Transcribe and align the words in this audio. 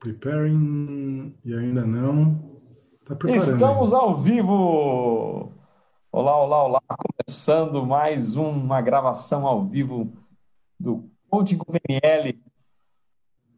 Preparing 0.00 1.36
e 1.44 1.54
ainda 1.54 1.84
não. 1.84 2.56
Tá 3.04 3.14
preparando. 3.14 3.52
Estamos 3.52 3.92
ao 3.92 4.14
vivo! 4.14 5.52
Olá, 6.10 6.42
olá, 6.42 6.64
olá! 6.64 6.82
Começando 6.88 7.84
mais 7.84 8.34
uma 8.34 8.80
gravação 8.80 9.46
ao 9.46 9.68
vivo 9.68 10.10
do 10.78 11.06
Coaching 11.28 11.58
com 11.58 11.74
PNL 11.78 12.42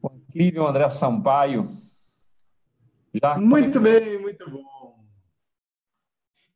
com 0.00 0.08
o 0.08 0.16
incrível 0.16 0.66
André 0.66 0.88
Sampaio. 0.88 1.64
Já... 3.14 3.38
Muito 3.38 3.80
bem, 3.80 4.20
muito 4.20 4.50
bom. 4.50 4.98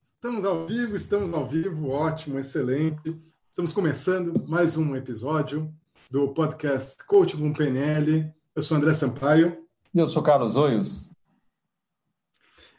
Estamos 0.03 0.45
ao 0.45 0.67
vivo, 0.67 0.97
estamos 0.97 1.33
ao 1.33 1.47
vivo, 1.47 1.91
ótimo, 1.91 2.41
excelente. 2.41 3.23
Estamos 3.49 3.73
começando 3.73 4.49
mais 4.49 4.77
um 4.77 4.97
episódio 4.97 5.73
do 6.11 6.35
podcast 6.35 7.07
Coaching 7.07 7.39
com 7.39 7.53
PNL. 7.53 8.35
Eu 8.53 8.63
sou 8.63 8.77
André 8.77 8.93
Sampaio. 8.93 9.65
Eu 9.99 10.07
sou 10.07 10.23
Carlos 10.23 10.57
Oios. 10.57 11.11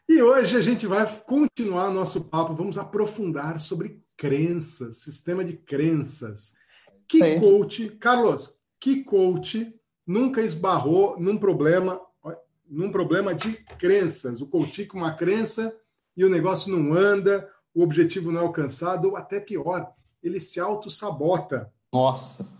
E 0.07 0.21
hoje 0.21 0.55
a 0.55 0.61
gente 0.61 0.85
vai 0.85 1.03
continuar 1.21 1.89
nosso 1.89 2.23
papo, 2.25 2.53
vamos 2.53 2.77
aprofundar 2.77 3.59
sobre 3.59 4.03
crenças, 4.15 4.97
sistema 4.97 5.43
de 5.43 5.53
crenças. 5.53 6.53
Que 7.07 7.17
Sim. 7.17 7.39
coach, 7.39 7.89
Carlos, 7.99 8.59
que 8.79 9.03
coach 9.03 9.73
nunca 10.05 10.43
esbarrou 10.43 11.19
num 11.19 11.39
problema, 11.39 11.99
num 12.69 12.91
problema 12.91 13.33
de 13.33 13.53
crenças? 13.79 14.39
O 14.39 14.45
coach 14.45 14.85
com 14.85 14.99
uma 14.99 15.15
crença 15.15 15.75
e 16.15 16.23
o 16.23 16.29
negócio 16.29 16.71
não 16.71 16.93
anda, 16.93 17.49
o 17.73 17.81
objetivo 17.81 18.31
não 18.31 18.41
é 18.41 18.43
alcançado, 18.43 19.09
ou 19.09 19.17
até 19.17 19.39
pior, 19.39 19.91
ele 20.21 20.39
se 20.39 20.59
auto-sabota. 20.59 21.73
Nossa. 21.91 22.56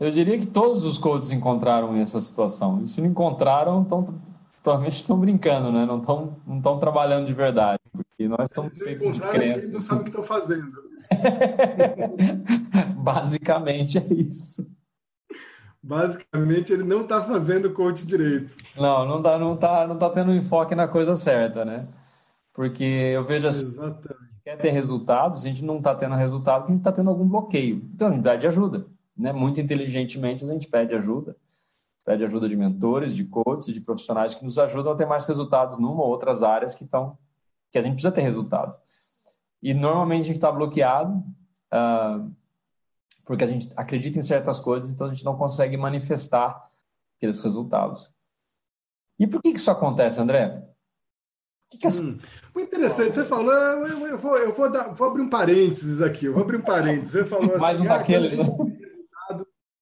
Eu 0.00 0.10
diria 0.10 0.38
que 0.38 0.46
todos 0.46 0.82
os 0.82 0.96
coaches 0.96 1.30
encontraram 1.30 1.94
essa 1.94 2.22
situação. 2.22 2.82
E 2.82 2.88
se 2.88 3.02
não 3.02 3.10
encontraram, 3.10 3.84
tão, 3.84 4.18
provavelmente 4.62 4.96
estão 4.96 5.20
brincando, 5.20 5.70
né? 5.70 5.84
Não 5.84 5.98
estão 5.98 6.38
não 6.46 6.56
estão 6.56 6.78
trabalhando 6.78 7.26
de 7.26 7.34
verdade. 7.34 7.78
Porque 7.92 8.26
nós 8.26 8.48
estamos 8.48 8.74
feitos 8.78 9.12
de 9.12 9.20
crença. 9.20 9.58
Eles 9.58 9.70
não 9.70 9.82
sabem 9.82 10.00
o 10.00 10.04
que 10.04 10.08
estão 10.08 10.22
fazendo. 10.22 10.72
Basicamente 12.96 13.98
é 13.98 14.06
isso. 14.10 14.66
Basicamente, 15.82 16.72
ele 16.72 16.82
não 16.82 17.02
está 17.02 17.22
fazendo 17.22 17.70
coach 17.70 18.06
direito. 18.06 18.56
Não, 18.76 19.06
não 19.06 19.18
está 19.18 19.38
não 19.38 19.56
tá, 19.56 19.86
não 19.86 19.98
tá 19.98 20.08
tendo 20.08 20.34
enfoque 20.34 20.74
na 20.74 20.88
coisa 20.88 21.14
certa, 21.14 21.62
né? 21.62 21.86
Porque 22.54 22.84
eu 22.84 23.24
vejo 23.24 23.46
assim, 23.48 23.66
Exatamente. 23.66 24.30
quer 24.44 24.56
ter 24.56 24.70
resultados, 24.70 25.44
a 25.44 25.48
gente 25.48 25.64
não 25.64 25.76
está 25.76 25.94
tendo 25.94 26.14
resultado 26.14 26.60
porque 26.60 26.72
a 26.72 26.74
gente 26.74 26.80
está 26.80 26.92
tendo 26.92 27.10
algum 27.10 27.26
bloqueio. 27.26 27.82
Então, 27.94 28.08
a 28.08 28.18
pede 28.18 28.46
ajuda 28.46 28.86
né, 29.20 29.32
muito 29.32 29.60
inteligentemente, 29.60 30.44
a 30.44 30.48
gente 30.48 30.66
pede 30.66 30.94
ajuda, 30.94 31.36
pede 32.04 32.24
ajuda 32.24 32.48
de 32.48 32.56
mentores, 32.56 33.14
de 33.14 33.24
coaches, 33.24 33.74
de 33.74 33.80
profissionais 33.80 34.34
que 34.34 34.44
nos 34.44 34.58
ajudam 34.58 34.92
a 34.92 34.96
ter 34.96 35.06
mais 35.06 35.26
resultados 35.26 35.78
numa 35.78 36.02
ou 36.02 36.08
outras 36.08 36.42
áreas 36.42 36.74
que 36.74 36.84
estão 36.84 37.18
que 37.70 37.78
a 37.78 37.82
gente 37.82 37.92
precisa 37.92 38.10
ter 38.10 38.22
resultado. 38.22 38.74
E 39.62 39.72
normalmente 39.72 40.22
a 40.22 40.26
gente 40.26 40.36
está 40.36 40.50
bloqueado 40.50 41.22
uh, 41.72 42.34
porque 43.24 43.44
a 43.44 43.46
gente 43.46 43.72
acredita 43.76 44.18
em 44.18 44.22
certas 44.22 44.58
coisas, 44.58 44.90
então 44.90 45.06
a 45.06 45.10
gente 45.10 45.24
não 45.24 45.36
consegue 45.36 45.76
manifestar 45.76 46.68
aqueles 47.16 47.38
resultados. 47.38 48.12
E 49.18 49.26
por 49.26 49.40
que, 49.40 49.52
que 49.52 49.58
isso 49.58 49.70
acontece, 49.70 50.20
André? 50.20 50.66
Que 51.70 51.78
que 51.78 51.86
é... 51.86 51.90
hum, 51.90 52.18
muito 52.54 52.68
interessante. 52.68 53.14
Você 53.14 53.24
falou, 53.24 53.52
eu, 53.52 54.06
eu, 54.08 54.18
vou, 54.18 54.36
eu 54.36 54.52
vou, 54.52 54.72
dar, 54.72 54.92
vou 54.94 55.08
abrir 55.08 55.22
um 55.22 55.28
parênteses 55.28 56.00
aqui. 56.00 56.26
Eu 56.26 56.32
vou 56.32 56.42
abrir 56.42 56.56
um 56.56 56.62
parênteses. 56.62 57.12
Você 57.12 57.24
falou 57.24 57.46
Mais 57.60 57.76
assim, 57.76 57.86
um 57.86 57.92
ah, 57.92 57.98
daquele. 57.98 58.36
Né? 58.36 58.42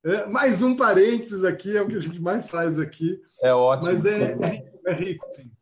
É, 0.09 0.27
mais 0.27 0.63
um 0.63 0.75
parênteses 0.75 1.45
aqui, 1.45 1.77
é 1.77 1.83
o 1.83 1.87
que 1.87 1.97
a 1.97 2.01
gente 2.01 2.19
mais 2.19 2.49
faz 2.49 2.79
aqui. 2.79 3.21
É 3.43 3.53
ótimo. 3.53 3.93
Mas 3.93 4.07
é, 4.07 4.33
é 4.33 4.49
rico, 4.49 4.81
é 4.87 4.95
rico 4.95 5.27
sim. 5.33 5.53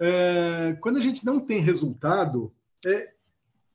É, 0.00 0.78
quando 0.80 0.96
a 0.96 1.00
gente 1.00 1.26
não 1.26 1.38
tem 1.38 1.60
resultado, 1.60 2.54
é, 2.86 3.12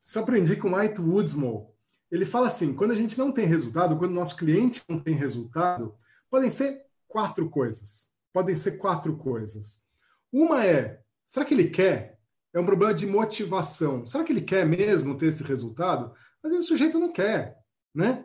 isso 0.04 0.18
aprendi 0.18 0.56
com 0.56 0.74
White 0.74 1.00
Woodsmore. 1.00 1.68
Ele 2.10 2.26
fala 2.26 2.48
assim: 2.48 2.74
quando 2.74 2.90
a 2.90 2.96
gente 2.96 3.16
não 3.16 3.30
tem 3.30 3.46
resultado, 3.46 3.96
quando 3.96 4.10
o 4.10 4.14
nosso 4.14 4.34
cliente 4.34 4.82
não 4.88 4.98
tem 4.98 5.14
resultado, 5.14 5.94
podem 6.28 6.50
ser 6.50 6.82
quatro 7.06 7.48
coisas. 7.48 8.08
Podem 8.32 8.56
ser 8.56 8.72
quatro 8.72 9.16
coisas. 9.16 9.84
Uma 10.32 10.66
é: 10.66 11.00
será 11.28 11.46
que 11.46 11.54
ele 11.54 11.70
quer? 11.70 12.18
É 12.52 12.58
um 12.58 12.66
problema 12.66 12.92
de 12.92 13.06
motivação. 13.06 14.04
Será 14.04 14.24
que 14.24 14.32
ele 14.32 14.42
quer 14.42 14.66
mesmo 14.66 15.16
ter 15.16 15.26
esse 15.26 15.44
resultado? 15.44 16.12
Às 16.42 16.50
vezes 16.50 16.64
o 16.64 16.68
sujeito 16.70 16.98
não 16.98 17.12
quer, 17.12 17.56
né? 17.94 18.24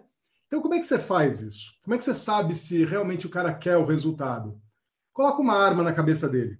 Então, 0.53 0.61
como 0.61 0.75
é 0.75 0.79
que 0.79 0.85
você 0.85 0.99
faz 0.99 1.41
isso? 1.41 1.73
Como 1.81 1.95
é 1.95 1.97
que 1.97 2.03
você 2.03 2.13
sabe 2.13 2.53
se 2.53 2.85
realmente 2.85 3.25
o 3.25 3.29
cara 3.29 3.51
quer 3.51 3.75
o 3.75 3.85
resultado? 3.85 4.61
Coloca 5.11 5.41
uma 5.41 5.55
arma 5.55 5.81
na 5.81 5.91
cabeça 5.91 6.29
dele. 6.29 6.59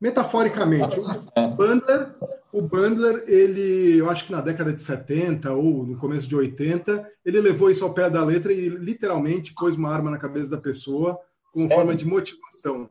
Metaforicamente, 0.00 0.98
o 0.98 1.48
Bandler, 1.54 2.16
o 2.52 2.60
Bandler, 2.60 3.22
ele, 3.28 3.96
eu 3.96 4.10
acho 4.10 4.24
que 4.24 4.32
na 4.32 4.40
década 4.40 4.72
de 4.72 4.82
70 4.82 5.52
ou 5.52 5.86
no 5.86 5.96
começo 5.98 6.26
de 6.26 6.34
80, 6.34 7.08
ele 7.24 7.40
levou 7.40 7.70
isso 7.70 7.84
ao 7.84 7.94
pé 7.94 8.10
da 8.10 8.24
letra 8.24 8.52
e 8.52 8.68
literalmente 8.68 9.54
pôs 9.54 9.76
uma 9.76 9.94
arma 9.94 10.10
na 10.10 10.18
cabeça 10.18 10.50
da 10.50 10.58
pessoa 10.58 11.16
como 11.52 11.68
Sério? 11.68 11.76
forma 11.76 11.94
de 11.94 12.04
motivação. 12.04 12.90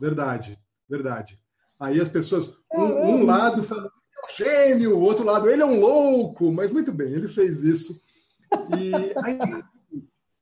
Verdade, 0.00 0.56
verdade. 0.88 1.36
Aí 1.80 2.00
as 2.00 2.08
pessoas, 2.08 2.56
um, 2.72 2.82
um 2.82 3.26
lado 3.26 3.64
fala, 3.64 3.86
é 3.86 3.88
um 3.88 4.36
gênio, 4.36 4.96
o 4.96 5.00
outro 5.00 5.24
lado, 5.24 5.50
ele 5.50 5.62
é 5.62 5.66
um 5.66 5.80
louco, 5.80 6.52
mas 6.52 6.70
muito 6.70 6.92
bem, 6.92 7.12
ele 7.12 7.26
fez 7.26 7.64
isso 7.64 8.00
e 8.78 8.92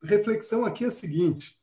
a 0.03 0.07
reflexão 0.07 0.65
aqui 0.65 0.85
é 0.85 0.89
a 0.89 0.91
seguinte: 0.91 1.57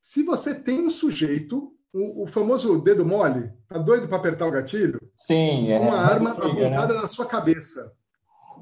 se 0.00 0.22
você 0.22 0.54
tem 0.54 0.80
um 0.80 0.90
sujeito, 0.90 1.72
o, 1.92 2.24
o 2.24 2.26
famoso 2.26 2.80
dedo 2.80 3.06
mole, 3.06 3.52
tá 3.68 3.78
doido 3.78 4.08
para 4.08 4.16
apertar 4.16 4.46
o 4.46 4.50
gatilho? 4.50 5.00
Sim, 5.16 5.70
é. 5.70 5.78
Uma 5.78 5.96
arma 5.96 6.32
apontada 6.32 6.94
né? 6.94 7.00
na 7.02 7.08
sua 7.08 7.26
cabeça. 7.26 7.92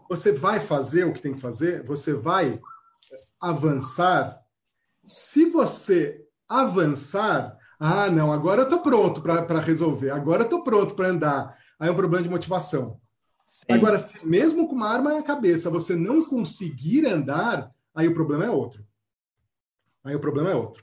Você 0.09 0.33
vai 0.33 0.61
fazer 0.61 1.05
o 1.05 1.13
que 1.13 1.23
tem 1.23 1.35
que 1.35 1.41
fazer? 1.41 1.83
Você 1.85 2.13
vai 2.13 2.61
avançar? 3.41 4.39
Se 5.07 5.47
você 5.47 6.25
avançar, 6.49 7.57
ah, 7.81 8.11
não, 8.11 8.31
agora 8.31 8.61
eu 8.61 8.65
estou 8.65 8.81
pronto 8.81 9.21
para 9.23 9.59
resolver, 9.59 10.11
agora 10.11 10.43
eu 10.43 10.45
estou 10.45 10.63
pronto 10.63 10.95
para 10.95 11.09
andar. 11.09 11.57
Aí 11.81 11.89
é 11.89 11.91
um 11.91 11.97
problema 11.97 12.23
de 12.23 12.31
motivação. 12.31 13.01
Sim. 13.53 13.67
Agora, 13.69 13.99
se 13.99 14.27
mesmo 14.27 14.67
com 14.67 14.75
uma 14.75 14.89
arma 14.89 15.13
na 15.13 15.23
cabeça 15.23 15.69
você 15.69 15.95
não 15.95 16.25
conseguir 16.25 17.07
andar, 17.07 17.71
aí 17.95 18.09
o 18.09 18.15
problema 18.15 18.47
é 18.47 18.51
outro. 18.51 18.83
Aí 20.03 20.17
o 20.17 20.21
problema 20.21 20.51
é 20.51 20.55
outro. 20.55 20.83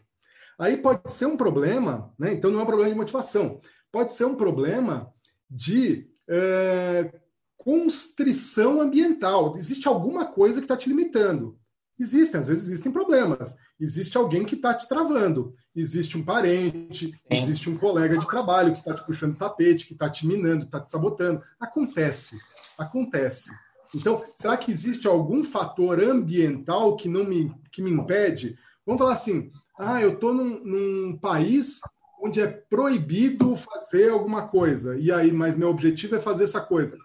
Aí 0.58 0.78
pode 0.78 1.12
ser 1.12 1.26
um 1.26 1.36
problema, 1.36 2.14
né? 2.18 2.32
Então 2.32 2.52
não 2.52 2.60
é 2.60 2.64
um 2.64 2.68
problema 2.68 2.92
de 2.92 2.96
motivação. 2.96 3.60
Pode 3.92 4.14
ser 4.14 4.26
um 4.26 4.36
problema 4.36 5.12
de 5.50 6.12
é, 6.30 7.12
constrição 7.58 8.80
ambiental. 8.80 9.58
Existe 9.58 9.88
alguma 9.88 10.28
coisa 10.28 10.60
que 10.60 10.66
está 10.66 10.78
te 10.78 10.90
limitando. 10.90 11.58
Existem, 11.98 12.40
às 12.40 12.48
vezes 12.50 12.68
existem 12.68 12.92
problemas. 12.92 13.58
Existe 13.80 14.16
alguém 14.16 14.46
que 14.46 14.54
está 14.54 14.76
te 14.76 14.88
travando. 14.88 15.56
Existe 15.76 16.20
um 16.20 16.24
parente, 16.24 17.20
existe 17.32 17.68
um 17.68 17.80
colega 17.80 18.16
de 18.16 18.28
trabalho 18.28 18.74
que 18.74 18.80
está 18.80 18.94
te 18.94 19.04
puxando 19.08 19.38
tapete, 19.38 19.88
que 19.88 19.94
está 19.94 20.08
te 20.08 20.28
minando, 20.28 20.66
está 20.66 20.80
te 20.80 20.92
sabotando. 20.92 21.42
Acontece 21.60 22.38
acontece. 22.80 23.52
Então, 23.94 24.24
será 24.34 24.56
que 24.56 24.72
existe 24.72 25.08
algum 25.08 25.44
fator 25.44 26.00
ambiental 26.00 26.96
que 26.96 27.10
não 27.10 27.24
me, 27.24 27.54
que 27.72 27.82
me 27.82 27.92
impede? 27.92 28.58
Vamos 28.86 29.00
falar 29.00 29.14
assim: 29.14 29.52
ah, 29.78 30.02
eu 30.02 30.14
estou 30.14 30.34
num, 30.34 30.64
num 30.64 31.18
país 31.18 31.80
onde 32.22 32.42
é 32.42 32.48
proibido 32.48 33.56
fazer 33.56 34.12
alguma 34.12 34.48
coisa, 34.48 34.98
e 34.98 35.12
aí, 35.12 35.32
mas 35.32 35.56
meu 35.56 35.70
objetivo 35.70 36.16
é 36.16 36.20
fazer 36.20 36.44
essa 36.44 36.62
coisa. 36.62 36.98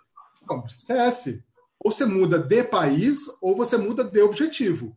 Não, 0.49 0.65
esquece. 0.67 1.45
Ou 1.83 1.91
você 1.91 2.05
muda 2.05 2.39
de 2.39 2.65
país, 2.65 3.31
ou 3.41 3.55
você 3.55 3.77
muda 3.77 4.05
de 4.05 4.21
objetivo. 4.23 4.97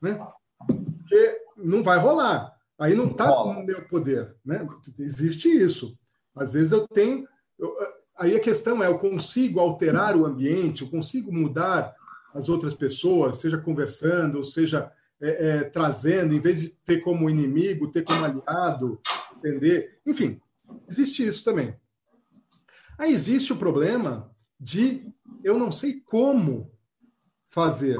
Né? 0.00 0.18
Porque 0.66 1.42
não 1.56 1.82
vai 1.82 1.98
rolar. 1.98 2.54
Aí 2.78 2.94
não 2.94 3.06
está 3.06 3.26
no 3.26 3.64
meu 3.64 3.86
poder. 3.88 4.36
Né? 4.44 4.66
Existe 4.98 5.48
isso. 5.48 5.98
Às 6.34 6.52
vezes 6.52 6.72
eu 6.72 6.86
tenho. 6.86 7.26
Eu, 7.58 7.74
aí 8.18 8.36
a 8.36 8.40
questão 8.40 8.82
é: 8.82 8.86
eu 8.86 8.98
consigo 8.98 9.60
alterar 9.60 10.16
o 10.16 10.26
ambiente, 10.26 10.82
eu 10.82 10.88
consigo 10.88 11.32
mudar 11.32 11.94
as 12.34 12.48
outras 12.48 12.74
pessoas, 12.74 13.38
seja 13.38 13.58
conversando, 13.58 14.44
seja 14.44 14.92
é, 15.20 15.48
é, 15.48 15.64
trazendo, 15.64 16.34
em 16.34 16.40
vez 16.40 16.60
de 16.60 16.68
ter 16.68 17.00
como 17.00 17.30
inimigo, 17.30 17.90
ter 17.90 18.02
como 18.02 18.24
aliado, 18.24 19.00
entender? 19.38 20.00
Enfim, 20.06 20.40
existe 20.88 21.26
isso 21.26 21.44
também. 21.44 21.74
Aí 22.98 23.12
existe 23.12 23.52
o 23.52 23.56
problema 23.56 24.30
de 24.58 25.12
eu 25.42 25.58
não 25.58 25.70
sei 25.70 26.00
como 26.00 26.70
fazer. 27.48 27.98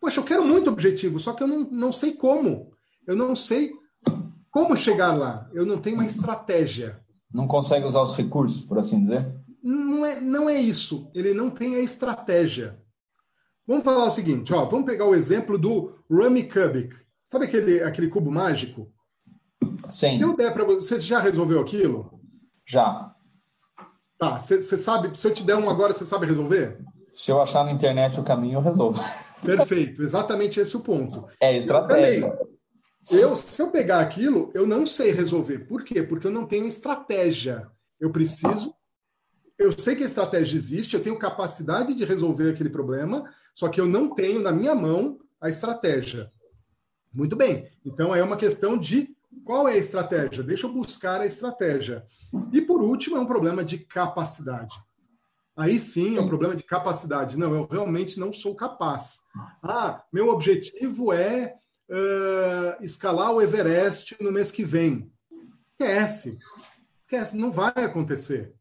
Poxa, 0.00 0.20
eu 0.20 0.24
quero 0.24 0.44
muito 0.44 0.70
objetivo, 0.70 1.18
só 1.18 1.32
que 1.32 1.42
eu 1.42 1.46
não, 1.46 1.60
não 1.70 1.92
sei 1.92 2.12
como. 2.12 2.72
Eu 3.06 3.16
não 3.16 3.34
sei 3.34 3.72
como 4.50 4.76
chegar 4.76 5.12
lá. 5.12 5.48
Eu 5.52 5.66
não 5.66 5.78
tenho 5.78 5.96
uma 5.96 6.06
estratégia. 6.06 7.00
Não 7.32 7.46
consegue 7.46 7.86
usar 7.86 8.02
os 8.02 8.16
recursos, 8.16 8.62
por 8.64 8.78
assim 8.78 9.00
dizer? 9.00 9.43
Não 9.64 10.04
é, 10.04 10.20
não 10.20 10.50
é 10.50 10.60
isso. 10.60 11.10
Ele 11.14 11.32
não 11.32 11.48
tem 11.48 11.76
a 11.76 11.80
estratégia. 11.80 12.78
Vamos 13.66 13.82
falar 13.82 14.04
o 14.04 14.10
seguinte, 14.10 14.52
ó, 14.52 14.66
vamos 14.66 14.84
pegar 14.84 15.06
o 15.06 15.14
exemplo 15.14 15.56
do 15.56 15.98
Rummy 16.10 16.42
Kubik. 16.46 16.94
Sabe 17.26 17.46
aquele, 17.46 17.82
aquele 17.82 18.08
cubo 18.08 18.30
mágico? 18.30 18.92
Sim. 19.88 20.18
Se 20.18 20.22
eu 20.22 20.36
der 20.36 20.52
para 20.52 20.64
você, 20.64 20.98
você 20.98 21.06
já 21.06 21.18
resolveu 21.18 21.62
aquilo? 21.62 22.20
Já. 22.66 23.14
Tá, 24.18 24.38
você, 24.38 24.60
você 24.60 24.76
sabe, 24.76 25.18
se 25.18 25.26
eu 25.26 25.32
te 25.32 25.42
der 25.42 25.56
um 25.56 25.70
agora, 25.70 25.94
você 25.94 26.04
sabe 26.04 26.26
resolver? 26.26 26.78
Se 27.14 27.30
eu 27.30 27.40
achar 27.40 27.64
na 27.64 27.72
internet 27.72 28.20
o 28.20 28.24
caminho, 28.24 28.58
eu 28.58 28.62
resolvo. 28.62 29.02
Perfeito, 29.42 30.02
exatamente 30.02 30.60
esse 30.60 30.76
é 30.76 30.78
o 30.78 30.82
ponto. 30.82 31.26
É 31.40 31.56
estratégia. 31.56 32.38
Eu, 33.10 33.18
eu, 33.18 33.36
se 33.36 33.60
eu 33.60 33.70
pegar 33.70 34.00
aquilo, 34.00 34.50
eu 34.54 34.66
não 34.66 34.84
sei 34.84 35.10
resolver. 35.10 35.60
Por 35.60 35.84
quê? 35.84 36.02
Porque 36.02 36.26
eu 36.26 36.30
não 36.30 36.44
tenho 36.44 36.66
estratégia. 36.66 37.66
Eu 37.98 38.10
preciso. 38.10 38.74
Eu 39.64 39.72
sei 39.78 39.96
que 39.96 40.02
a 40.02 40.06
estratégia 40.06 40.58
existe, 40.58 40.94
eu 40.94 41.02
tenho 41.02 41.18
capacidade 41.18 41.94
de 41.94 42.04
resolver 42.04 42.50
aquele 42.50 42.68
problema, 42.68 43.32
só 43.54 43.66
que 43.66 43.80
eu 43.80 43.86
não 43.86 44.14
tenho 44.14 44.38
na 44.38 44.52
minha 44.52 44.74
mão 44.74 45.18
a 45.40 45.48
estratégia. 45.48 46.30
Muito 47.14 47.34
bem. 47.34 47.66
Então 47.82 48.14
é 48.14 48.22
uma 48.22 48.36
questão 48.36 48.76
de 48.76 49.16
qual 49.42 49.66
é 49.66 49.72
a 49.72 49.78
estratégia? 49.78 50.42
Deixa 50.42 50.66
eu 50.66 50.72
buscar 50.72 51.22
a 51.22 51.26
estratégia. 51.26 52.04
E 52.52 52.60
por 52.60 52.82
último, 52.82 53.16
é 53.16 53.20
um 53.20 53.26
problema 53.26 53.64
de 53.64 53.78
capacidade. 53.78 54.76
Aí 55.56 55.78
sim 55.78 56.18
é 56.18 56.20
um 56.20 56.28
problema 56.28 56.54
de 56.54 56.62
capacidade. 56.62 57.38
Não, 57.38 57.54
eu 57.54 57.66
realmente 57.66 58.20
não 58.20 58.34
sou 58.34 58.54
capaz. 58.54 59.22
Ah, 59.62 60.04
meu 60.12 60.28
objetivo 60.28 61.10
é 61.10 61.54
uh, 61.88 62.84
escalar 62.84 63.32
o 63.32 63.40
Everest 63.40 64.14
no 64.20 64.30
mês 64.30 64.50
que 64.50 64.62
vem. 64.62 65.10
Esquece. 65.72 66.38
Esquece, 67.00 67.34
não 67.34 67.50
vai 67.50 67.72
acontecer. 67.76 68.54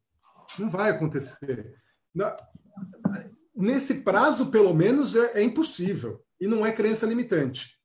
Não 0.59 0.69
vai 0.69 0.89
acontecer. 0.89 1.75
Nesse 3.55 3.95
prazo, 3.95 4.50
pelo 4.51 4.73
menos, 4.73 5.15
é, 5.15 5.39
é 5.39 5.44
impossível. 5.44 6.23
E 6.39 6.47
não 6.47 6.65
é 6.65 6.71
crença 6.71 7.05
limitante. 7.05 7.77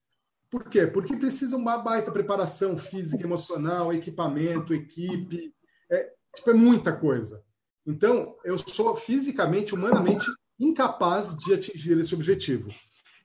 Por 0.50 0.64
quê? 0.64 0.86
Porque 0.86 1.14
precisa 1.16 1.56
uma 1.56 1.78
baita 1.78 2.10
preparação 2.10 2.78
física, 2.78 3.22
emocional, 3.22 3.92
equipamento, 3.92 4.74
equipe. 4.74 5.54
É, 5.90 6.12
tipo, 6.34 6.50
é 6.50 6.54
muita 6.54 6.96
coisa. 6.96 7.42
Então, 7.86 8.34
eu 8.44 8.58
sou 8.58 8.96
fisicamente, 8.96 9.74
humanamente 9.74 10.26
incapaz 10.58 11.36
de 11.36 11.54
atingir 11.54 11.98
esse 11.98 12.14
objetivo. 12.14 12.70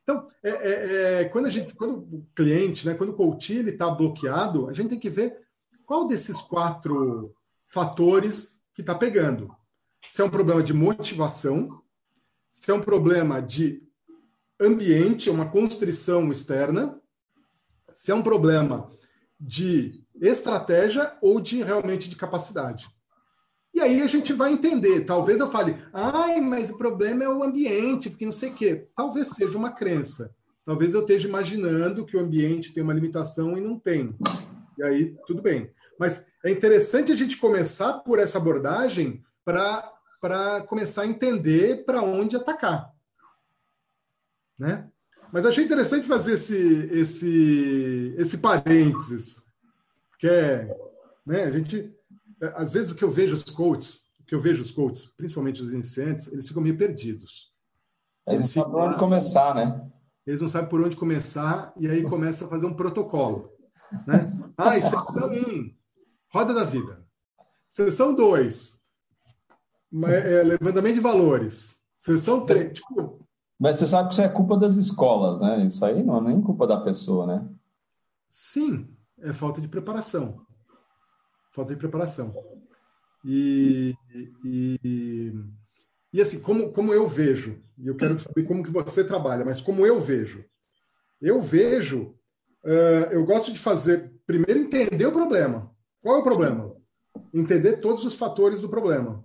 Então, 0.03 0.27
é, 0.43 0.49
é, 0.49 1.21
é, 1.21 1.25
quando 1.25 1.45
a 1.45 1.49
gente, 1.49 1.73
quando 1.73 1.99
o 1.99 2.27
cliente, 2.35 2.85
né, 2.85 2.93
quando 2.93 3.11
o 3.11 3.15
coach 3.15 3.53
está 3.53 3.89
bloqueado, 3.89 4.69
a 4.69 4.73
gente 4.73 4.89
tem 4.89 4.99
que 4.99 5.09
ver 5.09 5.37
qual 5.85 6.05
desses 6.05 6.41
quatro 6.41 7.33
fatores 7.67 8.61
que 8.73 8.81
está 8.81 8.95
pegando. 8.95 9.53
Se 10.07 10.21
é 10.21 10.25
um 10.25 10.29
problema 10.29 10.61
de 10.63 10.73
motivação, 10.73 11.81
se 12.49 12.69
é 12.71 12.73
um 12.73 12.81
problema 12.81 13.41
de 13.41 13.81
ambiente, 14.59 15.29
uma 15.29 15.49
constrição 15.49 16.31
externa, 16.31 16.99
se 17.91 18.11
é 18.11 18.15
um 18.15 18.21
problema 18.21 18.91
de 19.39 20.03
estratégia 20.21 21.17
ou 21.21 21.39
de 21.39 21.63
realmente 21.63 22.09
de 22.09 22.15
capacidade. 22.15 22.87
E 23.73 23.81
aí 23.81 24.01
a 24.01 24.07
gente 24.07 24.31
vai 24.33 24.53
entender. 24.53 25.01
Talvez 25.01 25.39
eu 25.39 25.49
fale, 25.49 25.77
ai, 25.91 26.39
mas 26.39 26.69
o 26.69 26.77
problema 26.77 27.23
é 27.23 27.29
o 27.29 27.43
ambiente, 27.43 28.09
porque 28.09 28.25
não 28.25 28.31
sei 28.31 28.51
o 28.51 28.53
quê. 28.53 28.87
Talvez 28.95 29.29
seja 29.29 29.57
uma 29.57 29.71
crença. 29.71 30.33
Talvez 30.63 30.93
eu 30.93 31.01
esteja 31.01 31.27
imaginando 31.27 32.05
que 32.05 32.15
o 32.15 32.19
ambiente 32.19 32.73
tem 32.73 32.83
uma 32.83 32.93
limitação 32.93 33.57
e 33.57 33.61
não 33.61 33.77
tem. 33.77 34.15
E 34.77 34.83
aí, 34.83 35.15
tudo 35.25 35.41
bem. 35.41 35.71
Mas 35.99 36.25
é 36.43 36.51
interessante 36.51 37.11
a 37.11 37.15
gente 37.15 37.37
começar 37.37 37.93
por 37.99 38.19
essa 38.19 38.37
abordagem 38.37 39.23
para 39.45 40.61
começar 40.67 41.03
a 41.03 41.07
entender 41.07 41.85
para 41.85 42.01
onde 42.01 42.35
atacar. 42.35 42.91
Né? 44.57 44.89
Mas 45.31 45.45
achei 45.45 45.63
interessante 45.63 46.07
fazer 46.07 46.33
esse, 46.33 46.89
esse, 46.91 48.15
esse 48.17 48.37
parênteses, 48.37 49.47
que 50.19 50.27
é, 50.27 50.75
né, 51.25 51.43
a 51.43 51.51
gente 51.51 51.93
é, 52.43 52.53
às 52.55 52.73
vezes 52.73 52.91
o 52.91 52.95
que 52.95 53.03
eu 53.03 53.11
vejo 53.11 53.33
os 53.33 53.43
coaches, 53.43 54.05
o 54.19 54.25
que 54.25 54.35
eu 54.35 54.41
vejo 54.41 54.61
os 54.61 54.69
coaches, 54.69 55.05
principalmente 55.17 55.61
os 55.61 55.71
iniciantes, 55.71 56.31
eles 56.31 56.47
ficam 56.47 56.61
meio 56.61 56.77
perdidos. 56.77 57.53
Eles, 58.27 58.41
eles 58.41 58.55
não 58.55 58.63
sabem 58.63 58.71
por 58.71 58.81
onde 58.81 58.99
começar, 58.99 59.55
né? 59.55 59.91
Eles 60.25 60.41
não 60.41 60.49
sabem 60.49 60.69
por 60.69 60.81
onde 60.81 60.95
começar 60.95 61.73
e 61.77 61.87
aí 61.87 62.03
começa 62.03 62.45
a 62.45 62.47
fazer 62.47 62.65
um 62.65 62.73
protocolo. 62.73 63.51
Né? 64.05 64.31
Ah, 64.57 64.81
sessão 64.81 65.29
1, 65.29 65.33
um, 65.33 65.75
roda 66.33 66.53
da 66.53 66.63
vida. 66.63 67.06
Sessão 67.69 68.13
2, 68.13 68.81
é, 70.06 70.44
levantamento 70.44 70.95
de 70.95 71.00
valores. 71.00 71.77
Sessão 71.95 72.45
3, 72.45 72.74
tipo... 72.74 73.25
Mas 73.59 73.77
você 73.77 73.88
sabe 73.88 74.09
que 74.09 74.13
isso 74.15 74.21
é 74.21 74.30
culpa 74.30 74.57
das 74.57 74.75
escolas, 74.75 75.39
né? 75.39 75.65
Isso 75.65 75.85
aí 75.85 76.03
não 76.03 76.18
é 76.18 76.21
nem 76.21 76.41
culpa 76.41 76.68
da 76.68 76.81
pessoa, 76.81 77.25
né? 77.25 77.47
Sim, 78.27 78.89
é 79.19 79.31
falta 79.31 79.62
de 79.62 79.68
preparação 79.68 80.35
falta 81.53 81.74
de 81.74 81.80
preparação. 81.80 82.33
E, 83.24 83.94
e, 84.44 85.33
e 86.12 86.21
assim, 86.21 86.41
como, 86.41 86.71
como 86.71 86.94
eu 86.94 87.07
vejo, 87.07 87.63
e 87.77 87.88
eu 87.88 87.95
quero 87.95 88.19
saber 88.19 88.44
como 88.44 88.63
que 88.63 88.71
você 88.71 89.03
trabalha, 89.03 89.45
mas 89.45 89.62
como 89.62 89.86
eu 89.86 90.01
vejo, 90.01 90.44
eu 91.21 91.39
vejo, 91.39 92.15
uh, 92.65 93.12
eu 93.12 93.24
gosto 93.25 93.53
de 93.53 93.59
fazer, 93.59 94.12
primeiro 94.25 94.59
entender 94.59 95.06
o 95.06 95.12
problema. 95.12 95.72
Qual 96.03 96.17
é 96.17 96.19
o 96.19 96.23
problema? 96.23 96.75
Entender 97.33 97.77
todos 97.77 98.03
os 98.03 98.13
fatores 98.13 98.59
do 98.59 98.67
problema. 98.67 99.23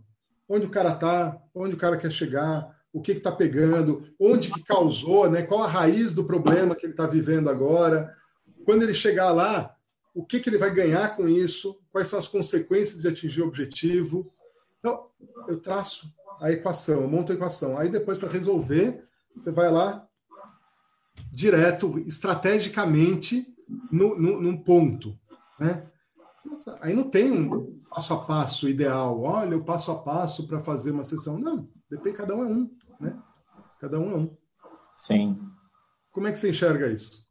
Onde 0.49 0.65
o 0.65 0.71
cara 0.71 0.93
está, 0.93 1.37
onde 1.53 1.75
o 1.75 1.77
cara 1.77 1.97
quer 1.97 2.13
chegar, 2.13 2.73
o 2.93 3.03
que 3.03 3.13
está 3.13 3.33
pegando, 3.33 4.09
onde 4.19 4.49
que 4.49 4.63
causou, 4.63 5.29
né? 5.29 5.43
qual 5.43 5.65
a 5.65 5.67
raiz 5.67 6.15
do 6.15 6.25
problema 6.25 6.77
que 6.77 6.87
ele 6.87 6.93
está 6.93 7.05
vivendo 7.05 7.51
agora. 7.51 8.15
Quando 8.65 8.85
ele 8.85 8.95
chegar 8.95 9.33
lá, 9.33 9.75
o 10.15 10.25
que, 10.25 10.39
que 10.39 10.49
ele 10.49 10.57
vai 10.57 10.73
ganhar 10.73 11.17
com 11.17 11.29
isso, 11.29 11.79
quais 11.91 12.07
são 12.07 12.19
as 12.19 12.29
consequências 12.29 13.03
de 13.03 13.09
atingir 13.09 13.43
o 13.43 13.49
objetivo. 13.49 14.33
Então, 14.79 15.09
eu 15.49 15.59
traço 15.59 16.09
a 16.41 16.53
equação, 16.53 17.03
eu 17.03 17.09
monto 17.09 17.33
a 17.33 17.35
equação. 17.35 17.77
Aí 17.77 17.89
depois, 17.89 18.19
para 18.19 18.29
resolver, 18.29 19.05
você 19.35 19.51
vai 19.51 19.71
lá 19.71 20.07
direto, 21.33 21.99
estrategicamente, 22.07 23.47
no, 23.91 24.17
no, 24.17 24.41
num 24.41 24.57
ponto. 24.57 25.19
Né? 25.59 25.85
Aí 26.81 26.95
não 26.95 27.05
tem 27.05 27.31
um 27.33 27.81
passo 27.89 28.15
a 28.15 28.19
passo 28.19 28.69
ideal. 28.69 29.21
Olha, 29.23 29.57
o 29.57 29.65
passo 29.65 29.91
a 29.91 29.97
passo 29.97 30.47
para 30.47 30.61
fazer 30.61 30.91
uma 30.91 31.05
sessão. 31.05 31.39
Não, 31.39 31.69
depende, 31.91 32.17
cada 32.17 32.35
um 32.35 32.43
é 32.43 32.47
um. 32.47 32.71
Né? 33.01 33.19
Cada 33.81 33.99
um 33.99 34.11
é 34.11 34.17
um. 34.17 34.37
Sim. 34.97 35.39
Como 36.13 36.27
é 36.27 36.33
que 36.33 36.39
você 36.39 36.51
enxerga 36.51 36.89
isso? 36.89 37.27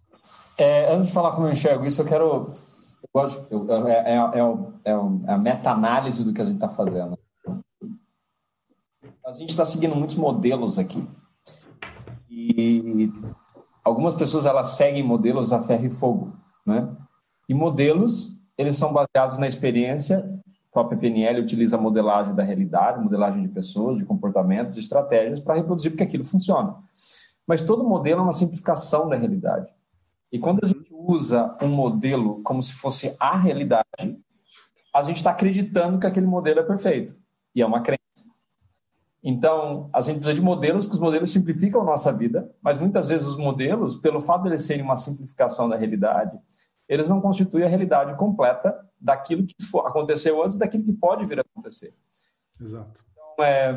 É, 0.58 0.94
antes 0.94 1.08
de 1.08 1.14
falar 1.14 1.34
como 1.34 1.48
eu 1.48 1.52
enxergo 1.52 1.86
isso, 1.86 2.02
eu 2.02 2.06
quero 2.06 2.54
eu, 3.50 3.88
é, 3.88 4.14
é, 4.14 4.16
é, 4.16 4.92
é, 4.92 4.92
a 5.34 5.38
meta-análise 5.38 6.24
do 6.24 6.34
que 6.34 6.42
a 6.42 6.46
gente 6.46 6.56
está 6.56 6.70
fazendo. 6.70 7.18
A 9.26 9.32
gente 9.34 9.50
está 9.50 9.66
seguindo 9.66 9.96
muitos 9.96 10.16
modelos 10.16 10.80
aqui. 10.80 11.06
E 12.30 13.12
algumas 13.84 14.14
pessoas 14.14 14.46
elas 14.46 14.70
seguem 14.70 15.04
modelos 15.04 15.52
a 15.52 15.62
ferro 15.62 15.86
e 15.86 15.90
fogo, 15.90 16.34
né? 16.66 16.96
E 17.50 17.54
modelos, 17.54 18.37
eles 18.58 18.78
são 18.78 18.92
baseados 18.92 19.38
na 19.38 19.48
experiência. 19.48 20.20
A 20.70 20.74
própria 20.74 20.98
PNL 20.98 21.42
utiliza 21.42 21.78
a 21.78 21.82
modelagem 21.82 22.36
da 22.36 22.44
realidade, 22.44 23.04
modelagem 23.04 23.42
de 23.42 23.50
pessoas, 23.50 23.98
de 23.98 24.06
comportamentos, 24.06 24.76
de 24.76 24.82
estratégias 24.82 25.40
para 25.40 25.56
reproduzir 25.56 25.92
porque 25.92 26.04
aquilo 26.04 26.26
funciona. 26.26 26.76
Mas 27.46 27.62
todo 27.62 27.84
modelo 27.84 28.22
é 28.22 28.24
uma 28.24 28.34
simplificação 28.34 29.08
da 29.08 29.16
realidade. 29.16 29.68
E 30.32 30.40
quando 30.40 30.60
a 30.64 30.68
gente 30.68 30.88
usa 30.92 31.56
um 31.62 31.70
modelo 31.70 32.42
como 32.44 32.62
se 32.62 32.74
fosse 32.74 33.16
a 33.20 33.38
realidade, 33.38 34.20
a 34.94 35.02
gente 35.02 35.18
está 35.18 35.32
acreditando 35.32 36.00
que 36.00 36.08
aquele 36.08 36.26
modelo 36.26 36.60
é 36.60 36.64
perfeito. 36.64 37.16
E 37.56 37.62
é 37.62 37.66
uma 37.66 37.82
crença. 37.82 37.98
Então, 39.24 39.90
a 39.94 40.02
gente 40.02 40.18
precisa 40.18 40.36
de 40.36 40.42
modelos, 40.42 40.86
porque 40.86 40.96
os 40.96 41.02
modelos 41.02 41.32
simplificam 41.32 41.82
a 41.82 41.86
nossa 41.86 42.12
vida, 42.12 42.52
mas 42.62 42.78
muitas 42.78 43.08
vezes 43.08 43.28
os 43.28 43.38
modelos, 43.38 43.96
pelo 43.96 44.22
fato 44.22 44.44
de 44.44 44.50
eles 44.50 44.64
serem 44.64 44.84
uma 44.84 44.96
simplificação 44.96 45.68
da 45.68 45.76
realidade, 45.76 46.38
eles 46.88 47.10
não 47.10 47.22
constituem 47.22 47.66
a 47.66 47.68
realidade 47.68 48.16
completa 48.16 48.78
daquilo 49.00 49.46
que 49.46 49.56
aconteceu 49.86 50.44
antes, 50.44 50.58
daquilo 50.58 50.84
que 50.84 50.94
pode 50.94 51.26
vir 51.26 51.40
a 51.40 51.42
acontecer. 51.42 51.94
Exato. 52.60 53.04
Então, 53.12 53.46
é, 53.46 53.76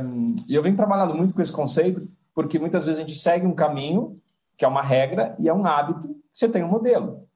e 0.48 0.54
eu 0.54 0.62
venho 0.62 0.76
trabalhando 0.76 1.14
muito 1.14 1.34
com 1.34 1.42
esse 1.42 1.52
conceito, 1.52 2.08
porque 2.34 2.58
muitas 2.58 2.84
vezes 2.84 2.98
a 2.98 3.02
gente 3.02 3.18
segue 3.18 3.46
um 3.46 3.54
caminho 3.54 4.20
que 4.56 4.64
é 4.64 4.68
uma 4.68 4.82
regra 4.82 5.34
e 5.38 5.48
é 5.48 5.54
um 5.54 5.66
hábito 5.66 6.20
você 6.32 6.48
tem 6.48 6.62
um 6.62 6.68
modelo. 6.68 7.28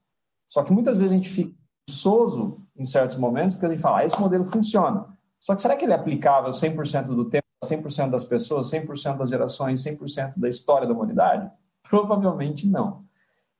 Só 0.46 0.62
que 0.62 0.72
muitas 0.72 0.96
vezes 0.96 1.12
a 1.12 1.16
gente 1.16 1.28
fica 1.28 1.54
soso 1.88 2.60
em 2.76 2.84
certos 2.84 3.16
momentos 3.16 3.54
porque 3.54 3.66
a 3.66 3.68
gente 3.70 3.80
fala, 3.80 3.98
ah, 3.98 4.04
esse 4.04 4.18
modelo 4.20 4.44
funciona. 4.44 5.06
Só 5.40 5.54
que 5.54 5.62
será 5.62 5.76
que 5.76 5.84
ele 5.84 5.92
é 5.92 5.96
aplicável 5.96 6.50
100% 6.50 7.06
do 7.06 7.26
tempo, 7.26 7.44
100% 7.64 8.10
das 8.10 8.24
pessoas, 8.24 8.70
100% 8.70 9.18
das 9.18 9.30
gerações, 9.30 9.82
100% 9.82 10.38
da 10.38 10.48
história 10.48 10.86
da 10.86 10.94
humanidade? 10.94 11.50
Provavelmente 11.88 12.66
não. 12.66 13.04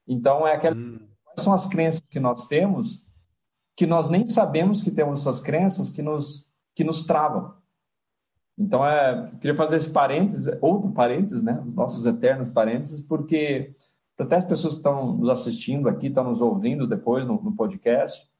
Então, 0.06 0.46
é 0.46 0.54
aquela... 0.54 0.76
Hum. 0.76 1.00
Quais 1.34 1.44
são 1.44 1.52
as 1.52 1.66
crenças 1.66 2.00
que 2.00 2.20
nós 2.20 2.46
temos 2.46 3.04
que 3.76 3.86
nós 3.86 4.08
nem 4.08 4.26
sabemos 4.26 4.82
que 4.82 4.90
temos 4.90 5.20
essas 5.20 5.40
crenças 5.40 5.90
que 5.90 6.02
nos, 6.02 6.48
que 6.74 6.84
nos 6.84 7.04
travam. 7.04 7.54
Então, 8.56 8.86
é, 8.86 9.26
queria 9.40 9.56
fazer 9.56 9.76
esse 9.76 9.90
parênteses, 9.90 10.46
outro 10.60 10.92
parênteses, 10.92 11.42
né? 11.42 11.60
Os 11.66 11.74
nossos 11.74 12.06
eternos 12.06 12.48
parênteses, 12.48 13.00
porque 13.00 13.74
até 14.16 14.36
as 14.36 14.44
pessoas 14.44 14.74
que 14.74 14.78
estão 14.78 15.16
nos 15.16 15.28
assistindo 15.28 15.88
aqui, 15.88 16.06
estão 16.06 16.22
nos 16.22 16.40
ouvindo 16.40 16.86
depois 16.86 17.26
no, 17.26 17.42
no 17.42 17.56
podcast, 17.56 18.30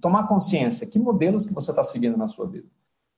tomar 0.00 0.26
consciência, 0.26 0.84
que 0.84 0.98
modelos 0.98 1.46
que 1.46 1.54
você 1.54 1.70
está 1.70 1.84
seguindo 1.84 2.16
na 2.16 2.26
sua 2.26 2.48
vida. 2.48 2.66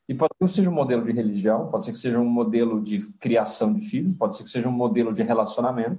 E 0.07 0.15
pode 0.15 0.35
ser 0.39 0.47
que 0.47 0.55
seja 0.55 0.71
um 0.71 0.75
modelo 0.75 1.03
de 1.03 1.13
religião, 1.13 1.71
pode 1.71 1.87
ser 1.87 1.93
que 1.93 1.99
seja 1.99 2.21
um 2.21 2.29
modelo 2.29 2.83
de 2.83 3.01
criação 3.13 3.73
de 3.73 3.81
filhos, 3.81 4.13
pode 4.13 4.37
ser 4.37 4.43
que 4.43 4.51
seja 4.51 4.69
um 4.69 4.73
modelo 4.73 5.15
de 5.15 5.23
relacionamento. 5.23 5.99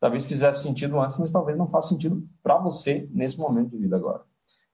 Talvez 0.00 0.24
fizesse 0.24 0.62
sentido 0.62 0.98
antes, 0.98 1.18
mas 1.18 1.30
talvez 1.30 1.56
não 1.58 1.66
faça 1.66 1.88
sentido 1.88 2.26
para 2.42 2.56
você 2.56 3.06
nesse 3.12 3.38
momento 3.38 3.70
de 3.70 3.76
vida 3.76 3.96
agora. 3.96 4.22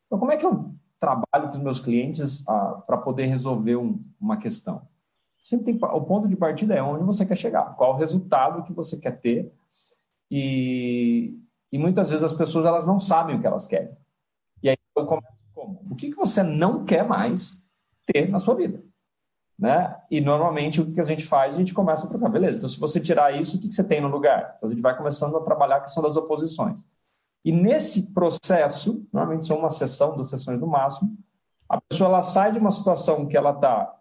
Então, 0.06 0.18
como 0.18 0.30
é 0.30 0.36
que 0.36 0.46
eu 0.46 0.72
trabalho 1.00 1.48
com 1.48 1.56
os 1.56 1.58
meus 1.58 1.80
clientes 1.80 2.48
ah, 2.48 2.82
para 2.86 2.96
poder 2.96 3.26
resolver 3.26 3.76
um, 3.76 4.00
uma 4.20 4.36
questão? 4.36 4.82
Sempre 5.42 5.66
tem 5.66 5.78
o 5.82 6.00
ponto 6.00 6.28
de 6.28 6.36
partida 6.36 6.74
é 6.74 6.82
onde 6.82 7.04
você 7.04 7.26
quer 7.26 7.36
chegar, 7.36 7.74
qual 7.76 7.94
o 7.94 7.96
resultado 7.96 8.62
que 8.62 8.72
você 8.72 8.96
quer 8.98 9.20
ter 9.20 9.52
e, 10.30 11.38
e 11.70 11.78
muitas 11.78 12.08
vezes 12.08 12.24
as 12.24 12.32
pessoas 12.32 12.66
elas 12.66 12.86
não 12.86 12.98
sabem 12.98 13.36
o 13.36 13.40
que 13.40 13.46
elas 13.46 13.66
querem. 13.66 13.96
E 14.62 14.68
aí 14.68 14.76
eu 14.96 15.06
começo 15.06 15.36
como? 15.54 15.80
O 15.90 15.96
que, 15.96 16.10
que 16.10 16.16
você 16.16 16.42
não 16.42 16.84
quer 16.84 17.06
mais 17.06 17.64
ter 18.06 18.28
na 18.28 18.38
sua 18.38 18.54
vida? 18.54 18.82
Né? 19.58 19.96
E 20.10 20.20
normalmente 20.20 20.80
o 20.80 20.86
que 20.86 21.00
a 21.00 21.04
gente 21.04 21.24
faz? 21.24 21.54
A 21.54 21.58
gente 21.58 21.72
começa 21.72 22.06
a 22.06 22.10
trocar. 22.10 22.28
Beleza, 22.28 22.58
então 22.58 22.68
se 22.68 22.78
você 22.78 23.00
tirar 23.00 23.34
isso, 23.34 23.56
o 23.56 23.60
que 23.60 23.72
você 23.72 23.82
tem 23.82 24.00
no 24.00 24.08
lugar? 24.08 24.54
Então 24.56 24.68
a 24.68 24.72
gente 24.72 24.82
vai 24.82 24.96
começando 24.96 25.36
a 25.36 25.40
trabalhar 25.40 25.76
a 25.76 25.80
questão 25.80 26.02
das 26.02 26.16
oposições. 26.16 26.86
E 27.44 27.52
nesse 27.52 28.12
processo, 28.12 29.06
normalmente 29.12 29.46
são 29.46 29.58
uma 29.58 29.70
sessão, 29.70 30.14
duas 30.14 30.28
sessões 30.28 30.60
no 30.60 30.66
máximo, 30.66 31.16
a 31.68 31.80
pessoa 31.80 32.10
ela 32.10 32.22
sai 32.22 32.52
de 32.52 32.58
uma 32.58 32.72
situação 32.72 33.26
que 33.26 33.36
ela 33.36 33.50
está. 33.50 33.94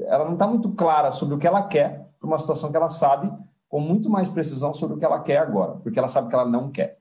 Ela 0.00 0.24
não 0.24 0.34
está 0.34 0.46
muito 0.46 0.72
clara 0.72 1.10
sobre 1.10 1.34
o 1.34 1.38
que 1.38 1.46
ela 1.46 1.62
quer, 1.62 2.08
para 2.18 2.26
uma 2.26 2.38
situação 2.38 2.70
que 2.70 2.76
ela 2.76 2.88
sabe 2.88 3.32
com 3.68 3.80
muito 3.80 4.08
mais 4.08 4.28
precisão 4.28 4.72
sobre 4.72 4.96
o 4.96 4.98
que 4.98 5.04
ela 5.04 5.20
quer 5.20 5.38
agora, 5.38 5.74
porque 5.76 5.98
ela 5.98 6.08
sabe 6.08 6.28
que 6.28 6.34
ela 6.34 6.46
não 6.46 6.70
quer. 6.70 6.98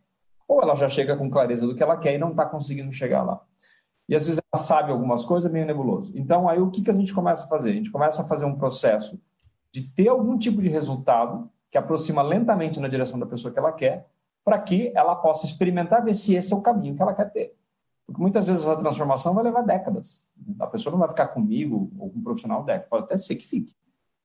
Ou 0.47 0.61
ela 0.61 0.75
já 0.75 0.89
chega 0.89 1.15
com 1.17 1.29
clareza 1.29 1.65
do 1.65 1.75
que 1.75 1.83
ela 1.83 1.97
quer 1.97 2.13
e 2.13 2.17
não 2.17 2.31
está 2.31 2.45
conseguindo 2.45 2.91
chegar 2.91 3.23
lá. 3.23 3.41
E 4.07 4.15
às 4.15 4.25
vezes 4.25 4.39
ela 4.53 4.63
sabe 4.63 4.91
algumas 4.91 5.25
coisas, 5.25 5.49
é 5.49 5.53
meio 5.53 5.65
nebuloso. 5.65 6.13
Então, 6.17 6.47
aí 6.47 6.59
o 6.59 6.69
que, 6.69 6.81
que 6.81 6.89
a 6.89 6.93
gente 6.93 7.13
começa 7.13 7.45
a 7.45 7.49
fazer? 7.49 7.71
A 7.71 7.73
gente 7.73 7.91
começa 7.91 8.21
a 8.21 8.27
fazer 8.27 8.45
um 8.45 8.55
processo 8.55 9.19
de 9.71 9.83
ter 9.83 10.07
algum 10.07 10.37
tipo 10.37 10.61
de 10.61 10.69
resultado 10.69 11.49
que 11.69 11.77
aproxima 11.77 12.21
lentamente 12.21 12.79
na 12.79 12.87
direção 12.87 13.19
da 13.19 13.25
pessoa 13.25 13.53
que 13.53 13.59
ela 13.59 13.73
quer, 13.73 14.07
para 14.43 14.57
que 14.59 14.91
ela 14.95 15.15
possa 15.15 15.45
experimentar 15.45 16.03
ver 16.03 16.13
se 16.13 16.35
esse 16.35 16.53
é 16.53 16.55
o 16.55 16.61
caminho 16.61 16.95
que 16.95 17.01
ela 17.01 17.13
quer 17.13 17.29
ter. 17.31 17.55
Porque 18.05 18.21
muitas 18.21 18.45
vezes 18.45 18.63
essa 18.63 18.77
transformação 18.77 19.33
vai 19.33 19.43
levar 19.43 19.63
décadas. 19.63 20.23
A 20.59 20.67
pessoa 20.67 20.91
não 20.91 20.99
vai 20.99 21.09
ficar 21.09 21.27
comigo 21.27 21.91
ou 21.99 22.09
com 22.09 22.19
um 22.19 22.23
profissional 22.23 22.63
décadas, 22.63 22.87
pode 22.87 23.03
até 23.03 23.17
ser 23.17 23.35
que 23.35 23.45
fique 23.45 23.75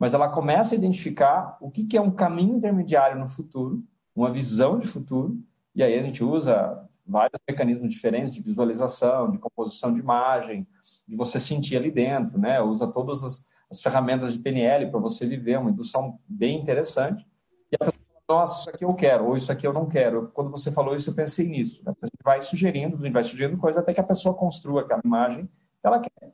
mas 0.02 0.14
ela 0.14 0.28
começa 0.28 0.74
a 0.74 0.78
identificar 0.78 1.56
o 1.60 1.70
que, 1.70 1.84
que 1.84 1.96
é 1.96 2.00
um 2.00 2.10
caminho 2.10 2.56
intermediário 2.56 3.16
no 3.16 3.28
futuro, 3.28 3.84
uma 4.16 4.32
visão 4.32 4.76
de 4.76 4.88
futuro, 4.88 5.38
e 5.72 5.80
aí 5.80 5.96
a 5.96 6.02
gente 6.02 6.24
usa 6.24 6.90
vários 7.12 7.38
mecanismos 7.48 7.92
diferentes 7.92 8.34
de 8.34 8.42
visualização, 8.42 9.30
de 9.30 9.38
composição 9.38 9.92
de 9.92 10.00
imagem, 10.00 10.66
de 11.06 11.14
você 11.14 11.38
sentir 11.38 11.76
ali 11.76 11.90
dentro, 11.90 12.38
né? 12.38 12.60
Usa 12.60 12.86
todas 12.88 13.22
as, 13.22 13.46
as 13.70 13.80
ferramentas 13.80 14.32
de 14.32 14.38
PNL 14.38 14.90
para 14.90 14.98
você 14.98 15.26
viver 15.26 15.58
uma 15.58 15.70
indução 15.70 16.18
bem 16.26 16.58
interessante. 16.58 17.24
E 17.70 17.76
a 17.76 17.78
pessoa 17.78 18.04
fala, 18.26 18.40
nossa, 18.40 18.60
isso 18.60 18.70
aqui 18.70 18.84
eu 18.84 18.94
quero, 18.94 19.26
ou 19.26 19.36
isso 19.36 19.52
aqui 19.52 19.66
eu 19.66 19.72
não 19.72 19.86
quero. 19.86 20.30
Quando 20.32 20.50
você 20.50 20.72
falou 20.72 20.96
isso, 20.96 21.10
eu 21.10 21.14
pensei 21.14 21.46
nisso. 21.46 21.82
Né? 21.84 21.92
A 22.02 22.06
gente 22.06 22.22
vai 22.24 22.40
sugerindo, 22.40 22.96
a 22.96 23.00
gente 23.00 23.12
vai 23.12 23.24
sugerindo 23.24 23.58
coisas 23.58 23.80
até 23.80 23.92
que 23.92 24.00
a 24.00 24.04
pessoa 24.04 24.34
construa 24.34 24.80
aquela 24.80 25.02
imagem 25.04 25.44
que 25.44 25.86
ela 25.86 26.00
quer. 26.00 26.32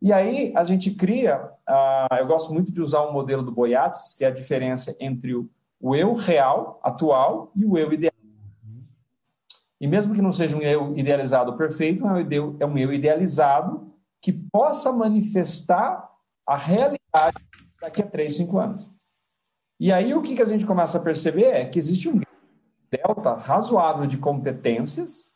E 0.00 0.12
aí 0.12 0.52
a 0.54 0.64
gente 0.64 0.90
cria, 0.90 1.50
uh, 1.68 2.14
eu 2.18 2.26
gosto 2.26 2.52
muito 2.52 2.72
de 2.72 2.80
usar 2.80 3.00
o 3.00 3.10
um 3.10 3.12
modelo 3.12 3.42
do 3.42 3.52
Boyatzis, 3.52 4.14
que 4.14 4.24
é 4.24 4.28
a 4.28 4.30
diferença 4.30 4.94
entre 5.00 5.34
o, 5.34 5.48
o 5.80 5.94
eu 5.94 6.12
real, 6.12 6.80
atual, 6.82 7.50
e 7.54 7.64
o 7.64 7.78
eu 7.78 7.92
ideal. 7.92 8.12
E 9.80 9.86
mesmo 9.86 10.14
que 10.14 10.22
não 10.22 10.32
seja 10.32 10.56
um 10.56 10.62
eu 10.62 10.96
idealizado 10.96 11.56
perfeito, 11.56 12.06
é 12.06 12.10
um 12.10 12.30
eu, 12.30 12.56
é 12.60 12.66
um 12.66 12.78
eu 12.78 12.92
idealizado 12.92 13.92
que 14.22 14.32
possa 14.32 14.92
manifestar 14.92 16.10
a 16.46 16.56
realidade 16.56 17.36
daqui 17.80 18.02
a 18.02 18.06
três, 18.06 18.36
cinco 18.36 18.58
anos. 18.58 18.90
E 19.78 19.92
aí 19.92 20.14
o 20.14 20.22
que, 20.22 20.40
a 20.40 20.46
gente 20.46 20.64
começa 20.64 20.98
a 20.98 21.02
perceber 21.02 21.44
é 21.44 21.66
que 21.66 21.78
existe 21.78 22.08
um 22.08 22.20
delta 22.90 23.34
razoável 23.34 24.06
de 24.06 24.16
competências 24.16 25.30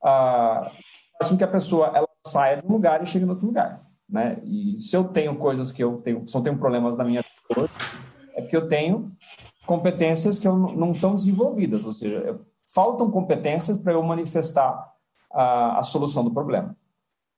faz 0.00 1.28
com 1.28 1.36
que 1.36 1.44
a 1.44 1.48
pessoa 1.48 1.92
ela 1.94 2.08
saia 2.26 2.56
de 2.56 2.66
um 2.66 2.72
lugar 2.72 3.02
e 3.02 3.06
chegue 3.06 3.24
em 3.24 3.28
outro 3.28 3.46
lugar. 3.46 3.84
Né? 4.08 4.40
E 4.44 4.78
se 4.78 4.96
eu 4.96 5.04
tenho 5.04 5.36
coisas 5.36 5.72
que 5.72 5.82
eu 5.82 5.98
tenho, 5.98 6.28
só 6.28 6.40
tenho 6.40 6.58
problemas 6.58 6.96
na 6.96 7.04
minha 7.04 7.22
vida, 7.22 7.68
é 8.34 8.42
porque 8.42 8.56
eu 8.56 8.68
tenho 8.68 9.12
competências 9.66 10.38
que 10.38 10.46
eu 10.46 10.56
não 10.56 10.92
estão 10.92 11.16
desenvolvidas, 11.16 11.84
ou 11.84 11.92
seja, 11.92 12.40
faltam 12.72 13.10
competências 13.10 13.76
para 13.76 13.92
eu 13.92 14.02
manifestar 14.02 14.92
a, 15.30 15.78
a 15.78 15.82
solução 15.82 16.24
do 16.24 16.30
problema. 16.30 16.76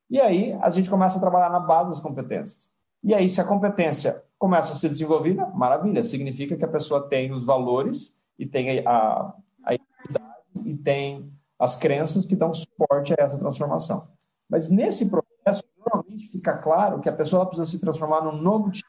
E 0.08 0.20
aí 0.20 0.52
a 0.60 0.70
gente 0.70 0.88
começa 0.88 1.18
a 1.18 1.20
trabalhar 1.20 1.50
na 1.50 1.60
base 1.60 1.90
das 1.90 2.00
competências. 2.00 2.72
E 3.02 3.12
aí, 3.14 3.28
se 3.28 3.40
a 3.40 3.44
competência 3.44 4.22
começa 4.38 4.72
a 4.72 4.76
ser 4.76 4.88
desenvolvida, 4.88 5.46
maravilha, 5.48 6.02
significa 6.02 6.56
que 6.56 6.64
a 6.64 6.68
pessoa 6.68 7.06
tem 7.06 7.32
os 7.32 7.44
valores 7.44 8.16
e 8.38 8.46
tem 8.46 8.80
a, 8.86 9.34
a 9.62 9.74
identidade 9.74 10.34
e 10.64 10.74
tem 10.74 11.30
as 11.58 11.76
crenças 11.76 12.24
que 12.24 12.34
dão 12.34 12.52
suporte 12.54 13.12
a 13.12 13.22
essa 13.22 13.38
transformação. 13.38 14.08
Mas 14.48 14.70
nesse 14.70 15.10
processo, 15.10 15.64
normalmente 15.78 16.28
fica 16.28 16.56
claro 16.56 17.00
que 17.00 17.08
a 17.08 17.12
pessoa 17.12 17.44
precisa 17.44 17.70
se 17.70 17.78
transformar 17.78 18.22
num 18.22 18.40
novo 18.40 18.70
tipo. 18.70 18.88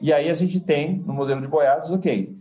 E 0.00 0.12
aí 0.12 0.30
a 0.30 0.34
gente 0.34 0.58
tem, 0.60 0.98
no 1.00 1.12
modelo 1.12 1.42
de 1.42 1.48
Boiadas, 1.48 1.90
ok, 1.90 2.39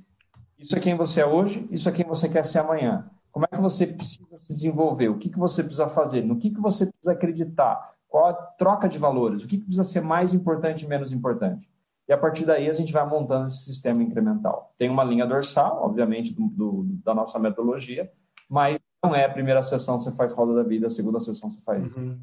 isso 0.60 0.76
é 0.76 0.80
quem 0.80 0.96
você 0.96 1.22
é 1.22 1.26
hoje, 1.26 1.68
isso 1.72 1.88
é 1.88 1.92
quem 1.92 2.06
você 2.06 2.28
quer 2.28 2.44
ser 2.44 2.60
amanhã. 2.60 3.10
Como 3.32 3.46
é 3.46 3.48
que 3.48 3.62
você 3.62 3.88
precisa 3.88 4.38
se 4.38 4.54
desenvolver? 4.54 5.08
O 5.08 5.18
que, 5.18 5.30
que 5.30 5.40
você 5.40 5.64
precisa 5.64 5.88
fazer? 5.88 6.24
No 6.24 6.38
que, 6.38 6.50
que 6.50 6.60
você 6.60 6.86
precisa 6.88 7.14
acreditar? 7.14 7.94
Qual 8.08 8.28
a 8.28 8.34
troca 8.34 8.90
de 8.90 8.98
valores? 8.98 9.44
O 9.44 9.48
que, 9.48 9.58
que 9.58 9.66
precisa 9.66 9.84
ser 9.84 10.02
mais 10.02 10.34
importante 10.34 10.84
e 10.84 10.88
menos 10.88 11.14
importante? 11.14 11.70
E 12.08 12.12
a 12.12 12.18
partir 12.18 12.44
daí 12.44 12.70
a 12.70 12.74
gente 12.74 12.92
vai 12.92 13.08
montando 13.08 13.46
esse 13.46 13.64
sistema 13.64 14.02
incremental. 14.02 14.74
Tem 14.78 14.90
uma 14.90 15.04
linha 15.04 15.28
dorsal, 15.28 15.84
obviamente, 15.84 16.34
do, 16.34 16.48
do, 16.48 16.84
da 17.04 17.14
nossa 17.14 17.38
metodologia, 17.38 18.12
mas 18.50 18.80
não 19.04 19.16
é 19.16 19.26
a 19.26 19.30
primeira 19.32 19.62
sessão 19.62 20.00
você 20.00 20.12
faz 20.12 20.34
roda 20.34 20.56
da 20.56 20.64
vida, 20.64 20.88
a 20.88 20.90
segunda 20.90 21.20
sessão 21.20 21.52
você 21.52 21.62
faz. 21.62 21.84
Uhum. 21.96 22.20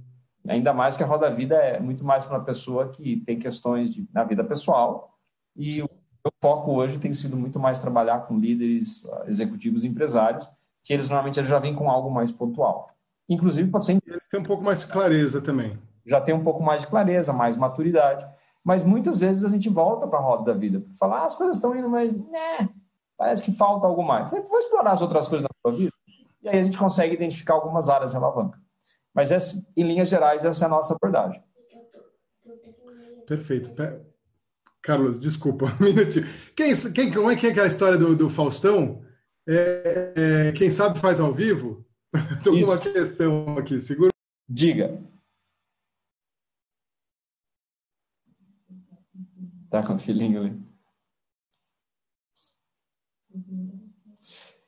Ainda 0.48 0.72
mais 0.72 0.96
que 0.96 1.04
a 1.04 1.06
roda 1.06 1.30
vida 1.30 1.54
é 1.54 1.80
muito 1.80 2.04
mais 2.04 2.24
para 2.24 2.38
uma 2.38 2.44
pessoa 2.44 2.88
que 2.88 3.18
tem 3.18 3.38
questões 3.38 3.90
de, 3.90 4.08
na 4.12 4.24
vida 4.24 4.42
pessoal. 4.44 5.16
E 5.54 5.82
o 5.82 5.88
meu 6.26 6.32
foco 6.40 6.72
hoje 6.72 6.98
tem 6.98 7.12
sido 7.12 7.36
muito 7.36 7.58
mais 7.58 7.78
trabalhar 7.78 8.26
com 8.26 8.38
líderes 8.38 9.06
ah, 9.06 9.24
executivos 9.26 9.84
e 9.84 9.88
empresários, 9.88 10.48
que 10.84 10.92
eles 10.92 11.08
normalmente 11.08 11.42
já 11.44 11.58
vêm 11.58 11.74
com 11.74 11.88
algo 11.90 12.10
mais 12.10 12.32
pontual. 12.32 12.90
Inclusive, 13.28 13.70
pode 13.70 13.84
ser. 13.84 13.98
Eles 14.06 14.28
têm 14.28 14.40
um 14.40 14.44
pouco 14.44 14.62
mais 14.62 14.80
de 14.80 14.88
clareza 14.88 15.40
também. 15.40 15.78
Já 16.04 16.20
tem 16.20 16.34
um 16.34 16.42
pouco 16.42 16.62
mais 16.62 16.82
de 16.82 16.86
clareza, 16.88 17.32
mais 17.32 17.56
maturidade. 17.56 18.26
Mas 18.62 18.82
muitas 18.82 19.20
vezes 19.20 19.44
a 19.44 19.48
gente 19.48 19.68
volta 19.68 20.06
para 20.08 20.18
a 20.18 20.22
roda 20.22 20.52
da 20.52 20.58
vida, 20.58 20.80
para 20.80 20.92
falar, 20.94 21.20
ah, 21.20 21.24
as 21.26 21.36
coisas 21.36 21.56
estão 21.56 21.76
indo, 21.76 21.88
mas 21.88 22.12
né, 22.12 22.68
parece 23.16 23.42
que 23.42 23.52
falta 23.52 23.86
algo 23.86 24.02
mais. 24.02 24.30
Vou 24.30 24.58
explorar 24.58 24.92
as 24.92 25.02
outras 25.02 25.28
coisas 25.28 25.44
da 25.44 25.54
sua 25.62 25.76
vida. 25.76 25.92
E 26.42 26.48
aí 26.48 26.58
a 26.58 26.62
gente 26.62 26.78
consegue 26.78 27.14
identificar 27.14 27.54
algumas 27.54 27.88
áreas 27.88 28.10
de 28.10 28.16
alavanca. 28.16 28.60
Mas, 29.14 29.32
essa, 29.32 29.64
em 29.76 29.84
linhas 29.84 30.08
gerais, 30.08 30.44
essa 30.44 30.64
é 30.64 30.66
a 30.66 30.68
nossa 30.68 30.94
abordagem. 30.94 31.42
Perfeito. 33.26 33.70
Carlos, 34.86 35.18
desculpa, 35.18 35.66
um 35.80 35.84
minutinho. 35.84 36.26
Quem, 36.54 36.72
quem, 36.94 37.12
como 37.12 37.28
é 37.28 37.34
que 37.34 37.48
é 37.48 37.50
aquela 37.50 37.66
história 37.66 37.98
do, 37.98 38.14
do 38.14 38.30
Faustão? 38.30 39.04
É, 39.44 40.12
é, 40.16 40.52
quem 40.52 40.70
sabe 40.70 41.00
faz 41.00 41.18
ao 41.18 41.34
vivo? 41.34 41.84
Estou 42.38 42.52
com 42.52 42.64
uma 42.64 42.78
questão 42.78 43.58
aqui, 43.58 43.80
segura. 43.80 44.12
Diga. 44.48 45.02
Tá 49.68 49.84
com 49.84 49.94
o 49.94 49.98
filhinho 49.98 50.40
ali. 50.40 50.66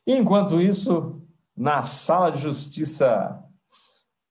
Enquanto 0.05 0.61
isso, 0.61 1.25
na 1.55 1.83
sala 1.83 2.29
de 2.29 2.41
justiça 2.41 3.41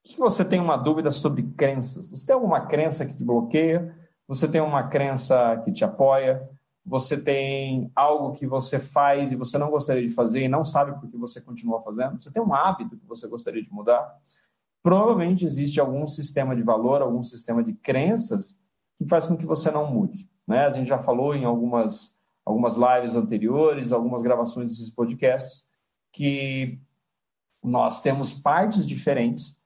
se 0.05 0.17
você 0.17 0.43
tem 0.43 0.59
uma 0.59 0.77
dúvida 0.77 1.11
sobre 1.11 1.43
crenças, 1.43 2.07
você 2.07 2.25
tem 2.25 2.35
alguma 2.35 2.67
crença 2.67 3.05
que 3.05 3.15
te 3.15 3.23
bloqueia, 3.23 3.95
você 4.29 4.47
tem 4.47 4.61
uma 4.61 4.85
crença 4.85 5.61
que 5.65 5.73
te 5.73 5.83
apoia, 5.83 6.47
você 6.85 7.17
tem 7.17 7.91
algo 7.97 8.33
que 8.33 8.47
você 8.47 8.79
faz 8.79 9.33
e 9.33 9.37
você 9.37 9.57
não 9.57 9.71
gostaria 9.71 10.03
de 10.03 10.15
fazer 10.15 10.43
e 10.43 10.49
não 10.49 10.63
sabe 10.63 11.01
por 11.01 11.11
que 11.11 11.17
você 11.17 11.41
continua 11.41 11.81
fazendo, 11.81 12.21
você 12.21 12.31
tem 12.31 12.43
um 12.43 12.55
hábito 12.55 12.97
que 12.97 13.07
você 13.07 13.27
gostaria 13.27 13.63
de 13.63 13.73
mudar, 13.73 14.15
provavelmente 14.83 15.47
existe 15.47 15.81
algum 15.81 16.07
sistema 16.07 16.55
de 16.55 16.63
valor, 16.63 17.01
algum 17.01 17.23
sistema 17.23 17.65
de 17.65 17.73
crenças 17.73 18.61
que 18.99 19.07
faz 19.07 19.27
com 19.27 19.37
que 19.37 19.47
você 19.47 19.71
não 19.71 19.91
mude. 19.91 20.29
Né? 20.47 20.67
A 20.67 20.71
gente 20.71 20.89
já 20.89 20.99
falou 20.99 21.35
em 21.35 21.45
algumas, 21.45 22.19
algumas 22.45 22.77
lives 22.77 23.17
anteriores, 23.17 23.93
algumas 23.93 24.23
gravações 24.23 24.69
desses 24.69 24.91
podcasts, 24.91 25.67
que 26.13 26.79
nós 27.63 28.03
temos 28.03 28.33
partes 28.33 28.87
diferentes 28.87 29.59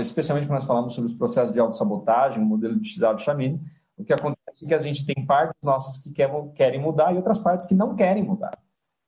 especialmente 0.00 0.46
quando 0.46 0.58
nós 0.58 0.66
falamos 0.66 0.94
sobre 0.94 1.10
os 1.10 1.16
processos 1.16 1.52
de 1.52 1.58
autossabotagem, 1.58 2.42
o 2.42 2.46
modelo 2.46 2.78
de 2.78 2.92
Cidade 2.92 3.22
Chamini, 3.22 3.60
o 3.96 4.04
que 4.04 4.12
acontece 4.12 4.64
é 4.64 4.68
que 4.68 4.74
a 4.74 4.78
gente 4.78 5.06
tem 5.06 5.24
partes 5.24 5.56
nossas 5.62 5.98
que 5.98 6.12
querem 6.12 6.80
mudar 6.80 7.12
e 7.12 7.16
outras 7.16 7.38
partes 7.38 7.66
que 7.66 7.74
não 7.74 7.96
querem 7.96 8.22
mudar. 8.22 8.56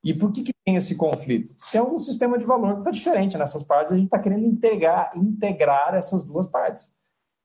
E 0.03 0.15
por 0.15 0.33
que, 0.33 0.43
que 0.43 0.53
tem 0.65 0.77
esse 0.77 0.97
conflito? 0.97 1.55
Tem 1.71 1.81
um 1.81 1.99
sistema 1.99 2.39
de 2.39 2.47
valor 2.47 2.75
que 2.75 2.79
está 2.81 2.91
diferente 2.91 3.37
nessas 3.37 3.63
partes, 3.63 3.93
a 3.93 3.97
gente 3.97 4.07
está 4.07 4.19
querendo 4.19 4.47
integrar, 4.47 5.11
integrar 5.17 5.95
essas 5.95 6.25
duas 6.25 6.47
partes. 6.47 6.95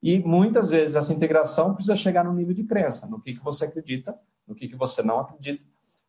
E 0.02 0.20
muitas 0.20 0.70
vezes 0.70 0.96
essa 0.96 1.14
integração 1.14 1.74
precisa 1.74 1.96
chegar 1.96 2.24
no 2.24 2.34
nível 2.34 2.54
de 2.54 2.64
crença, 2.64 3.08
no 3.08 3.22
que, 3.22 3.34
que 3.34 3.44
você 3.44 3.66
acredita, 3.66 4.18
no 4.48 4.54
que, 4.54 4.68
que 4.68 4.76
você 4.76 5.02
não 5.02 5.20
acredita, 5.20 5.64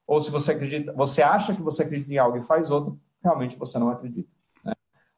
ou 0.07 0.21
se 0.21 0.31
você 0.31 0.53
acredita, 0.53 0.93
você 0.93 1.23
acha 1.23 1.55
que 1.55 1.63
você 1.63 1.83
acredita 1.83 2.13
em 2.13 2.19
algo 2.19 2.37
e 2.37 2.43
faz 2.43 2.71
outro, 2.71 3.01
realmente 3.23 3.57
você 3.57 3.79
não 3.79 3.89
acredita. 3.89 4.29
Né? 4.65 4.73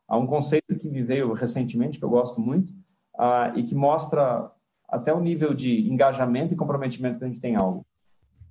Há 0.07 0.17
um 0.17 0.27
conceito 0.27 0.77
que 0.77 0.89
me 0.89 1.03
veio 1.03 1.33
recentemente, 1.33 1.99
que 1.99 2.05
eu 2.05 2.11
gosto 2.11 2.41
muito, 2.41 2.73
uh, 3.15 3.57
e 3.57 3.65
que 3.65 3.75
mostra 3.75 4.51
até 4.88 5.12
o 5.12 5.21
nível 5.21 5.55
de 5.55 5.90
engajamento 5.90 6.55
e 6.55 6.57
comprometimento 6.57 7.19
que 7.19 7.25
a 7.25 7.28
gente 7.28 7.40
tem 7.40 7.55
em 7.55 7.57
algo. 7.57 7.85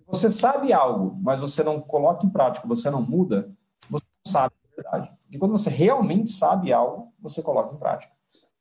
Você 0.08 0.30
sabe 0.30 0.72
algo, 0.72 1.18
mas 1.22 1.40
você 1.40 1.64
não 1.64 1.82
coloca 1.82 2.26
em 2.26 2.30
prática, 2.30 2.68
você 2.68 2.90
não 2.90 3.02
muda, 3.02 3.52
você 3.90 4.06
não 4.26 4.32
sabe 4.32 4.54
a 4.64 4.76
verdade. 4.82 5.12
E 5.32 5.38
quando 5.38 5.52
você 5.52 5.70
realmente 5.70 6.30
sabe 6.30 6.72
algo, 6.72 7.12
você 7.20 7.42
coloca 7.42 7.74
em 7.74 7.80
prática. 7.80 8.14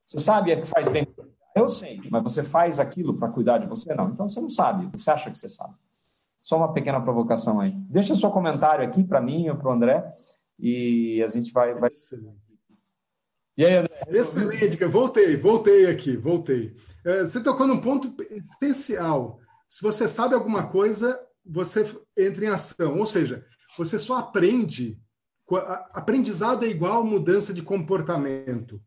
Você 0.05 0.19
sabe 0.19 0.55
que 0.55 0.65
faz 0.65 0.87
bem. 0.87 1.07
Eu 1.55 1.69
sei, 1.69 2.01
mas 2.09 2.23
você 2.23 2.43
faz 2.43 2.79
aquilo 2.79 3.17
para 3.17 3.29
cuidar 3.29 3.59
de 3.59 3.67
você? 3.67 3.93
Não. 3.93 4.09
Então 4.09 4.27
você 4.27 4.41
não 4.41 4.49
sabe, 4.49 4.89
você 4.91 5.09
acha 5.11 5.29
que 5.29 5.37
você 5.37 5.47
sabe. 5.47 5.73
Só 6.41 6.57
uma 6.57 6.73
pequena 6.73 7.01
provocação 7.01 7.59
aí. 7.59 7.71
Deixa 7.71 8.15
seu 8.15 8.29
comentário 8.29 8.85
aqui 8.85 9.03
para 9.03 9.21
mim 9.21 9.49
ou 9.49 9.55
para 9.55 9.69
o 9.69 9.71
André 9.71 10.13
e 10.59 11.23
a 11.23 11.27
gente 11.27 11.51
vai. 11.51 11.73
vai... 11.73 11.89
E 13.57 13.65
aí, 13.65 13.75
André? 13.75 13.95
Excelente, 14.09 14.83
voltei, 14.85 15.35
voltei 15.37 15.89
aqui, 15.89 16.17
voltei. 16.17 16.75
É, 17.05 17.19
você 17.21 17.39
tocou 17.39 17.67
num 17.67 17.79
ponto 17.79 18.15
especial. 18.31 19.39
Se 19.69 19.81
você 19.81 20.07
sabe 20.07 20.33
alguma 20.33 20.67
coisa, 20.67 21.19
você 21.45 21.85
entra 22.17 22.45
em 22.45 22.49
ação. 22.49 22.97
Ou 22.97 23.05
seja, 23.05 23.45
você 23.77 23.99
só 23.99 24.17
aprende. 24.17 24.99
Aprendizado 25.93 26.65
é 26.65 26.67
igual 26.67 27.05
mudança 27.05 27.53
de 27.53 27.61
comportamento. 27.61 28.81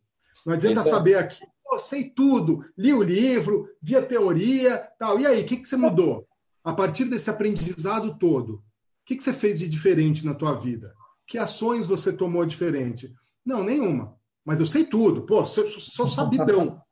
Não 0.45 0.55
adianta 0.55 0.81
Isso 0.81 0.91
saber 0.91 1.15
aqui, 1.15 1.45
oh, 1.71 1.79
sei 1.79 2.11
tudo, 2.11 2.65
li 2.77 2.93
o 2.93 3.03
livro, 3.03 3.69
vi 3.81 3.97
a 3.97 4.05
teoria, 4.05 4.79
tal. 4.99 5.21
E 5.21 5.27
aí, 5.27 5.43
o 5.43 5.47
que, 5.47 5.57
que 5.57 5.69
você 5.69 5.77
mudou? 5.77 6.27
A 6.65 6.73
partir 6.73 7.05
desse 7.05 7.31
aprendizado 7.31 8.19
todo, 8.19 8.55
o 8.55 8.63
que, 9.05 9.17
que 9.17 9.23
você 9.23 9.33
fez 9.33 9.61
de 9.61 9.69
diferente 9.69 10.27
na 10.27 10.35
tua 10.35 10.55
vida? 10.55 10.93
Que 11.27 11.39
ações 11.39 11.87
você 11.87 12.13
tomou 12.13 12.45
diferente? 12.45 13.15
Não, 13.45 13.63
nenhuma. 13.63 14.17
Mas 14.45 14.61
eu 14.61 14.67
sei 14.67 14.85
tudo. 14.85 15.23
Pô, 15.23 15.45
sou, 15.45 15.69
sou 15.69 16.09
sabidão. 16.09 16.83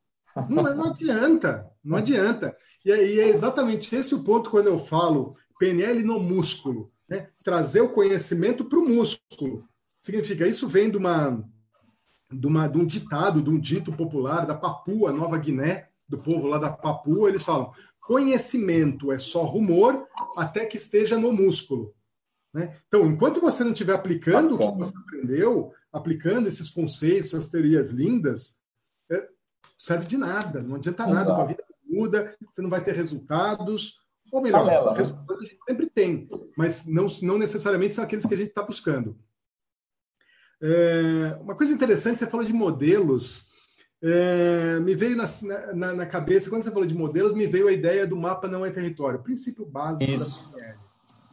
Não, 0.49 0.63
não 0.63 0.85
adianta, 0.87 1.71
não 1.83 1.97
adianta. 1.97 2.57
E 2.85 2.93
aí 2.93 3.21
é 3.21 3.29
exatamente 3.29 3.95
esse 3.95 4.15
o 4.15 4.23
ponto 4.23 4.51
quando 4.51 4.67
eu 4.67 4.79
falo 4.79 5.35
PNL 5.59 6.03
no 6.03 6.21
músculo. 6.21 6.93
Né? 7.09 7.29
Trazer 7.45 7.81
o 7.81 7.93
conhecimento 7.93 8.65
para 8.65 8.79
o 8.79 8.87
músculo. 8.87 9.67
Significa, 10.01 10.47
isso 10.47 10.69
vem 10.69 10.91
de, 10.91 10.97
uma, 10.97 11.43
de, 12.31 12.47
uma, 12.47 12.69
de 12.69 12.79
um 12.79 12.87
ditado, 12.87 13.43
de 13.43 13.51
um 13.51 13.59
dito 13.59 13.93
popular 13.93 14.47
da 14.47 14.55
Papua, 14.55 15.13
Nova 15.13 15.39
Guiné, 15.39 15.89
do 16.09 16.19
povo 16.19 16.47
lá 16.47 16.59
da 16.59 16.71
Papua, 16.71 17.29
eles 17.29 17.43
falam: 17.43 17.73
conhecimento 18.01 19.11
é 19.11 19.19
só 19.19 19.43
rumor 19.43 20.07
até 20.37 20.65
que 20.65 20.77
esteja 20.77 21.19
no 21.19 21.33
músculo. 21.33 21.95
Né? 22.55 22.77
Então, 22.87 23.07
enquanto 23.07 23.41
você 23.41 23.65
não 23.65 23.73
estiver 23.73 23.95
aplicando 23.95 24.55
o 24.55 24.73
que 24.73 24.79
você 24.79 24.97
aprendeu, 24.97 25.73
aplicando 25.93 26.47
esses 26.47 26.71
conceitos, 26.71 27.35
essas 27.35 27.51
teorias 27.51 27.91
lindas, 27.91 28.61
é, 29.11 29.29
serve 29.79 30.07
de 30.07 30.17
nada, 30.17 30.61
não 30.61 30.77
adianta 30.77 31.03
Exato. 31.03 31.15
nada, 31.15 31.35
tua 31.35 31.47
vida 31.47 31.65
muda, 31.89 32.37
você 32.51 32.61
não 32.61 32.71
vai 32.71 32.83
ter 32.83 32.95
resultados, 32.95 33.97
ou 34.31 34.43
melhor, 34.43 34.65
Palela, 34.65 34.93
né? 34.93 34.99
resultados 34.99 35.39
a 35.39 35.43
gente 35.43 35.59
sempre 35.65 35.87
tem, 35.89 36.29
mas 36.57 36.87
não, 36.87 37.07
não 37.23 37.39
necessariamente 37.39 37.95
são 37.95 38.05
aqueles 38.05 38.27
que 38.27 38.35
a 38.35 38.37
gente 38.37 38.49
está 38.49 38.63
buscando. 38.63 39.17
É, 40.61 41.39
uma 41.41 41.55
coisa 41.55 41.73
interessante, 41.73 42.19
você 42.19 42.27
falou 42.27 42.45
de 42.45 42.53
modelos, 42.53 43.49
é, 44.03 44.81
me 44.81 44.95
veio 44.95 45.17
na, 45.17 45.25
na, 45.75 45.95
na, 45.95 46.07
cabeça, 46.07 46.51
quando 46.51 46.63
você 46.63 46.71
falou 46.71 46.87
de 46.87 46.95
modelos, 46.95 47.35
me 47.35 47.47
veio 47.47 47.69
a 47.69 47.73
ideia 47.73 48.07
do 48.07 48.17
mapa 48.17 48.49
não 48.49 48.65
é 48.65 48.71
território, 48.71 49.23
princípio 49.23 49.65
básico 49.65 50.11
Isso. 50.11 50.51
da 50.51 50.59
PNL. 50.59 50.79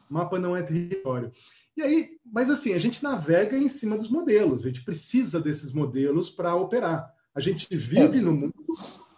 Mapa 0.10 0.40
não 0.40 0.56
é 0.56 0.62
território. 0.62 1.32
E 1.76 1.82
aí, 1.82 2.10
mas 2.24 2.50
assim, 2.50 2.74
a 2.74 2.80
gente 2.80 3.02
navega 3.02 3.58
em 3.58 3.68
cima 3.68 3.98
dos 3.98 4.10
modelos, 4.10 4.64
a 4.64 4.68
gente 4.68 4.84
precisa 4.84 5.42
desses 5.42 5.74
modelos 5.74 6.30
para 6.30 6.56
operar. 6.56 7.13
A 7.36 7.40
gente 7.40 7.68
vive 7.76 8.20
é. 8.20 8.22
no 8.22 8.34
mundo 8.34 8.54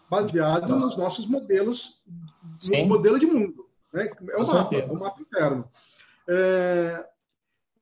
baseado 0.09 0.69
Nossa. 0.69 0.85
nos 0.85 0.97
nossos 0.97 1.27
modelos, 1.27 2.01
Sim. 2.57 2.83
no 2.83 2.87
modelo 2.87 3.19
de 3.19 3.25
mundo. 3.25 3.67
Né? 3.91 4.09
É 4.29 4.37
o 4.37 4.47
mapa, 4.47 4.75
o 4.91 4.99
mapa 4.99 5.21
interno. 5.21 5.69
É, 6.27 7.05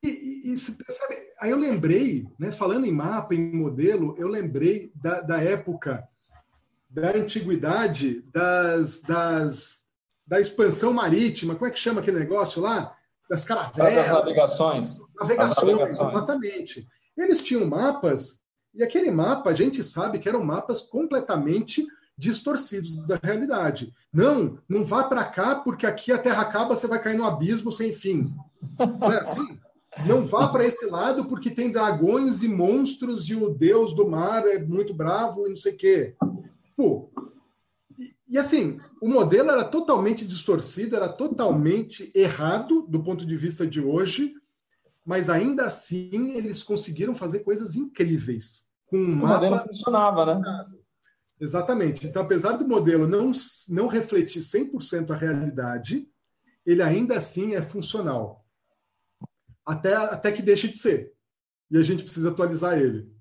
e, 0.04 0.10
e, 0.10 0.54
e 0.54 0.72
percebe, 0.72 1.16
aí 1.40 1.52
eu 1.52 1.58
lembrei, 1.58 2.28
né, 2.38 2.52
falando 2.52 2.86
em 2.86 2.92
mapa, 2.92 3.34
em 3.34 3.54
modelo, 3.54 4.16
eu 4.18 4.28
lembrei 4.28 4.92
da, 4.96 5.22
da 5.22 5.42
época 5.42 6.08
da 6.90 7.10
antiguidade, 7.10 8.22
das, 8.32 9.02
das, 9.02 9.88
da 10.28 10.40
expansão 10.40 10.94
marítima, 10.94 11.56
como 11.56 11.68
é 11.68 11.72
que 11.72 11.80
chama 11.80 12.02
aquele 12.02 12.20
negócio 12.20 12.62
lá? 12.62 12.96
Das 13.28 13.44
caravelas. 13.46 13.96
Das 13.96 14.14
navegações. 14.14 15.00
Navegações, 15.20 15.78
navegações, 15.78 16.12
exatamente. 16.12 16.88
Eles 17.18 17.42
tinham 17.42 17.66
mapas, 17.66 18.43
e 18.74 18.84
aquele 18.84 19.12
mapa, 19.12 19.52
a 19.52 19.54
gente 19.54 19.84
sabe 19.84 20.20
que 20.20 20.28
eram 20.28 20.44
mapas 20.44 20.82
completamente 20.82 21.86
distorcidos 22.18 22.96
da 23.06 23.20
realidade. 23.22 23.94
Não, 24.12 24.58
não 24.68 24.84
vá 24.84 25.04
para 25.04 25.24
cá 25.26 25.56
porque 25.56 25.86
aqui 25.86 26.12
a 26.12 26.18
Terra 26.18 26.42
acaba, 26.42 26.76
você 26.76 26.88
vai 26.88 27.02
cair 27.02 27.18
no 27.18 27.26
abismo 27.26 27.72
sem 27.72 27.92
fim. 27.92 28.34
Não 29.00 29.12
é 29.12 29.20
assim? 29.20 29.60
Não 30.08 30.26
vá 30.26 30.48
para 30.48 30.66
esse 30.66 30.86
lado 30.88 31.26
porque 31.26 31.52
tem 31.52 31.72
dragões 31.72 32.42
e 32.42 32.48
monstros 32.48 33.30
e 33.30 33.36
o 33.36 33.50
deus 33.50 33.94
do 33.94 34.08
mar 34.08 34.48
é 34.48 34.60
muito 34.60 34.94
bravo 34.94 35.46
e 35.46 35.50
não 35.50 35.56
sei 35.56 35.74
o 35.74 35.78
quê. 35.78 36.16
Pô, 36.76 37.10
e, 37.98 38.16
e, 38.28 38.38
assim, 38.38 38.76
o 39.00 39.08
modelo 39.08 39.52
era 39.52 39.64
totalmente 39.64 40.26
distorcido, 40.26 40.96
era 40.96 41.08
totalmente 41.08 42.12
errado 42.16 42.88
do 42.88 43.04
ponto 43.04 43.24
de 43.26 43.36
vista 43.36 43.68
de 43.68 43.82
hoje, 43.82 44.34
mas 45.06 45.30
ainda 45.30 45.66
assim 45.66 46.34
eles 46.36 46.64
conseguiram 46.64 47.14
fazer 47.14 47.40
coisas 47.40 47.76
incríveis. 47.76 48.68
Com 48.88 48.98
um 48.98 49.14
o 49.14 49.16
mapa... 49.16 49.36
modelo 49.36 49.60
funcionava, 49.60 50.26
né? 50.26 50.66
Exatamente. 51.40 52.08
Então, 52.08 52.22
apesar 52.22 52.54
do 52.54 52.68
modelo 52.68 53.08
não, 53.08 53.32
não 53.70 53.88
refletir 53.88 54.42
100% 54.42 55.12
a 55.12 55.16
realidade, 55.16 56.08
ele 56.66 56.82
ainda 56.82 57.18
assim 57.18 57.56
é 57.56 57.62
funcional. 57.62 58.46
Até, 59.66 59.94
até 59.96 60.32
que 60.32 60.42
deixe 60.42 60.68
de 60.68 60.78
ser. 60.78 61.14
E 61.70 61.78
a 61.78 61.84
gente 61.84 62.04
precisa 62.04 62.30
atualizar 62.30 62.78
ele. 62.78 63.12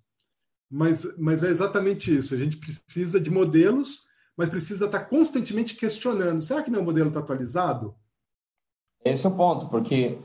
Mas, 0.70 1.18
mas 1.18 1.42
é 1.42 1.48
exatamente 1.48 2.16
isso. 2.16 2.34
A 2.34 2.38
gente 2.38 2.56
precisa 2.56 3.20
de 3.20 3.30
modelos, 3.30 4.06
mas 4.36 4.48
precisa 4.48 4.86
estar 4.86 5.04
constantemente 5.04 5.74
questionando: 5.74 6.42
será 6.42 6.62
que 6.62 6.70
meu 6.70 6.82
modelo 6.82 7.08
está 7.08 7.20
atualizado? 7.20 7.94
Esse 9.04 9.26
é 9.26 9.28
o 9.28 9.36
ponto, 9.36 9.68
porque, 9.68 10.18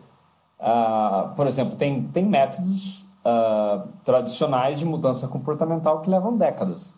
uh, 0.60 1.36
por 1.36 1.48
exemplo, 1.48 1.76
tem, 1.76 2.08
tem 2.10 2.26
métodos 2.26 3.04
uh, 3.26 3.88
tradicionais 4.04 4.80
de 4.80 4.86
mudança 4.86 5.28
comportamental 5.28 6.02
que 6.02 6.10
levam 6.10 6.38
décadas. 6.38 6.94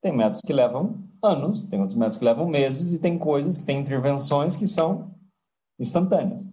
Tem 0.00 0.12
métodos 0.12 0.40
que 0.40 0.52
levam 0.52 0.98
anos, 1.22 1.62
tem 1.62 1.80
outros 1.80 1.96
métodos 1.96 2.18
que 2.18 2.24
levam 2.24 2.48
meses 2.48 2.92
e 2.92 2.98
tem 2.98 3.16
coisas 3.16 3.56
que 3.56 3.64
tem 3.64 3.78
intervenções 3.78 4.56
que 4.56 4.66
são 4.66 5.14
instantâneas. 5.78 6.52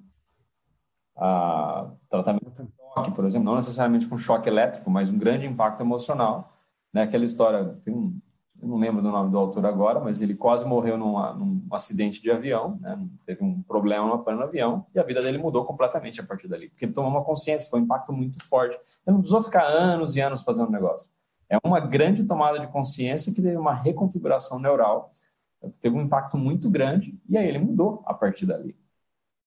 Ah, 1.18 1.92
tratamento 2.08 2.52
com 2.52 2.68
choque, 2.94 3.12
por 3.12 3.26
exemplo, 3.26 3.46
não 3.46 3.56
necessariamente 3.56 4.08
com 4.08 4.18
choque 4.18 4.48
elétrico, 4.48 4.90
mas 4.90 5.10
um 5.10 5.18
grande 5.18 5.46
impacto 5.46 5.82
emocional. 5.82 6.54
Né? 6.94 7.04
Aquela 7.04 7.26
história, 7.26 7.78
tem 7.84 7.94
um, 7.94 8.19
eu 8.62 8.68
não 8.68 8.78
lembro 8.78 9.02
do 9.02 9.10
nome 9.10 9.32
do 9.32 9.38
autor 9.38 9.66
agora, 9.66 10.00
mas 10.00 10.22
ele 10.22 10.36
quase 10.36 10.66
morreu 10.66 10.98
numa, 10.98 11.34
num 11.34 11.66
acidente 11.72 12.22
de 12.22 12.30
avião, 12.30 12.78
né? 12.82 13.08
teve 13.26 13.44
um 13.44 13.62
problema 13.64 14.06
no 14.08 14.24
pane 14.24 14.38
no 14.38 14.44
avião 14.44 14.86
e 14.94 15.00
a 15.00 15.04
vida 15.04 15.22
dele 15.22 15.38
mudou 15.38 15.66
completamente 15.66 16.20
a 16.20 16.24
partir 16.26 16.48
dali, 16.48 16.70
porque 16.70 16.86
ele 16.86 16.94
tomou 16.94 17.10
uma 17.10 17.24
consciência, 17.24 17.70
foi 17.70 17.80
um 17.80 17.84
impacto 17.84 18.12
muito 18.12 18.44
forte. 18.44 18.76
Ele 18.76 19.14
não 19.14 19.20
precisou 19.20 19.42
ficar 19.42 19.64
anos 19.64 20.16
e 20.16 20.22
anos 20.22 20.44
fazendo 20.44 20.72
negócio. 20.72 21.10
É 21.50 21.58
uma 21.64 21.80
grande 21.80 22.26
tomada 22.26 22.60
de 22.60 22.68
consciência 22.68 23.34
que 23.34 23.42
teve 23.42 23.58
uma 23.58 23.74
reconfiguração 23.74 24.60
neural, 24.60 25.12
teve 25.80 25.96
um 25.96 26.02
impacto 26.02 26.38
muito 26.38 26.70
grande 26.70 27.18
e 27.28 27.38
aí 27.38 27.48
ele 27.48 27.60
mudou 27.60 28.04
a 28.06 28.14
partir 28.14 28.46
dali. 28.46 28.76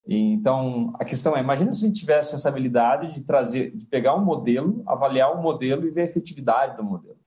Então, 0.04 0.92
a 0.98 1.04
questão 1.04 1.36
é, 1.36 1.40
imagina 1.40 1.72
se 1.72 1.84
a 1.84 1.88
gente 1.88 2.00
tivesse 2.00 2.34
essa 2.34 2.48
habilidade 2.48 3.12
de 3.12 3.22
trazer, 3.22 3.70
de 3.76 3.86
pegar 3.86 4.16
um 4.16 4.24
modelo, 4.24 4.82
avaliar 4.84 5.32
o 5.32 5.38
um 5.38 5.42
modelo 5.42 5.86
e 5.86 5.90
ver 5.90 6.02
a 6.02 6.06
efetividade 6.06 6.76
do 6.76 6.82
modelo. 6.82 7.18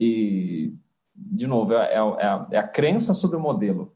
E, 0.00 0.72
de 1.18 1.46
novo, 1.46 1.72
é, 1.72 1.94
é, 1.94 1.96
é, 1.96 2.26
a, 2.26 2.46
é 2.52 2.58
a 2.58 2.66
crença 2.68 3.12
sobre 3.12 3.36
o 3.36 3.40
modelo. 3.40 3.94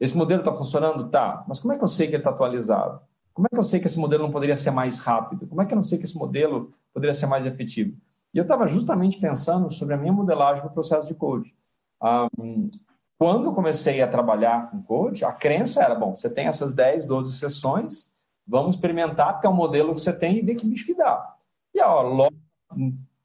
Esse 0.00 0.16
modelo 0.16 0.40
está 0.40 0.52
funcionando? 0.52 1.08
Tá. 1.08 1.44
Mas 1.48 1.58
como 1.60 1.72
é 1.72 1.78
que 1.78 1.84
eu 1.84 1.88
sei 1.88 2.06
que 2.06 2.14
ele 2.14 2.20
está 2.20 2.30
atualizado? 2.30 3.00
Como 3.32 3.46
é 3.46 3.50
que 3.50 3.58
eu 3.58 3.64
sei 3.64 3.80
que 3.80 3.86
esse 3.86 3.98
modelo 3.98 4.24
não 4.24 4.32
poderia 4.32 4.56
ser 4.56 4.70
mais 4.70 4.98
rápido? 4.98 5.46
Como 5.46 5.62
é 5.62 5.66
que 5.66 5.72
eu 5.72 5.76
não 5.76 5.84
sei 5.84 5.98
que 5.98 6.04
esse 6.04 6.16
modelo 6.16 6.72
poderia 6.92 7.14
ser 7.14 7.26
mais 7.26 7.46
efetivo? 7.46 7.96
E 8.34 8.38
eu 8.38 8.42
estava 8.42 8.66
justamente 8.66 9.18
pensando 9.18 9.72
sobre 9.72 9.94
a 9.94 9.96
minha 9.96 10.12
modelagem 10.12 10.62
do 10.62 10.70
processo 10.70 11.06
de 11.06 11.14
code. 11.14 11.54
Um, 12.02 12.70
quando 13.18 13.46
eu 13.46 13.52
comecei 13.52 14.02
a 14.02 14.08
trabalhar 14.08 14.70
com 14.70 14.82
code, 14.82 15.24
a 15.24 15.32
crença 15.32 15.82
era, 15.82 15.94
bom, 15.94 16.14
você 16.14 16.28
tem 16.28 16.46
essas 16.46 16.72
10, 16.74 17.06
12 17.06 17.36
sessões, 17.36 18.08
Vamos 18.48 18.76
experimentar, 18.76 19.34
porque 19.34 19.46
é 19.46 19.50
um 19.50 19.54
modelo 19.54 19.94
que 19.94 20.00
você 20.00 20.10
tem 20.10 20.38
e 20.38 20.40
ver 20.40 20.54
que 20.54 20.66
bicho 20.66 20.86
que 20.86 20.94
dá. 20.94 21.36
E 21.74 21.82
ó, 21.82 22.00
logo, 22.00 22.34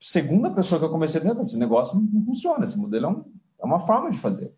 segunda 0.03 0.51
pessoa 0.51 0.79
que 0.79 0.85
eu 0.85 0.89
comecei 0.89 1.21
a 1.21 1.39
esse 1.39 1.57
negócio 1.57 1.97
não 1.97 2.25
funciona, 2.25 2.65
esse 2.65 2.77
modelo 2.77 3.05
é, 3.05 3.09
um, 3.09 3.25
é 3.61 3.65
uma 3.65 3.79
forma 3.79 4.11
de 4.11 4.17
fazer. 4.17 4.53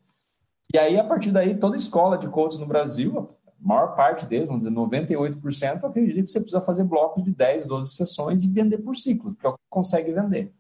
E 0.74 0.78
aí, 0.80 0.98
a 0.98 1.04
partir 1.04 1.32
daí, 1.32 1.56
toda 1.56 1.76
escola 1.76 2.18
de 2.18 2.28
coaches 2.28 2.58
no 2.58 2.66
Brasil, 2.66 3.30
a 3.48 3.68
maior 3.68 3.96
parte 3.96 4.26
deles, 4.26 4.50
vamos 4.50 4.64
dizer, 4.64 4.76
98%, 4.76 5.84
acredita 5.84 6.24
que 6.24 6.28
você 6.28 6.40
precisa 6.40 6.62
fazer 6.62 6.84
blocos 6.84 7.24
de 7.24 7.32
10, 7.32 7.68
12 7.68 7.94
sessões 7.94 8.44
e 8.44 8.50
vender 8.50 8.80
por 8.80 8.96
ciclo, 8.96 9.36
que 9.36 9.46
é 9.46 9.50
o 9.50 9.54
que 9.54 9.60
consegue 9.70 10.12
vender. 10.12 10.52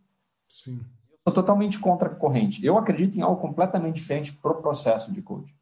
Sim. 0.48 0.78
Eu 0.78 1.17
sou 1.28 1.34
totalmente 1.34 1.80
contra 1.80 2.08
a 2.08 2.13
corrente. 2.15 2.63
Eu 2.63 2.78
acredito 2.78 3.17
em 3.17 3.21
algo 3.21 3.41
completamente 3.41 3.95
diferente 3.95 4.34
para 4.34 4.52
o 4.52 4.62
processo 4.62 5.12
de 5.12 5.19
coaching. 5.24 5.56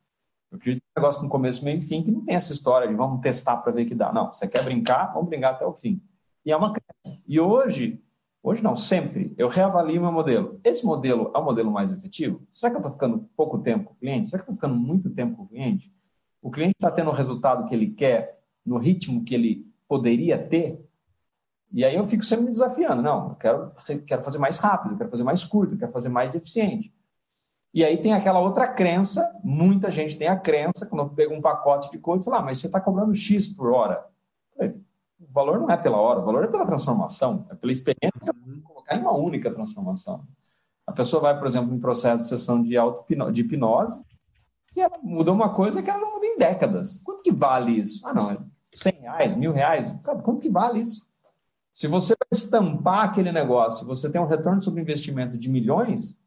Eu 0.51 0.57
acredito 0.57 0.83
em 0.83 0.99
um 0.99 1.01
negócio 1.01 1.21
com 1.21 1.29
começo, 1.29 1.63
meio 1.63 1.77
e 1.77 1.81
fim, 1.81 2.03
que 2.03 2.11
não 2.11 2.25
tem 2.25 2.35
essa 2.35 2.51
história 2.51 2.89
de 2.89 2.93
vamos 2.93 3.21
testar 3.21 3.55
para 3.57 3.71
ver 3.71 3.85
que 3.85 3.95
dá. 3.95 4.11
Não, 4.11 4.33
você 4.33 4.49
quer 4.49 4.65
brincar, 4.65 5.13
vamos 5.13 5.29
brincar 5.29 5.51
até 5.51 5.65
o 5.65 5.73
fim. 5.73 6.01
E 6.45 6.51
é 6.51 6.57
uma 6.57 6.73
crença. 6.73 7.21
E 7.25 7.39
hoje, 7.39 8.03
hoje 8.43 8.61
não, 8.61 8.75
sempre, 8.75 9.33
eu 9.37 9.47
reavalio 9.47 10.01
meu 10.01 10.11
modelo. 10.11 10.59
Esse 10.63 10.85
modelo 10.85 11.31
é 11.33 11.37
o 11.37 11.43
modelo 11.43 11.71
mais 11.71 11.91
efetivo? 11.93 12.45
Será 12.53 12.69
que 12.69 12.75
eu 12.75 12.79
estou 12.79 12.91
ficando 12.91 13.29
pouco 13.35 13.57
tempo 13.59 13.85
com 13.85 13.93
o 13.93 13.97
cliente? 13.97 14.27
Será 14.27 14.43
que 14.43 14.49
eu 14.49 14.53
estou 14.53 14.69
ficando 14.69 14.79
muito 14.79 15.09
tempo 15.09 15.37
com 15.37 15.43
o 15.43 15.47
cliente? 15.47 15.91
O 16.41 16.51
cliente 16.51 16.75
está 16.75 16.91
tendo 16.91 17.09
o 17.09 17.13
resultado 17.13 17.65
que 17.65 17.73
ele 17.73 17.87
quer 17.87 18.43
no 18.65 18.77
ritmo 18.77 19.23
que 19.23 19.33
ele 19.33 19.65
poderia 19.87 20.37
ter? 20.37 20.85
E 21.71 21.83
aí 21.83 21.95
eu 21.95 22.03
fico 22.03 22.23
sempre 22.23 22.45
me 22.45 22.51
desafiando. 22.51 23.01
Não, 23.01 23.29
eu 23.29 23.35
quero, 23.35 23.71
quero 24.05 24.21
fazer 24.21 24.37
mais 24.37 24.59
rápido, 24.59 24.97
quero 24.97 25.09
fazer 25.09 25.23
mais 25.23 25.43
curto, 25.43 25.77
quero 25.77 25.91
fazer 25.91 26.09
mais 26.09 26.35
eficiente. 26.35 26.93
E 27.73 27.83
aí 27.83 27.97
tem 27.97 28.13
aquela 28.13 28.39
outra 28.39 28.67
crença, 28.67 29.35
muita 29.43 29.89
gente 29.89 30.15
tem 30.15 30.27
a 30.27 30.37
crença, 30.37 30.85
quando 30.85 31.01
eu 31.01 31.09
pego 31.09 31.33
um 31.33 31.41
pacote 31.41 31.89
de 31.89 31.97
coach, 31.97 32.23
fala, 32.23 32.37
ah, 32.37 32.41
mas 32.43 32.59
você 32.59 32.67
está 32.67 32.79
cobrando 32.79 33.15
X 33.15 33.47
por 33.47 33.71
hora. 33.71 34.05
O 35.29 35.33
valor 35.33 35.59
não 35.59 35.69
é 35.69 35.77
pela 35.77 35.97
hora, 35.97 36.19
o 36.19 36.25
valor 36.25 36.43
é 36.43 36.47
pela 36.47 36.65
transformação, 36.65 37.45
é 37.49 37.55
pela 37.55 37.71
experiência 37.71 38.33
de 38.33 38.61
colocar 38.61 38.95
em 38.95 39.01
uma 39.01 39.13
única 39.13 39.51
transformação. 39.51 40.25
A 40.85 40.91
pessoa 40.91 41.21
vai, 41.21 41.37
por 41.37 41.47
exemplo, 41.47 41.73
em 41.73 41.79
processo 41.79 42.23
de 42.23 42.29
sessão 42.29 42.61
de, 42.61 42.75
auto 42.77 43.05
de 43.31 43.41
hipnose, 43.41 44.03
que 44.71 44.81
ela 44.81 44.97
muda 45.01 45.31
uma 45.31 45.53
coisa 45.53 45.81
que 45.81 45.89
ela 45.89 45.99
não 45.99 46.15
muda 46.15 46.25
em 46.25 46.37
décadas. 46.37 46.97
Quanto 47.03 47.23
que 47.23 47.31
vale 47.31 47.79
isso? 47.79 48.05
Ah, 48.05 48.13
não, 48.13 48.31
é 48.31 48.37
100 48.75 48.93
reais, 49.01 49.35
mil 49.35 49.53
reais? 49.53 49.97
quanto 50.03 50.41
que 50.41 50.49
vale 50.49 50.79
isso? 50.79 51.05
Se 51.71 51.87
você 51.87 52.13
estampar 52.31 53.05
aquele 53.05 53.31
negócio, 53.31 53.85
você 53.85 54.09
tem 54.09 54.21
um 54.21 54.27
retorno 54.27 54.61
sobre 54.61 54.81
investimento 54.81 55.37
de 55.37 55.49
milhões, 55.49 56.17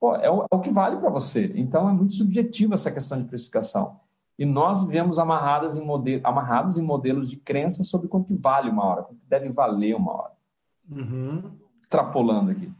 pô, 0.00 0.16
é, 0.16 0.30
o, 0.30 0.42
é 0.42 0.54
o 0.54 0.60
que 0.60 0.70
vale 0.70 0.96
para 0.96 1.10
você. 1.10 1.52
Então, 1.54 1.88
é 1.88 1.92
muito 1.92 2.14
subjetivo 2.14 2.74
essa 2.74 2.90
questão 2.90 3.18
de 3.18 3.28
precificação. 3.28 4.00
E 4.38 4.44
nós 4.44 4.82
vivemos 4.84 5.18
amarrados 5.18 5.76
em, 5.76 5.84
modelo, 5.84 6.20
amarrados 6.24 6.76
em 6.76 6.82
modelos 6.82 7.28
de 7.28 7.36
crença 7.36 7.82
sobre 7.82 8.08
quanto 8.08 8.36
vale 8.36 8.70
uma 8.70 8.84
hora, 8.84 9.02
quanto 9.02 9.20
deve 9.26 9.48
valer 9.48 9.94
uma 9.94 10.12
hora. 10.12 10.32
Uhum. 10.90 11.52
Extrapolando 11.82 12.50
aqui. 12.50 12.70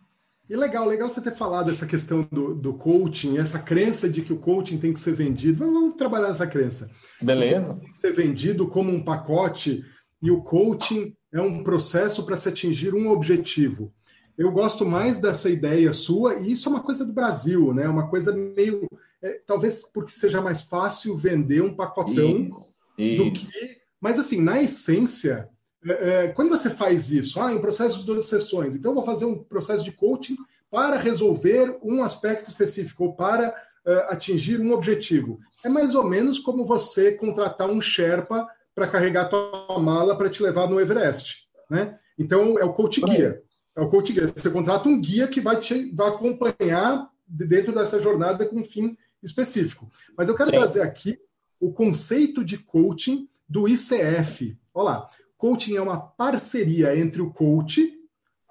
E 0.48 0.54
legal, 0.54 0.86
legal 0.86 1.08
você 1.08 1.20
ter 1.20 1.34
falado 1.34 1.70
essa 1.70 1.86
questão 1.86 2.26
do, 2.30 2.54
do 2.54 2.74
coaching, 2.74 3.36
essa 3.36 3.58
crença 3.58 4.08
de 4.08 4.22
que 4.22 4.32
o 4.32 4.38
coaching 4.38 4.78
tem 4.78 4.92
que 4.92 5.00
ser 5.00 5.12
vendido. 5.12 5.58
Vamos, 5.58 5.74
vamos 5.74 5.96
trabalhar 5.96 6.28
essa 6.28 6.46
crença. 6.46 6.90
Beleza. 7.20 7.74
Tem 7.74 7.92
que 7.92 7.98
ser 7.98 8.12
vendido 8.12 8.68
como 8.68 8.92
um 8.92 9.02
pacote 9.02 9.84
e 10.22 10.30
o 10.30 10.42
coaching 10.42 11.14
é 11.32 11.40
um 11.40 11.64
processo 11.64 12.24
para 12.24 12.36
se 12.36 12.48
atingir 12.48 12.94
um 12.94 13.08
objetivo. 13.10 13.92
Eu 14.36 14.52
gosto 14.52 14.84
mais 14.84 15.18
dessa 15.18 15.48
ideia 15.48 15.92
sua, 15.92 16.34
e 16.34 16.52
isso 16.52 16.68
é 16.68 16.72
uma 16.72 16.82
coisa 16.82 17.04
do 17.04 17.12
Brasil, 17.12 17.72
né? 17.72 17.88
Uma 17.88 18.08
coisa 18.08 18.32
meio. 18.34 18.86
É, 19.26 19.40
talvez 19.44 19.84
porque 19.92 20.12
seja 20.12 20.40
mais 20.40 20.62
fácil 20.62 21.16
vender 21.16 21.60
um 21.60 21.74
pacotão 21.74 22.48
isso, 22.96 23.24
do 23.24 23.32
que. 23.32 23.48
Mas, 24.00 24.20
assim, 24.20 24.40
na 24.40 24.62
essência, 24.62 25.48
é, 25.84 26.26
é, 26.26 26.28
quando 26.28 26.50
você 26.50 26.70
faz 26.70 27.10
isso, 27.10 27.40
ah, 27.40 27.52
em 27.52 27.56
um 27.56 27.60
processo 27.60 27.98
de 27.98 28.06
duas 28.06 28.26
sessões, 28.26 28.76
então 28.76 28.92
eu 28.92 28.94
vou 28.94 29.04
fazer 29.04 29.24
um 29.24 29.42
processo 29.42 29.82
de 29.82 29.90
coaching 29.90 30.36
para 30.70 30.96
resolver 30.96 31.76
um 31.82 32.04
aspecto 32.04 32.48
específico 32.48 33.04
ou 33.04 33.14
para 33.14 33.50
uh, 33.84 34.12
atingir 34.12 34.60
um 34.60 34.72
objetivo. 34.72 35.40
É 35.64 35.68
mais 35.68 35.96
ou 35.96 36.04
menos 36.04 36.38
como 36.38 36.64
você 36.64 37.10
contratar 37.10 37.68
um 37.68 37.80
Sherpa 37.80 38.46
para 38.74 38.86
carregar 38.86 39.22
a 39.22 39.28
tua 39.28 39.78
mala 39.80 40.16
para 40.16 40.30
te 40.30 40.40
levar 40.40 40.68
no 40.68 40.80
Everest, 40.80 41.48
né? 41.68 41.98
Então 42.16 42.58
é 42.58 42.64
o 42.64 42.72
coach 42.72 43.00
guia. 43.00 43.42
É 43.74 43.80
o 43.80 43.88
coach 43.88 44.12
guia. 44.12 44.28
Você 44.28 44.50
contrata 44.50 44.88
um 44.88 45.00
guia 45.00 45.26
que 45.28 45.40
vai 45.40 45.58
te 45.58 45.92
vai 45.94 46.08
acompanhar 46.08 47.08
dentro 47.26 47.74
dessa 47.74 47.98
jornada 48.00 48.44
com 48.44 48.56
um 48.56 48.64
fim 48.64 48.96
específico. 49.22 49.90
Mas 50.16 50.28
eu 50.28 50.34
quero 50.34 50.50
Sim. 50.50 50.56
trazer 50.56 50.82
aqui 50.82 51.18
o 51.60 51.72
conceito 51.72 52.44
de 52.44 52.58
coaching 52.58 53.28
do 53.48 53.68
ICF. 53.68 54.56
Olha 54.74 54.84
lá. 54.84 55.08
Coaching 55.38 55.76
é 55.76 55.82
uma 55.82 55.98
parceria 55.98 56.98
entre 56.98 57.20
o 57.20 57.30
coach 57.30 57.92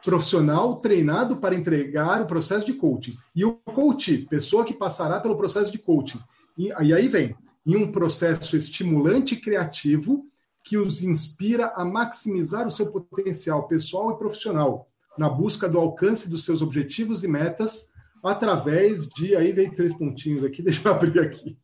profissional 0.04 0.76
treinado 0.76 1.38
para 1.38 1.56
entregar 1.56 2.22
o 2.22 2.28
processo 2.28 2.66
de 2.66 2.74
coaching 2.74 3.18
e 3.36 3.44
o 3.44 3.54
coach, 3.54 4.20
pessoa 4.30 4.64
que 4.64 4.74
passará 4.74 5.20
pelo 5.20 5.36
processo 5.36 5.72
de 5.72 5.80
coaching. 5.80 6.20
E, 6.56 6.68
e 6.68 6.94
aí 6.94 7.08
vem 7.08 7.36
em 7.66 7.76
um 7.76 7.92
processo 7.92 8.56
estimulante 8.56 9.34
e 9.34 9.42
criativo 9.42 10.28
que 10.64 10.78
os 10.78 11.04
inspira 11.04 11.74
a 11.76 11.84
maximizar 11.84 12.68
o 12.68 12.72
seu 12.72 12.92
potencial 12.92 13.68
pessoal 13.68 14.12
e 14.12 14.18
profissional 14.18 14.88
na 15.18 15.30
busca 15.30 15.68
do 15.68 15.80
alcance 15.80 16.30
dos 16.30 16.46
seus 16.46 16.62
objetivos 16.62 17.24
e 17.24 17.28
metas 17.28 17.92
através 18.28 19.08
de 19.08 19.36
aí 19.36 19.52
vem 19.52 19.70
três 19.70 19.94
pontinhos 19.94 20.44
aqui, 20.44 20.62
deixa 20.64 20.88
eu 20.88 20.92
abrir 20.92 21.20
aqui. 21.20 21.58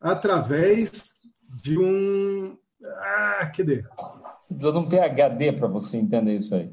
Através 0.00 1.18
de 1.62 1.78
um 1.78 2.56
ah, 2.82 3.50
cadê? 3.56 3.84
Você 4.42 4.54
precisa 4.54 4.72
de 4.72 4.78
um 4.78 4.88
PhD 4.88 5.52
para 5.52 5.68
você 5.68 5.96
entender 5.96 6.36
isso 6.36 6.54
aí. 6.54 6.70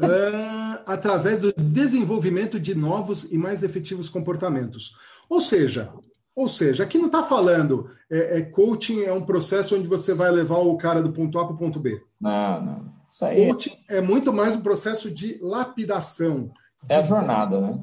É, 0.00 0.82
através 0.86 1.40
do 1.40 1.52
desenvolvimento 1.52 2.58
de 2.58 2.74
novos 2.74 3.30
e 3.32 3.38
mais 3.38 3.62
efetivos 3.62 4.08
comportamentos. 4.08 4.92
Ou 5.28 5.40
seja, 5.40 5.92
ou 6.34 6.48
seja, 6.48 6.82
aqui 6.82 6.98
não 6.98 7.06
está 7.06 7.22
falando 7.22 7.90
é, 8.10 8.38
é, 8.38 8.42
coaching 8.42 9.02
é 9.02 9.12
um 9.12 9.24
processo 9.24 9.76
onde 9.76 9.86
você 9.86 10.12
vai 10.12 10.30
levar 10.30 10.58
o 10.58 10.76
cara 10.76 11.00
do 11.00 11.12
ponto 11.12 11.38
A 11.38 11.44
para 11.44 11.54
o 11.54 11.58
ponto 11.58 11.78
B. 11.78 12.02
Não, 12.20 12.64
não. 12.64 12.94
Isso 13.08 13.24
aí... 13.24 13.46
Coaching 13.46 13.76
é 13.88 14.00
muito 14.00 14.32
mais 14.32 14.56
um 14.56 14.60
processo 14.60 15.10
de 15.10 15.38
lapidação. 15.40 16.48
É 16.88 16.96
a 16.96 17.02
jornada, 17.02 17.60
né? 17.60 17.82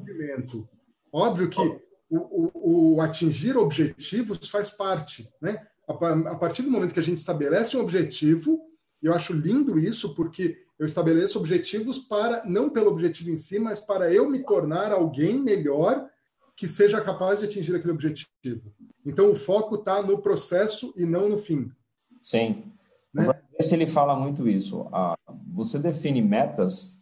Óbvio 1.12 1.48
que 1.48 1.60
o, 1.60 2.18
o, 2.18 2.94
o, 2.94 3.00
atingir 3.00 3.56
objetivos 3.56 4.48
faz 4.48 4.70
parte, 4.70 5.28
né? 5.40 5.66
A, 5.88 5.92
a 6.30 6.36
partir 6.36 6.62
do 6.62 6.70
momento 6.70 6.94
que 6.94 7.00
a 7.00 7.02
gente 7.02 7.18
estabelece 7.18 7.76
um 7.76 7.80
objetivo, 7.80 8.60
eu 9.02 9.12
acho 9.12 9.32
lindo 9.32 9.78
isso, 9.78 10.14
porque 10.14 10.58
eu 10.78 10.86
estabeleço 10.86 11.38
objetivos 11.38 11.98
para, 11.98 12.44
não 12.44 12.70
pelo 12.70 12.90
objetivo 12.90 13.30
em 13.30 13.36
si, 13.36 13.58
mas 13.58 13.80
para 13.80 14.12
eu 14.12 14.28
me 14.28 14.42
tornar 14.42 14.92
alguém 14.92 15.38
melhor 15.38 16.08
que 16.56 16.68
seja 16.68 17.00
capaz 17.00 17.40
de 17.40 17.46
atingir 17.46 17.74
aquele 17.74 17.92
objetivo. 17.92 18.72
Então, 19.04 19.30
o 19.30 19.34
foco 19.34 19.76
está 19.76 20.02
no 20.02 20.22
processo 20.22 20.94
e 20.96 21.04
não 21.04 21.28
no 21.28 21.38
fim. 21.38 21.70
Sim. 22.20 22.72
Né? 23.12 23.28
O 23.28 23.74
ele 23.74 23.86
fala 23.86 24.14
muito 24.14 24.48
isso. 24.48 24.86
Ah, 24.92 25.16
você 25.52 25.78
define 25.78 26.22
metas. 26.22 26.98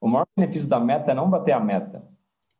O 0.00 0.08
maior 0.08 0.26
benefício 0.36 0.68
da 0.68 0.78
meta 0.78 1.10
é 1.10 1.14
não 1.14 1.28
bater 1.28 1.52
a 1.52 1.60
meta. 1.60 2.04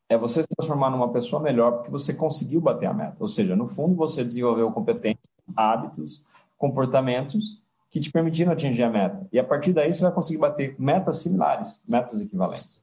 É 0.08 0.16
você 0.16 0.42
se 0.42 0.48
transformar 0.56 0.90
numa 0.90 1.12
pessoa 1.12 1.42
melhor 1.42 1.72
porque 1.72 1.90
você 1.90 2.14
conseguiu 2.14 2.60
bater 2.60 2.86
a 2.86 2.94
meta. 2.94 3.16
Ou 3.20 3.28
seja, 3.28 3.56
no 3.56 3.66
fundo, 3.66 3.94
você 3.94 4.22
desenvolveu 4.22 4.70
competências, 4.72 5.26
hábitos, 5.56 6.22
comportamentos 6.56 7.60
que 7.90 8.00
te 8.00 8.10
permitiram 8.10 8.52
atingir 8.52 8.82
a 8.82 8.90
meta. 8.90 9.26
E 9.32 9.38
a 9.38 9.44
partir 9.44 9.72
daí, 9.72 9.92
você 9.92 10.02
vai 10.02 10.12
conseguir 10.12 10.38
bater 10.38 10.76
metas 10.78 11.16
similares, 11.16 11.82
metas 11.88 12.20
equivalentes. 12.20 12.82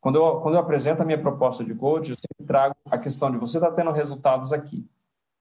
Quando 0.00 0.16
eu, 0.16 0.40
quando 0.40 0.54
eu 0.54 0.60
apresento 0.60 1.02
a 1.02 1.04
minha 1.04 1.20
proposta 1.20 1.64
de 1.64 1.74
coach, 1.74 2.10
eu 2.10 2.16
sempre 2.16 2.46
trago 2.46 2.74
a 2.90 2.98
questão 2.98 3.30
de 3.30 3.38
você 3.38 3.56
está 3.56 3.70
tendo 3.70 3.90
resultados 3.90 4.52
aqui. 4.52 4.88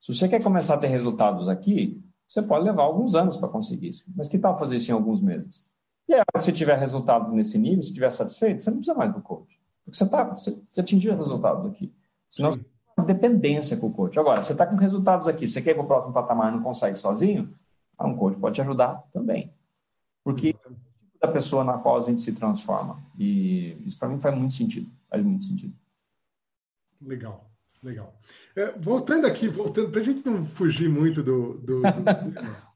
Se 0.01 0.13
você 0.13 0.27
quer 0.27 0.41
começar 0.41 0.75
a 0.75 0.77
ter 0.77 0.87
resultados 0.87 1.47
aqui, 1.47 2.03
você 2.27 2.41
pode 2.41 2.65
levar 2.65 2.83
alguns 2.83 3.15
anos 3.15 3.37
para 3.37 3.49
conseguir 3.49 3.89
isso. 3.89 4.05
Mas 4.15 4.27
que 4.27 4.39
tal 4.39 4.57
fazer 4.57 4.77
isso 4.77 4.89
em 4.89 4.93
alguns 4.93 5.21
meses? 5.21 5.65
E 6.07 6.13
aí, 6.13 6.23
se 6.39 6.51
tiver 6.51 6.77
resultados 6.77 7.31
nesse 7.31 7.57
nível, 7.57 7.81
se 7.81 7.89
estiver 7.89 8.11
satisfeito, 8.11 8.61
você 8.61 8.69
não 8.69 8.77
precisa 8.77 8.97
mais 8.97 9.11
do 9.13 9.21
coach. 9.21 9.59
Porque 9.83 9.97
você, 9.97 10.07
tá, 10.07 10.23
você, 10.23 10.51
você 10.63 10.81
atingiu 10.81 11.15
resultados 11.15 11.65
aqui. 11.65 11.93
Senão 12.29 12.51
Sim. 12.51 12.59
você 12.59 12.95
tem 12.95 13.05
dependência 13.05 13.77
com 13.77 13.87
o 13.87 13.93
coach. 13.93 14.19
Agora, 14.19 14.41
você 14.41 14.51
está 14.51 14.65
com 14.65 14.75
resultados 14.75 15.27
aqui, 15.27 15.47
você 15.47 15.61
quer 15.61 15.71
ir 15.71 15.75
para 15.75 15.83
o 15.83 15.87
próximo 15.87 16.13
patamar 16.13 16.51
e 16.51 16.55
não 16.55 16.63
consegue 16.63 16.97
sozinho, 16.97 17.53
um 17.99 18.15
coach 18.15 18.37
pode 18.37 18.55
te 18.55 18.61
ajudar 18.61 19.03
também. 19.13 19.53
Porque 20.23 20.55
da 21.21 21.27
pessoa 21.27 21.63
na 21.63 21.77
qual 21.77 21.97
a 21.97 22.01
gente 22.01 22.21
se 22.21 22.33
transforma. 22.33 23.01
E 23.17 23.77
isso 23.85 23.97
para 23.97 24.09
mim 24.09 24.19
faz 24.19 24.35
muito 24.37 24.53
sentido, 24.53 24.89
faz 25.09 25.23
muito 25.23 25.45
sentido. 25.45 25.73
Legal, 27.01 27.49
legal. 27.81 28.13
É, 28.55 28.71
voltando 28.77 29.25
aqui, 29.27 29.47
voltando 29.47 29.89
para 29.89 30.01
a 30.01 30.03
gente 30.03 30.25
não 30.25 30.45
fugir 30.45 30.89
muito 30.89 31.23
do, 31.23 31.55
do, 31.59 31.81
do 31.81 31.83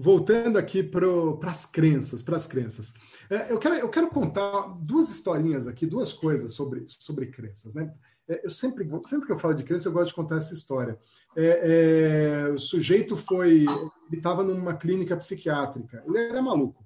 voltando 0.00 0.56
aqui 0.56 0.82
para 0.82 1.50
as 1.50 1.66
crenças, 1.66 2.22
para 2.22 2.36
as 2.36 2.46
crenças. 2.46 2.94
É, 3.28 3.52
eu, 3.52 3.58
quero, 3.58 3.74
eu 3.74 3.88
quero 3.90 4.08
contar 4.08 4.74
duas 4.80 5.10
historinhas 5.10 5.68
aqui, 5.68 5.84
duas 5.84 6.10
coisas 6.10 6.54
sobre, 6.54 6.84
sobre 6.86 7.26
crenças. 7.26 7.74
Né? 7.74 7.92
É, 8.26 8.46
eu 8.46 8.50
sempre, 8.50 8.88
sempre 9.06 9.26
que 9.26 9.32
eu 9.32 9.38
falo 9.38 9.54
de 9.54 9.62
crença, 9.62 9.88
eu 9.88 9.92
gosto 9.92 10.08
de 10.08 10.14
contar 10.14 10.38
essa 10.38 10.54
história. 10.54 10.98
É, 11.36 12.46
é, 12.46 12.50
o 12.50 12.58
sujeito 12.58 13.14
foi, 13.14 13.66
ele 13.66 14.16
estava 14.16 14.42
numa 14.42 14.74
clínica 14.74 15.14
psiquiátrica. 15.18 16.02
Ele 16.06 16.18
era 16.18 16.40
maluco 16.40 16.82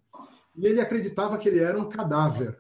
e 0.56 0.66
ele 0.66 0.80
acreditava 0.80 1.38
que 1.38 1.48
ele 1.48 1.60
era 1.60 1.78
um 1.78 1.88
cadáver. 1.88 2.58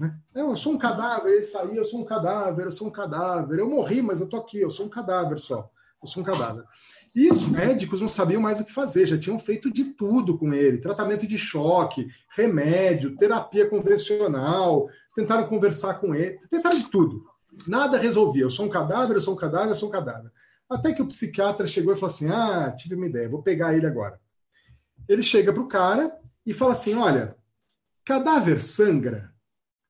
Né? 0.00 0.18
Eu 0.34 0.56
sou 0.56 0.72
um 0.72 0.78
cadáver. 0.78 1.32
Ele 1.32 1.44
saía, 1.44 1.76
eu 1.76 1.84
sou 1.84 2.00
um 2.00 2.04
cadáver, 2.04 2.64
eu 2.64 2.72
sou 2.72 2.88
um 2.88 2.90
cadáver. 2.92 3.60
Eu 3.60 3.70
morri, 3.70 4.02
mas 4.02 4.20
eu 4.20 4.28
tô 4.28 4.36
aqui. 4.36 4.58
Eu 4.58 4.70
sou 4.70 4.86
um 4.86 4.90
cadáver 4.90 5.38
só. 5.38 5.70
Eu 6.02 6.08
sou 6.08 6.24
um 6.24 6.26
cadáver. 6.26 6.64
E 7.16 7.30
os 7.30 7.48
médicos 7.48 8.02
não 8.02 8.08
sabiam 8.08 8.42
mais 8.42 8.60
o 8.60 8.64
que 8.66 8.70
fazer, 8.70 9.06
já 9.06 9.16
tinham 9.16 9.38
feito 9.38 9.72
de 9.72 9.84
tudo 9.84 10.36
com 10.36 10.52
ele: 10.52 10.76
tratamento 10.76 11.26
de 11.26 11.38
choque, 11.38 12.08
remédio, 12.28 13.16
terapia 13.16 13.66
convencional, 13.66 14.86
tentaram 15.14 15.48
conversar 15.48 15.94
com 15.94 16.14
ele, 16.14 16.38
tentaram 16.50 16.76
de 16.76 16.86
tudo. 16.90 17.24
Nada 17.66 17.96
resolvia. 17.96 18.42
Eu 18.42 18.50
sou 18.50 18.66
um 18.66 18.68
cadáver, 18.68 19.16
eu 19.16 19.20
sou 19.22 19.32
um 19.32 19.36
cadáver, 19.36 19.70
eu 19.70 19.74
sou 19.74 19.88
um 19.88 19.92
cadáver. 19.92 20.30
Até 20.68 20.92
que 20.92 21.00
o 21.00 21.06
psiquiatra 21.06 21.66
chegou 21.66 21.94
e 21.94 21.96
falou 21.96 22.14
assim: 22.14 22.28
Ah, 22.28 22.70
tive 22.76 22.94
uma 22.94 23.06
ideia, 23.06 23.30
vou 23.30 23.42
pegar 23.42 23.74
ele 23.74 23.86
agora. 23.86 24.20
Ele 25.08 25.22
chega 25.22 25.54
para 25.54 25.62
o 25.62 25.68
cara 25.68 26.14
e 26.44 26.52
fala 26.52 26.72
assim: 26.72 26.94
Olha, 26.96 27.34
cadáver 28.04 28.60
sangra? 28.60 29.32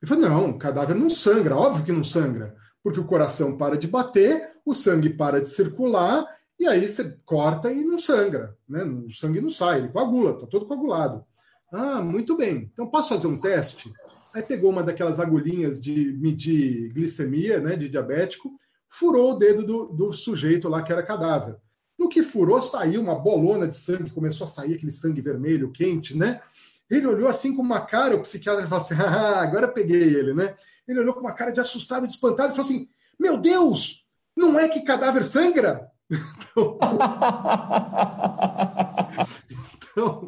Ele 0.01 0.09
falou: 0.09 0.29
Não, 0.29 0.57
cadáver 0.57 0.95
não 0.95 1.11
sangra, 1.11 1.57
óbvio 1.57 1.85
que 1.85 1.93
não 1.93 2.05
sangra, 2.05 2.55
porque 2.85 3.01
o 3.01 3.05
coração 3.05 3.57
para 3.57 3.77
de 3.77 3.89
bater, 3.89 4.49
o 4.65 4.73
sangue 4.73 5.11
para 5.11 5.41
de 5.41 5.49
circular 5.49 6.25
e 6.59 6.67
aí 6.67 6.87
você 6.87 7.19
corta 7.25 7.71
e 7.71 7.85
não 7.85 7.99
sangra, 7.99 8.57
né? 8.69 8.83
O 8.83 9.13
sangue 9.13 9.41
não 9.41 9.51
sai, 9.51 9.79
ele 9.79 9.89
coagula, 9.89 10.33
está 10.33 10.47
todo 10.47 10.67
coagulado. 10.67 11.25
Ah, 11.71 12.01
muito 12.01 12.37
bem. 12.37 12.71
Então 12.73 12.87
posso 12.87 13.11
fazer 13.11 13.27
um 13.27 13.41
teste? 13.41 13.93
Aí 14.33 14.43
pegou 14.43 14.71
uma 14.71 14.83
daquelas 14.83 15.21
agulhinhas 15.21 15.81
de 15.81 16.13
medir 16.19 16.93
glicemia, 16.93 17.61
né, 17.61 17.77
de 17.77 17.89
diabético, 17.89 18.59
furou 18.89 19.33
o 19.33 19.39
dedo 19.39 19.65
do, 19.65 19.87
do 19.87 20.13
sujeito 20.13 20.69
lá 20.69 20.83
que 20.83 20.93
era 20.93 21.03
cadáver. 21.03 21.57
No 21.99 22.09
que 22.09 22.23
furou, 22.23 22.61
saiu 22.61 23.01
uma 23.01 23.15
bolona 23.15 23.67
de 23.67 23.77
sangue, 23.77 24.11
começou 24.11 24.45
a 24.45 24.49
sair 24.49 24.75
aquele 24.75 24.93
sangue 24.93 25.21
vermelho, 25.21 25.73
quente, 25.73 26.17
né? 26.17 26.41
Ele 26.89 27.07
olhou 27.07 27.29
assim 27.29 27.55
com 27.57 27.63
uma 27.63 27.81
cara, 27.81 28.15
o 28.15 28.23
psiquiatra 28.23 28.67
falou 28.67 28.85
assim: 28.85 28.95
ah, 29.01 29.41
agora 29.41 29.69
peguei 29.69 30.03
ele, 30.03 30.35
né? 30.35 30.55
Ele 30.87 31.01
olhou 31.01 31.15
com 31.15 31.21
uma 31.21 31.35
cara 31.35 31.51
de 31.51 31.61
assustado, 31.61 32.07
de 32.07 32.13
espantado, 32.13 32.53
e 32.53 32.57
falou 32.57 32.65
assim: 32.65 32.89
Meu 33.19 33.39
Deus, 33.39 34.05
não 34.37 34.59
é 34.59 34.69
que 34.69 34.83
cadáver 34.83 35.25
sangra? 35.25 35.91
Então, 36.11 36.79
então, 39.93 40.27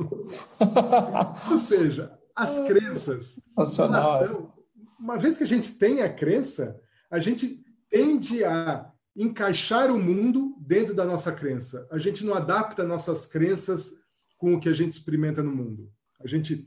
ou 1.51 1.59
seja, 1.59 2.19
as 2.35 2.61
crenças, 2.67 3.41
ação, 3.57 4.53
uma 4.99 5.19
vez 5.19 5.39
que 5.39 5.45
a 5.45 5.47
gente 5.47 5.79
tem 5.79 6.03
a 6.03 6.13
crença, 6.13 6.81
a 7.11 7.19
gente 7.19 7.65
tende 7.91 8.45
a 8.45 8.91
encaixar 9.15 9.91
o 9.91 9.99
mundo 9.99 10.55
dentro 10.61 10.95
da 10.95 11.05
nossa 11.05 11.33
crença. 11.33 11.87
A 11.91 11.99
gente 11.99 12.25
não 12.25 12.35
adapta 12.35 12.85
nossas 12.85 13.27
crenças 13.27 13.97
com 14.37 14.55
o 14.55 14.61
que 14.61 14.69
a 14.69 14.75
gente 14.75 14.93
experimenta 14.93 15.43
no 15.43 15.55
mundo. 15.55 15.91
A 16.21 16.29
gente 16.29 16.67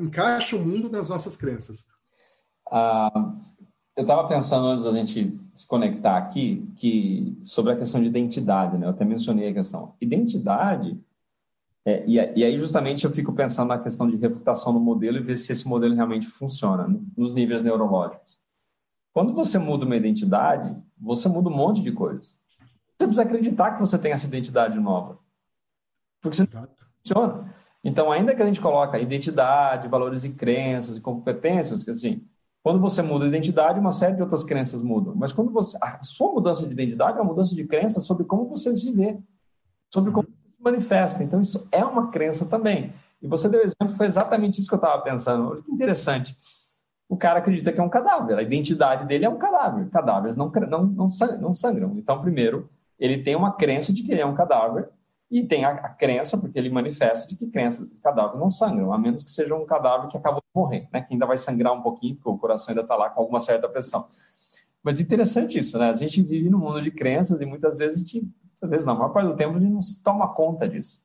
encaixa 0.00 0.56
o 0.56 0.60
mundo 0.60 0.88
nas 0.90 1.08
nossas 1.08 1.36
crenças. 1.36 1.86
Ah, 2.70 3.36
eu 3.96 4.02
estava 4.02 4.26
pensando 4.26 4.66
antes 4.66 4.84
da 4.84 4.92
gente 4.92 5.40
se 5.54 5.66
conectar 5.66 6.16
aqui 6.16 6.68
que 6.76 7.38
sobre 7.44 7.72
a 7.72 7.76
questão 7.76 8.00
de 8.00 8.08
identidade, 8.08 8.76
né? 8.76 8.86
Eu 8.86 8.90
até 8.90 9.04
mencionei 9.04 9.48
a 9.48 9.54
questão. 9.54 9.94
Identidade, 10.00 11.00
é, 11.84 12.02
e, 12.06 12.14
e, 12.14 12.44
aí 12.44 12.58
justamente 12.58 13.04
eu 13.04 13.12
fico 13.12 13.32
pensando 13.32 13.68
na 13.68 13.78
questão 13.78 14.08
de 14.08 14.16
refutação 14.16 14.72
do 14.72 14.80
modelo 14.80 15.18
e 15.18 15.22
ver 15.22 15.36
se 15.36 15.52
esse 15.52 15.68
modelo 15.68 15.94
realmente 15.94 16.26
funciona 16.26 16.88
nos 17.16 17.32
níveis 17.34 17.62
neurológicos. 17.62 18.40
Quando 19.12 19.34
você 19.34 19.58
muda 19.58 19.84
uma 19.84 19.94
identidade, 19.94 20.74
você 20.98 21.28
muda 21.28 21.50
um 21.50 21.56
monte 21.56 21.82
de 21.82 21.92
coisas. 21.92 22.38
Você 22.98 23.06
precisa 23.06 23.22
acreditar 23.22 23.72
que 23.72 23.80
você 23.80 23.98
tem 23.98 24.12
essa 24.12 24.26
identidade 24.26 24.78
nova. 24.80 25.18
Porque 26.20 26.36
você 26.38 26.56
não 26.56 26.68
funciona. 27.04 27.54
Então, 27.84 28.10
ainda 28.10 28.34
que 28.34 28.42
a 28.42 28.46
gente 28.46 28.62
coloque 28.62 28.98
identidade, 28.98 29.88
valores 29.88 30.24
e 30.24 30.30
crenças 30.30 30.96
e 30.96 31.02
competências, 31.02 31.84
que 31.84 31.90
assim, 31.90 32.26
quando 32.64 32.80
você 32.80 33.02
muda 33.02 33.26
a 33.26 33.28
identidade, 33.28 33.78
uma 33.78 33.92
série 33.92 34.16
de 34.16 34.22
outras 34.22 34.42
crenças 34.42 34.80
mudam. 34.80 35.14
Mas 35.14 35.34
quando 35.34 35.52
você. 35.52 35.76
A 35.82 36.02
sua 36.02 36.32
mudança 36.32 36.66
de 36.66 36.72
identidade 36.72 37.18
é 37.18 37.20
uma 37.20 37.28
mudança 37.28 37.54
de 37.54 37.62
crença 37.64 38.00
sobre 38.00 38.24
como 38.24 38.48
você 38.48 38.74
se 38.78 38.90
vê, 38.90 39.18
sobre 39.92 40.10
como 40.10 40.26
você 40.26 40.50
se 40.50 40.62
manifesta. 40.62 41.22
Então, 41.22 41.42
isso 41.42 41.68
é 41.70 41.84
uma 41.84 42.10
crença 42.10 42.46
também. 42.46 42.94
E 43.20 43.28
você 43.28 43.50
deu 43.50 43.60
exemplo, 43.60 43.94
foi 43.94 44.06
exatamente 44.06 44.58
isso 44.58 44.68
que 44.68 44.74
eu 44.74 44.78
estava 44.78 45.02
pensando. 45.02 45.50
Olha 45.50 45.62
que 45.62 45.70
interessante. 45.70 46.34
O 47.06 47.18
cara 47.18 47.40
acredita 47.40 47.70
que 47.70 47.78
é 47.78 47.84
um 47.84 47.88
cadáver, 47.90 48.38
a 48.38 48.42
identidade 48.42 49.06
dele 49.06 49.26
é 49.26 49.28
um 49.28 49.36
cadáver. 49.36 49.90
Cadáveres 49.90 50.34
não, 50.34 50.50
não, 50.50 51.08
não, 51.38 51.54
sangram. 51.54 51.98
Então, 51.98 52.22
primeiro, 52.22 52.70
ele 52.98 53.18
tem 53.18 53.36
uma 53.36 53.52
crença 53.52 53.92
de 53.92 54.02
que 54.02 54.10
ele 54.10 54.22
é 54.22 54.26
um 54.26 54.34
cadáver, 54.34 54.88
e 55.30 55.46
tem 55.46 55.64
a, 55.64 55.70
a, 55.70 55.88
crença, 55.88 56.36
porque 56.38 56.58
ele 56.58 56.70
manifesta 56.70 57.28
de 57.28 57.36
que 57.36 57.46
crenças 57.46 57.88
de 57.88 57.96
cadáveres 58.00 58.38
não 58.38 58.50
sangram, 58.50 58.92
a 58.92 58.98
menos 58.98 59.24
que 59.24 59.30
seja 59.30 59.54
um 59.54 59.64
cadáver 59.64 60.08
que 60.08 60.16
acabou 60.16 60.40
de 60.40 60.60
morrer, 60.60 60.88
né? 60.92 61.00
Que 61.02 61.14
ainda 61.14 61.26
vai 61.26 61.38
sangrar 61.38 61.72
um 61.72 61.82
pouquinho, 61.82 62.14
porque 62.16 62.28
o 62.28 62.38
coração 62.38 62.70
ainda 62.70 62.82
está 62.82 62.94
lá 62.94 63.10
com 63.10 63.20
alguma 63.20 63.40
certa 63.40 63.68
pressão. 63.68 64.06
Mas 64.82 65.00
interessante 65.00 65.58
isso, 65.58 65.78
né? 65.78 65.88
A 65.88 65.94
gente 65.94 66.22
vive 66.22 66.50
num 66.50 66.58
mundo 66.58 66.80
de 66.80 66.90
crenças 66.90 67.40
e 67.40 67.46
muitas 67.46 67.78
vezes 67.78 67.96
a 67.96 67.98
gente, 68.00 68.28
às 68.62 68.70
vezes, 68.70 68.86
na 68.86 68.94
maior 68.94 69.08
parte 69.10 69.28
do 69.28 69.36
tempo, 69.36 69.56
a 69.56 69.60
gente 69.60 69.72
não 69.72 69.82
se 69.82 70.02
toma 70.02 70.32
conta 70.34 70.68
disso. 70.68 71.02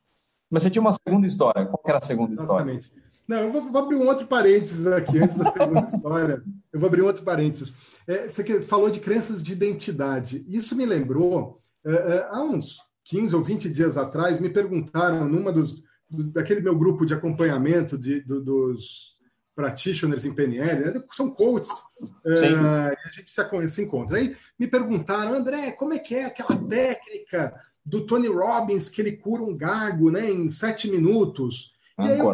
Mas 0.49 0.63
você 0.63 0.69
tinha 0.69 0.81
uma 0.81 0.93
segunda 0.93 1.25
história. 1.25 1.65
Qual 1.65 1.81
era 1.85 1.99
a 1.99 2.01
segunda 2.01 2.33
Exatamente. 2.33 2.83
história? 2.83 3.09
Não, 3.27 3.37
eu 3.37 3.51
vou, 3.51 3.71
vou, 3.71 3.83
abrir 3.83 3.95
um 3.95 4.07
outro 4.07 4.25
parênteses 4.25 4.87
aqui, 4.87 5.19
antes 5.19 5.37
da 5.37 5.51
segunda 5.51 5.81
história. 5.85 6.43
Eu 6.73 6.79
vou 6.79 6.87
abrir 6.87 7.03
um 7.03 7.05
outro 7.05 7.23
parênteses. 7.23 7.95
É, 8.07 8.27
você 8.27 8.61
falou 8.63 8.89
de 8.89 8.99
crenças 8.99 9.41
de 9.41 9.53
identidade. 9.53 10.43
Isso 10.47 10.75
me 10.75 10.85
lembrou, 10.85 11.59
é, 11.85 11.91
é, 11.91 12.27
há 12.31 12.41
uns 12.41 12.79
15 13.09 13.35
ou 13.35 13.43
20 13.43 13.69
dias 13.69 13.97
atrás, 13.97 14.39
me 14.39 14.49
perguntaram 14.49 15.27
numa 15.27 15.51
dos 15.51 15.83
daquele 16.11 16.61
meu 16.61 16.75
grupo 16.75 17.05
de 17.05 17.13
acompanhamento 17.13 17.97
de, 17.97 18.21
do, 18.21 18.41
dos 18.41 19.15
practitioners 19.55 20.25
em 20.25 20.33
PNL, 20.33 20.85
né? 20.85 21.03
são 21.11 21.29
coaches, 21.29 21.69
uh, 22.01 22.95
a 23.05 23.09
gente 23.11 23.29
se, 23.29 23.69
se 23.69 23.83
encontra. 23.83 24.17
Aí 24.17 24.35
me 24.57 24.67
perguntaram, 24.67 25.33
André, 25.33 25.71
como 25.71 25.93
é 25.93 25.99
que 25.99 26.15
é 26.15 26.25
aquela 26.25 26.55
técnica 26.67 27.53
do 27.85 28.05
Tony 28.05 28.27
Robbins 28.27 28.89
que 28.89 29.01
ele 29.01 29.17
cura 29.17 29.43
um 29.43 29.55
gago 29.55 30.09
né, 30.09 30.29
em 30.29 30.49
sete 30.49 30.89
minutos? 30.89 31.73
e 31.99 32.03
aí 32.03 32.19
eu 32.19 32.31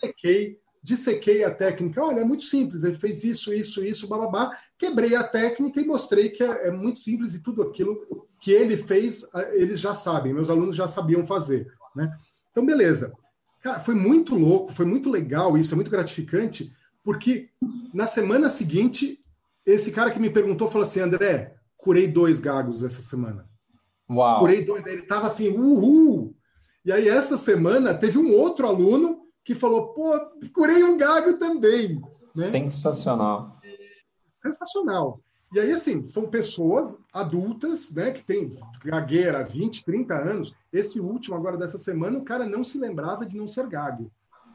peguei, 0.00 0.58
dissequei 0.82 1.42
a 1.42 1.50
técnica. 1.50 2.02
Olha, 2.02 2.20
é 2.20 2.24
muito 2.24 2.44
simples, 2.44 2.84
ele 2.84 2.94
fez 2.94 3.24
isso, 3.24 3.52
isso, 3.52 3.84
isso, 3.84 4.08
bababá. 4.08 4.56
Quebrei 4.78 5.16
a 5.16 5.24
técnica 5.24 5.80
e 5.80 5.84
mostrei 5.84 6.30
que 6.30 6.42
é, 6.42 6.68
é 6.68 6.70
muito 6.70 7.00
simples 7.00 7.34
e 7.34 7.42
tudo 7.42 7.62
aquilo 7.62 8.26
que 8.40 8.50
ele 8.50 8.76
fez, 8.76 9.26
eles 9.52 9.80
já 9.80 9.94
sabem, 9.94 10.32
meus 10.32 10.50
alunos 10.50 10.76
já 10.76 10.86
sabiam 10.88 11.26
fazer. 11.26 11.72
Né? 11.94 12.10
Então, 12.50 12.64
beleza. 12.64 13.12
Cara, 13.62 13.80
foi 13.80 13.94
muito 13.94 14.34
louco, 14.34 14.72
foi 14.72 14.86
muito 14.86 15.10
legal 15.10 15.56
isso, 15.58 15.74
é 15.74 15.76
muito 15.76 15.90
gratificante, 15.90 16.72
porque 17.02 17.48
na 17.92 18.06
semana 18.06 18.48
seguinte, 18.48 19.18
esse 19.64 19.90
cara 19.90 20.10
que 20.10 20.20
me 20.20 20.30
perguntou 20.30 20.68
falou 20.68 20.86
assim: 20.86 21.00
André, 21.00 21.56
curei 21.76 22.06
dois 22.06 22.38
gagos 22.38 22.82
essa 22.82 23.02
semana. 23.02 23.48
Uau. 24.08 24.40
Curei 24.40 24.64
dois. 24.64 24.86
Aí 24.86 24.92
ele 24.94 25.02
tava 25.02 25.26
assim, 25.26 25.48
uhul! 25.48 26.36
E 26.84 26.92
aí, 26.92 27.08
essa 27.08 27.36
semana, 27.36 27.92
teve 27.94 28.16
um 28.16 28.32
outro 28.32 28.66
aluno 28.68 29.22
que 29.44 29.56
falou: 29.56 29.88
pô, 29.88 30.12
curei 30.54 30.84
um 30.84 30.96
gago 30.96 31.38
também. 31.38 32.00
Né? 32.36 32.46
Sensacional. 32.46 33.60
Sensacional. 34.30 35.20
E 35.56 35.58
aí, 35.58 35.72
assim, 35.72 36.06
são 36.06 36.26
pessoas 36.26 36.98
adultas, 37.10 37.90
né, 37.94 38.10
que 38.10 38.22
têm 38.22 38.58
gagueira 38.84 39.40
há 39.40 39.42
20, 39.42 39.86
30 39.86 40.14
anos. 40.14 40.54
Esse 40.70 41.00
último, 41.00 41.34
agora 41.34 41.56
dessa 41.56 41.78
semana, 41.78 42.18
o 42.18 42.24
cara 42.26 42.44
não 42.44 42.62
se 42.62 42.78
lembrava 42.78 43.24
de 43.24 43.38
não 43.38 43.48
ser 43.48 43.66
gago. 43.66 44.12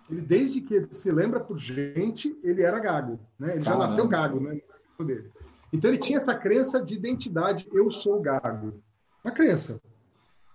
Ele, 0.08 0.22
desde 0.22 0.62
que 0.62 0.76
ele 0.76 0.88
se 0.92 1.12
lembra 1.12 1.40
por 1.40 1.58
gente, 1.58 2.38
ele 2.44 2.62
era 2.62 2.78
gago. 2.78 3.20
Né? 3.40 3.56
Ele 3.56 3.64
Caramba. 3.64 3.84
já 3.84 3.90
nasceu 3.90 4.08
gago, 4.08 4.40
né? 4.42 4.62
Então, 5.74 5.90
ele 5.90 5.98
tinha 5.98 6.18
essa 6.18 6.36
crença 6.36 6.86
de 6.86 6.94
identidade: 6.94 7.68
eu 7.74 7.90
sou 7.90 8.22
gago. 8.22 8.80
Uma 9.24 9.34
crença. 9.34 9.82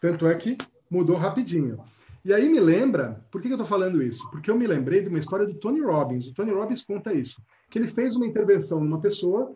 Tanto 0.01 0.29
é 0.29 0.35
que 0.37 0.57
mudou 0.89 1.17
rapidinho. 1.17 1.81
E 2.25 2.33
aí 2.33 2.49
me 2.49 2.61
lembra, 2.61 3.21
por 3.33 3.43
que 3.43 3.49
eu 3.49 3.55
estou 3.55 3.67
falando 3.67 4.01
isso? 4.01 4.31
Porque 4.31 4.49
eu 4.49 4.57
me 4.57 4.69
lembrei 4.69 5.03
de 5.03 5.09
uma 5.09 5.19
história 5.19 5.45
do 5.45 5.55
Tony 5.55 5.81
Robbins. 5.81 6.29
O 6.29 6.35
Tony 6.35 6.53
Robbins 6.53 6.85
conta 6.85 7.13
isso: 7.13 7.43
que 7.69 7.81
ele 7.81 7.89
fez 7.89 8.15
uma 8.15 8.27
intervenção 8.27 8.79
numa 8.79 9.01
pessoa 9.01 9.53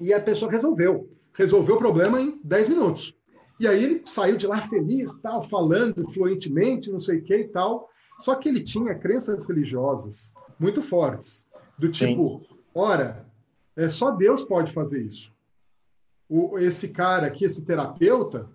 e 0.00 0.12
a 0.12 0.20
pessoa 0.20 0.50
resolveu. 0.50 1.10
Resolveu 1.32 1.76
o 1.76 1.78
problema 1.78 2.20
em 2.20 2.40
10 2.42 2.68
minutos. 2.68 3.14
E 3.58 3.66
aí 3.68 3.82
ele 3.82 4.02
saiu 4.06 4.36
de 4.36 4.46
lá 4.46 4.60
feliz, 4.60 5.14
tal, 5.16 5.42
falando 5.48 6.08
fluentemente, 6.10 6.90
não 6.90 7.00
sei 7.00 7.18
o 7.18 7.22
que 7.22 7.36
e 7.36 7.48
tal. 7.48 7.88
Só 8.20 8.34
que 8.34 8.48
ele 8.48 8.62
tinha 8.62 8.94
crenças 8.94 9.46
religiosas 9.46 10.32
muito 10.58 10.82
fortes. 10.82 11.48
Do 11.78 11.88
tipo, 11.88 12.40
Sim. 12.40 12.56
ora, 12.74 13.26
é, 13.76 13.88
só 13.88 14.10
Deus 14.12 14.42
pode 14.42 14.72
fazer 14.72 15.02
isso. 15.02 15.32
O, 16.28 16.58
esse 16.58 16.88
cara 16.88 17.26
aqui, 17.26 17.44
esse 17.44 17.64
terapeuta, 17.64 18.48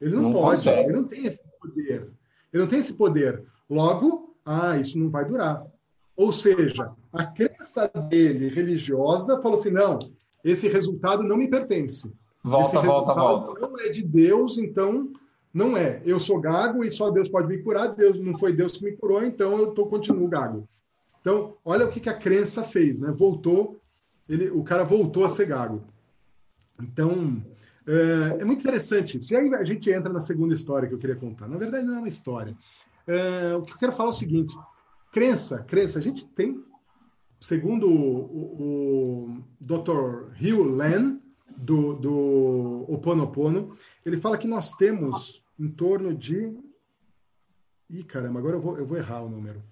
ele 0.00 0.14
não, 0.14 0.22
não 0.22 0.32
pode, 0.32 0.58
consegue. 0.58 0.80
ele 0.80 0.92
não 0.92 1.04
tem 1.04 1.26
esse 1.26 1.42
poder. 1.60 2.10
Ele 2.52 2.62
não 2.62 2.66
tem 2.66 2.78
esse 2.78 2.94
poder. 2.94 3.44
Logo, 3.68 4.36
ah, 4.44 4.76
isso 4.76 4.98
não 4.98 5.10
vai 5.10 5.24
durar. 5.24 5.64
Ou 6.16 6.32
seja, 6.32 6.94
a 7.12 7.24
crença 7.24 7.88
dele 8.08 8.48
religiosa 8.48 9.40
falou 9.40 9.58
assim: 9.58 9.70
não, 9.70 9.98
esse 10.44 10.68
resultado 10.68 11.22
não 11.22 11.36
me 11.36 11.48
pertence. 11.48 12.12
Volta, 12.42 12.80
volta, 12.80 13.14
volta. 13.14 13.60
Não 13.60 13.78
é 13.78 13.88
de 13.88 14.02
Deus, 14.02 14.58
então 14.58 15.12
não 15.52 15.76
é. 15.76 16.00
Eu 16.04 16.18
sou 16.18 16.40
gago 16.40 16.84
e 16.84 16.90
só 16.90 17.10
Deus 17.10 17.28
pode 17.28 17.48
me 17.48 17.58
curar. 17.58 17.88
Deus 17.88 18.18
não 18.18 18.38
foi 18.38 18.52
Deus 18.52 18.72
que 18.72 18.84
me 18.84 18.92
curou, 18.92 19.22
então 19.22 19.58
eu 19.58 19.72
tô, 19.72 19.86
continuo 19.86 20.28
gago. 20.28 20.66
Então, 21.20 21.56
olha 21.64 21.86
o 21.86 21.90
que, 21.90 22.00
que 22.00 22.08
a 22.08 22.16
crença 22.16 22.62
fez, 22.62 23.00
né? 23.00 23.10
Voltou, 23.10 23.78
ele, 24.28 24.48
o 24.50 24.62
cara 24.62 24.84
voltou 24.84 25.24
a 25.24 25.28
ser 25.28 25.46
gago. 25.46 25.82
Então, 26.80 27.42
é, 27.86 28.40
é, 28.40 28.44
muito 28.44 28.60
interessante 28.60 29.18
isso. 29.18 29.32
E 29.32 29.36
aí 29.36 29.54
a 29.54 29.64
gente 29.64 29.90
entra 29.90 30.12
na 30.12 30.20
segunda 30.20 30.54
história 30.54 30.88
que 30.88 30.94
eu 30.94 30.98
queria 30.98 31.16
contar. 31.16 31.46
Na 31.46 31.58
verdade, 31.58 31.84
não 31.84 31.96
é 31.96 31.98
uma 31.98 32.08
história. 32.08 32.56
É, 33.06 33.54
o 33.54 33.62
que 33.62 33.72
eu 33.72 33.78
quero 33.78 33.92
falar 33.92 34.10
é 34.10 34.12
o 34.12 34.16
seguinte: 34.16 34.56
crença, 35.12 35.62
crença, 35.64 35.98
a 35.98 36.02
gente 36.02 36.26
tem, 36.26 36.62
segundo 37.40 37.88
o, 37.88 39.28
o, 39.28 39.44
Dr. 39.60 40.32
Hugh 40.40 40.76
Len, 40.76 41.20
do, 41.56 41.94
do 41.94 42.84
Oponopono, 42.88 43.74
ele 44.04 44.16
fala 44.16 44.38
que 44.38 44.48
nós 44.48 44.72
temos 44.72 45.42
em 45.58 45.68
torno 45.68 46.14
de. 46.14 46.56
Ih, 47.88 48.04
caramba, 48.04 48.38
agora 48.38 48.56
eu 48.56 48.60
vou, 48.60 48.78
eu 48.78 48.86
vou 48.86 48.96
errar 48.96 49.22
o 49.22 49.28
número. 49.28 49.62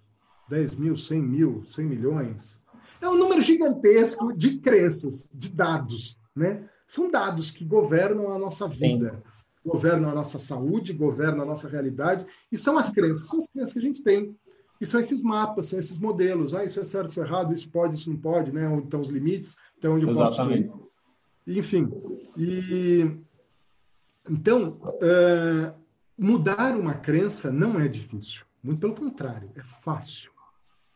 10 0.48 0.74
mil, 0.76 0.96
100 0.96 1.22
mil, 1.22 1.64
100 1.66 1.84
milhões. 1.84 2.60
É 3.00 3.08
um 3.08 3.16
número 3.16 3.40
gigantesco 3.40 4.32
de 4.32 4.58
crenças, 4.58 5.28
de 5.32 5.50
dados, 5.50 6.18
né? 6.34 6.68
São 6.86 7.10
dados 7.10 7.50
que 7.50 7.64
governam 7.64 8.32
a 8.32 8.38
nossa 8.38 8.66
vida, 8.66 9.12
Sim. 9.12 9.70
governam 9.70 10.10
a 10.10 10.14
nossa 10.14 10.38
saúde, 10.38 10.92
governam 10.92 11.42
a 11.42 11.46
nossa 11.46 11.68
realidade, 11.68 12.26
e 12.50 12.56
são 12.56 12.78
as 12.78 12.90
crenças, 12.90 13.28
são 13.28 13.38
as 13.38 13.46
crenças 13.48 13.72
que 13.72 13.78
a 13.78 13.82
gente 13.82 14.02
tem. 14.02 14.34
E 14.80 14.86
são 14.86 15.00
esses 15.00 15.20
mapas, 15.20 15.68
são 15.68 15.78
esses 15.78 15.98
modelos. 15.98 16.54
Ah, 16.54 16.64
isso 16.64 16.80
é 16.80 16.84
certo, 16.84 17.10
isso 17.10 17.20
é 17.20 17.24
errado, 17.24 17.52
isso 17.52 17.68
pode, 17.68 17.98
isso 17.98 18.10
não 18.10 18.16
pode, 18.16 18.52
né? 18.52 18.68
Onde 18.68 18.84
estão 18.84 19.00
os 19.00 19.08
limites, 19.08 19.56
então 19.76 19.94
onde 19.94 20.04
eu 20.04 20.10
Exatamente. 20.10 20.68
posso 20.68 20.88
enfim, 21.48 21.90
e 22.36 23.10
então 24.28 24.78
uh, 24.82 25.74
mudar 26.16 26.76
uma 26.76 26.92
crença 26.92 27.50
não 27.50 27.80
é 27.80 27.88
difícil, 27.88 28.44
muito 28.62 28.80
pelo 28.80 28.94
contrário, 28.94 29.50
é 29.56 29.62
fácil. 29.62 30.30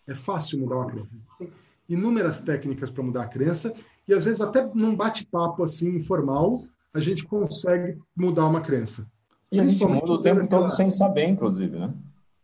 É 0.06 0.14
fácil 0.14 0.58
mudar 0.58 0.76
uma 0.76 0.90
crença. 0.90 1.08
Tem 1.38 1.50
inúmeras 1.88 2.40
técnicas 2.40 2.90
para 2.90 3.02
mudar 3.02 3.22
a 3.22 3.28
crença 3.28 3.74
e 4.06 4.12
às 4.12 4.26
vezes 4.26 4.42
até 4.42 4.62
num 4.74 4.94
bate-papo 4.94 5.64
assim 5.64 5.96
informal 5.96 6.50
a 6.92 7.00
gente 7.00 7.24
consegue 7.24 7.98
mudar 8.14 8.46
uma 8.46 8.60
crença. 8.60 9.10
E 9.50 9.58
a 9.58 9.64
gente 9.64 9.82
muda 9.86 10.12
o 10.12 10.20
tempo 10.20 10.46
todo 10.48 10.68
sem 10.70 10.90
saber, 10.90 11.28
inclusive, 11.28 11.78
né? 11.78 11.94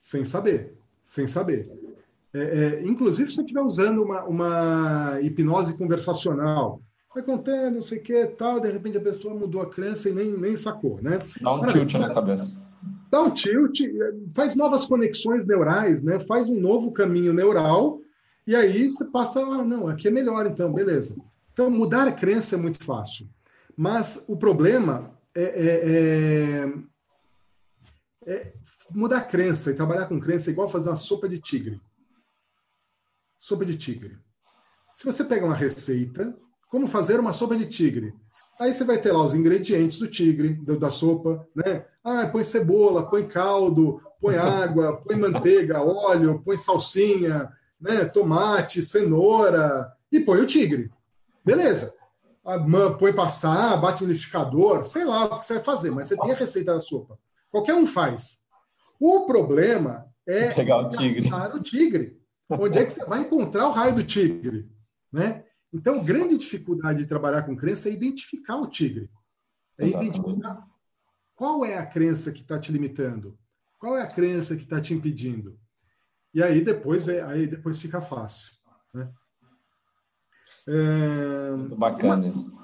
Sem 0.01 0.25
saber, 0.25 0.78
sem 1.09 1.27
saber. 1.27 1.71
É, 2.35 2.41
é, 2.41 2.83
inclusive, 2.87 3.31
se 3.31 3.37
você 3.37 3.41
estiver 3.41 3.63
usando 3.63 4.03
uma, 4.03 4.25
uma 4.25 5.19
hipnose 5.23 5.73
conversacional, 5.73 6.83
vai 7.15 7.25
contando, 7.25 7.77
não 7.77 7.83
sei 7.83 7.99
o 7.99 8.03
que, 8.03 8.27
tal, 8.27 8.61
de 8.61 8.71
repente 8.71 8.99
a 8.99 9.01
pessoa 9.01 9.35
mudou 9.35 9.63
a 9.63 9.71
crença 9.71 10.11
e 10.11 10.13
nem, 10.13 10.31
nem 10.37 10.55
sacou, 10.55 11.01
né? 11.01 11.21
Dá 11.41 11.55
um 11.55 11.67
tilt 11.67 11.95
na 11.95 12.13
cabeça. 12.13 12.63
Dá 13.11 13.23
um 13.23 13.31
tilt, 13.31 13.81
faz 14.35 14.55
novas 14.55 14.85
conexões 14.85 15.47
neurais, 15.47 16.03
né? 16.03 16.21
Faz 16.21 16.51
um 16.51 16.61
novo 16.61 16.93
caminho 16.93 17.33
neural, 17.33 18.03
e 18.47 18.55
aí 18.55 18.91
você 18.91 19.07
passa, 19.07 19.41
ah, 19.41 19.65
não, 19.65 19.89
aqui 19.89 20.09
é 20.09 20.11
melhor, 20.11 20.47
então, 20.47 20.71
beleza. 20.71 21.17
Então, 21.55 21.71
mudar 21.71 22.07
a 22.07 22.13
crença 22.13 22.55
é 22.55 22.59
muito 22.59 22.85
fácil. 22.85 23.27
Mas 23.75 24.27
o 24.29 24.37
problema 24.37 25.11
é, 25.35 25.43
é, 25.43 26.71
é, 28.27 28.35
é 28.35 28.53
mudar 28.91 29.19
a 29.19 29.25
crença 29.25 29.71
e 29.71 29.75
trabalhar 29.75 30.07
com 30.07 30.21
crença 30.21 30.51
é 30.51 30.53
igual 30.53 30.69
fazer 30.69 30.91
uma 30.91 30.97
sopa 30.97 31.29
de 31.29 31.41
tigre. 31.41 31.81
Sopa 33.37 33.65
de 33.65 33.77
tigre. 33.77 34.19
Se 34.93 35.05
você 35.05 35.25
pega 35.25 35.47
uma 35.47 35.55
receita, 35.55 36.37
como 36.69 36.87
fazer 36.87 37.19
uma 37.19 37.33
sopa 37.33 37.57
de 37.57 37.67
tigre. 37.67 38.15
Aí 38.61 38.73
você 38.73 38.85
vai 38.85 38.99
ter 38.99 39.13
lá 39.13 39.23
os 39.23 39.35
ingredientes 39.35 39.99
do 39.99 40.09
tigre, 40.09 40.59
da 40.79 40.91
sopa, 40.91 41.47
né? 41.55 41.85
Ah, 42.05 42.27
põe 42.27 42.45
cebola, 42.45 43.09
põe 43.09 43.27
caldo, 43.27 44.03
põe 44.21 44.37
água, 44.37 45.01
põe 45.05 45.17
manteiga, 45.17 45.83
óleo, 45.83 46.43
põe 46.45 46.57
salsinha, 46.57 47.51
né? 47.81 48.05
Tomate, 48.05 48.83
cenoura 48.83 49.91
e 50.13 50.21
põe 50.21 50.41
o 50.41 50.47
tigre. 50.47 50.91
Beleza. 51.45 51.95
Põe 52.99 53.13
passar, 53.13 53.77
bate 53.77 54.03
no 54.03 54.09
liquidificador, 54.09 54.85
sei 54.85 55.05
lá 55.05 55.25
o 55.25 55.39
que 55.39 55.47
você 55.47 55.55
vai 55.55 55.65
fazer, 55.65 55.91
mas 55.91 56.09
você 56.09 56.17
tem 56.17 56.33
a 56.33 56.35
receita 56.35 56.75
da 56.75 56.81
sopa. 56.81 57.19
Qualquer 57.51 57.75
um 57.75 57.87
faz. 57.87 58.43
O 58.99 59.27
problema 59.27 60.07
é 60.27 60.53
pegar 60.53 60.79
o 60.79 60.89
tigre. 60.89 61.29
o 61.55 61.63
tigre. 61.63 62.21
Onde 62.51 62.79
é 62.79 62.85
que 62.85 62.93
você 62.93 63.05
vai 63.05 63.21
encontrar 63.21 63.69
o 63.69 63.73
raio 63.73 63.95
do 63.95 64.05
tigre? 64.05 64.69
Né? 65.13 65.45
Então, 65.73 66.03
grande 66.03 66.37
dificuldade 66.39 67.01
de 67.01 67.07
trabalhar 67.07 67.43
com 67.43 67.57
crença 67.57 67.89
é 67.89 67.93
identificar 67.93 68.57
o 68.57 68.67
tigre. 68.67 69.11
É 69.79 69.85
Exatamente. 69.85 70.19
identificar 70.19 70.67
qual 71.35 71.65
é 71.65 71.79
a 71.79 71.87
crença 71.87 72.33
que 72.33 72.41
está 72.41 72.59
te 72.59 72.73
limitando, 72.73 73.39
qual 73.79 73.97
é 73.97 74.03
a 74.03 74.11
crença 74.11 74.57
que 74.57 74.65
está 74.65 74.81
te 74.81 74.93
impedindo. 74.93 75.59
E 76.35 76.43
aí 76.43 76.63
depois, 76.63 77.09
aí 77.09 77.47
depois 77.47 77.79
fica 77.79 78.01
fácil. 78.01 78.53
Né? 78.93 79.11
É, 80.67 81.51
Muito 81.57 81.77
bacana 81.77 82.17
uma, 82.17 82.29
isso. 82.29 82.59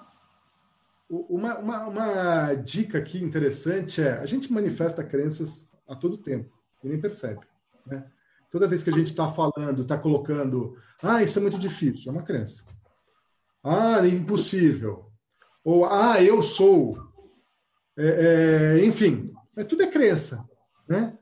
Uma, 1.08 1.58
uma, 1.58 1.86
uma, 1.86 2.54
dica 2.54 2.98
aqui 2.98 3.22
interessante 3.22 4.02
é 4.02 4.18
a 4.18 4.26
gente 4.26 4.52
manifesta 4.52 5.04
crenças 5.04 5.68
a 5.88 5.94
todo 5.94 6.18
tempo 6.18 6.52
e 6.82 6.88
nem 6.88 7.00
percebe. 7.00 7.40
Né? 7.86 8.10
Toda 8.50 8.68
vez 8.68 8.82
que 8.82 8.90
a 8.90 8.92
gente 8.92 9.08
está 9.08 9.30
falando, 9.32 9.82
está 9.82 9.98
colocando, 9.98 10.76
ah, 11.02 11.22
isso 11.22 11.38
é 11.38 11.42
muito 11.42 11.58
difícil, 11.58 12.10
é 12.10 12.12
uma 12.12 12.22
crença. 12.22 12.64
Ah, 13.62 14.06
impossível. 14.06 15.10
Ou, 15.64 15.86
ah, 15.86 16.22
eu 16.22 16.42
sou. 16.42 17.12
É, 17.96 18.76
é, 18.78 18.84
enfim, 18.84 19.32
é, 19.56 19.64
tudo 19.64 19.82
é 19.82 19.86
crença. 19.86 20.48
Né? 20.86 21.18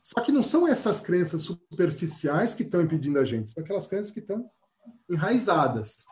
Só 0.00 0.20
que 0.20 0.32
não 0.32 0.42
são 0.42 0.66
essas 0.66 1.00
crenças 1.00 1.42
superficiais 1.42 2.54
que 2.54 2.62
estão 2.62 2.80
impedindo 2.80 3.18
a 3.18 3.24
gente, 3.24 3.52
são 3.52 3.62
aquelas 3.62 3.86
crenças 3.86 4.12
que 4.12 4.20
estão 4.20 4.50
enraizadas. 5.08 6.04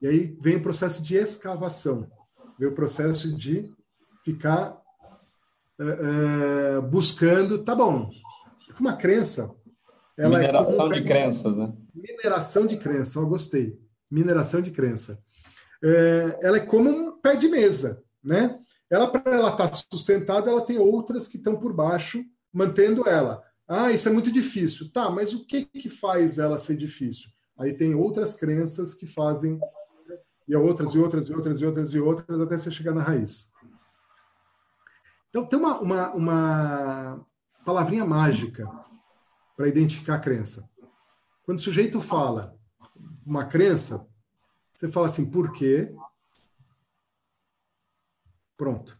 E 0.00 0.06
aí 0.06 0.38
vem 0.40 0.56
o 0.56 0.62
processo 0.62 1.02
de 1.02 1.16
escavação, 1.16 2.08
vem 2.58 2.68
o 2.68 2.74
processo 2.74 3.34
de 3.36 3.74
ficar 4.24 4.79
é 5.80 6.80
buscando, 6.82 7.64
tá 7.64 7.74
bom, 7.74 8.10
uma 8.78 8.94
crença. 8.96 9.54
É 10.18 10.28
mineração 10.28 10.92
é 10.92 11.00
de 11.00 11.04
crenças, 11.04 11.56
né? 11.56 11.72
Mineração 11.94 12.66
de 12.66 12.76
crença, 12.76 13.18
eu 13.18 13.26
gostei 13.26 13.78
mineração 14.10 14.60
de 14.60 14.70
crença. 14.70 15.22
É, 15.82 16.38
ela 16.42 16.56
é 16.56 16.66
como 16.66 16.90
um 16.90 17.20
pé 17.20 17.36
de 17.36 17.48
mesa, 17.48 18.02
né? 18.22 18.58
Ela, 18.90 19.06
para 19.06 19.36
ela 19.36 19.50
estar 19.50 19.68
tá 19.68 19.72
sustentada, 19.90 20.50
ela 20.50 20.62
tem 20.62 20.78
outras 20.78 21.28
que 21.28 21.36
estão 21.36 21.56
por 21.56 21.72
baixo, 21.72 22.24
mantendo 22.52 23.08
ela. 23.08 23.42
Ah, 23.68 23.92
isso 23.92 24.08
é 24.08 24.12
muito 24.12 24.32
difícil. 24.32 24.90
Tá, 24.92 25.08
mas 25.08 25.32
o 25.32 25.46
que, 25.46 25.64
que 25.64 25.88
faz 25.88 26.38
ela 26.40 26.58
ser 26.58 26.76
difícil? 26.76 27.30
Aí 27.56 27.72
tem 27.72 27.94
outras 27.94 28.34
crenças 28.34 28.94
que 28.94 29.06
fazem, 29.06 29.60
e 30.48 30.56
outras, 30.56 30.94
e 30.94 30.98
outras, 30.98 31.28
e 31.28 31.32
outras, 31.32 31.60
e 31.60 31.64
outras, 31.64 31.94
e 31.94 32.00
outras, 32.00 32.40
até 32.40 32.58
você 32.58 32.70
chegar 32.70 32.92
na 32.92 33.02
raiz. 33.02 33.50
Então, 35.30 35.46
tem 35.46 35.58
uma, 35.58 35.80
uma, 35.80 36.12
uma 36.12 37.26
palavrinha 37.64 38.04
mágica 38.04 38.68
para 39.56 39.68
identificar 39.68 40.16
a 40.16 40.20
crença. 40.20 40.68
Quando 41.44 41.58
o 41.58 41.62
sujeito 41.62 42.00
fala, 42.00 42.54
uma 43.24 43.44
crença, 43.44 44.06
você 44.74 44.88
fala 44.88 45.06
assim, 45.06 45.30
por 45.30 45.52
quê? 45.52 45.94
Pronto. 48.56 48.98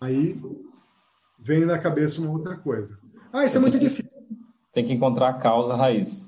Aí 0.00 0.40
vem 1.38 1.64
na 1.64 1.78
cabeça 1.78 2.20
uma 2.20 2.30
outra 2.30 2.56
coisa. 2.56 2.98
Ah, 3.32 3.44
isso 3.44 3.56
é 3.56 3.60
muito 3.60 3.78
difícil. 3.78 4.20
Tem 4.72 4.84
que 4.84 4.92
encontrar 4.92 5.30
a 5.30 5.38
causa 5.38 5.74
raiz. 5.74 6.26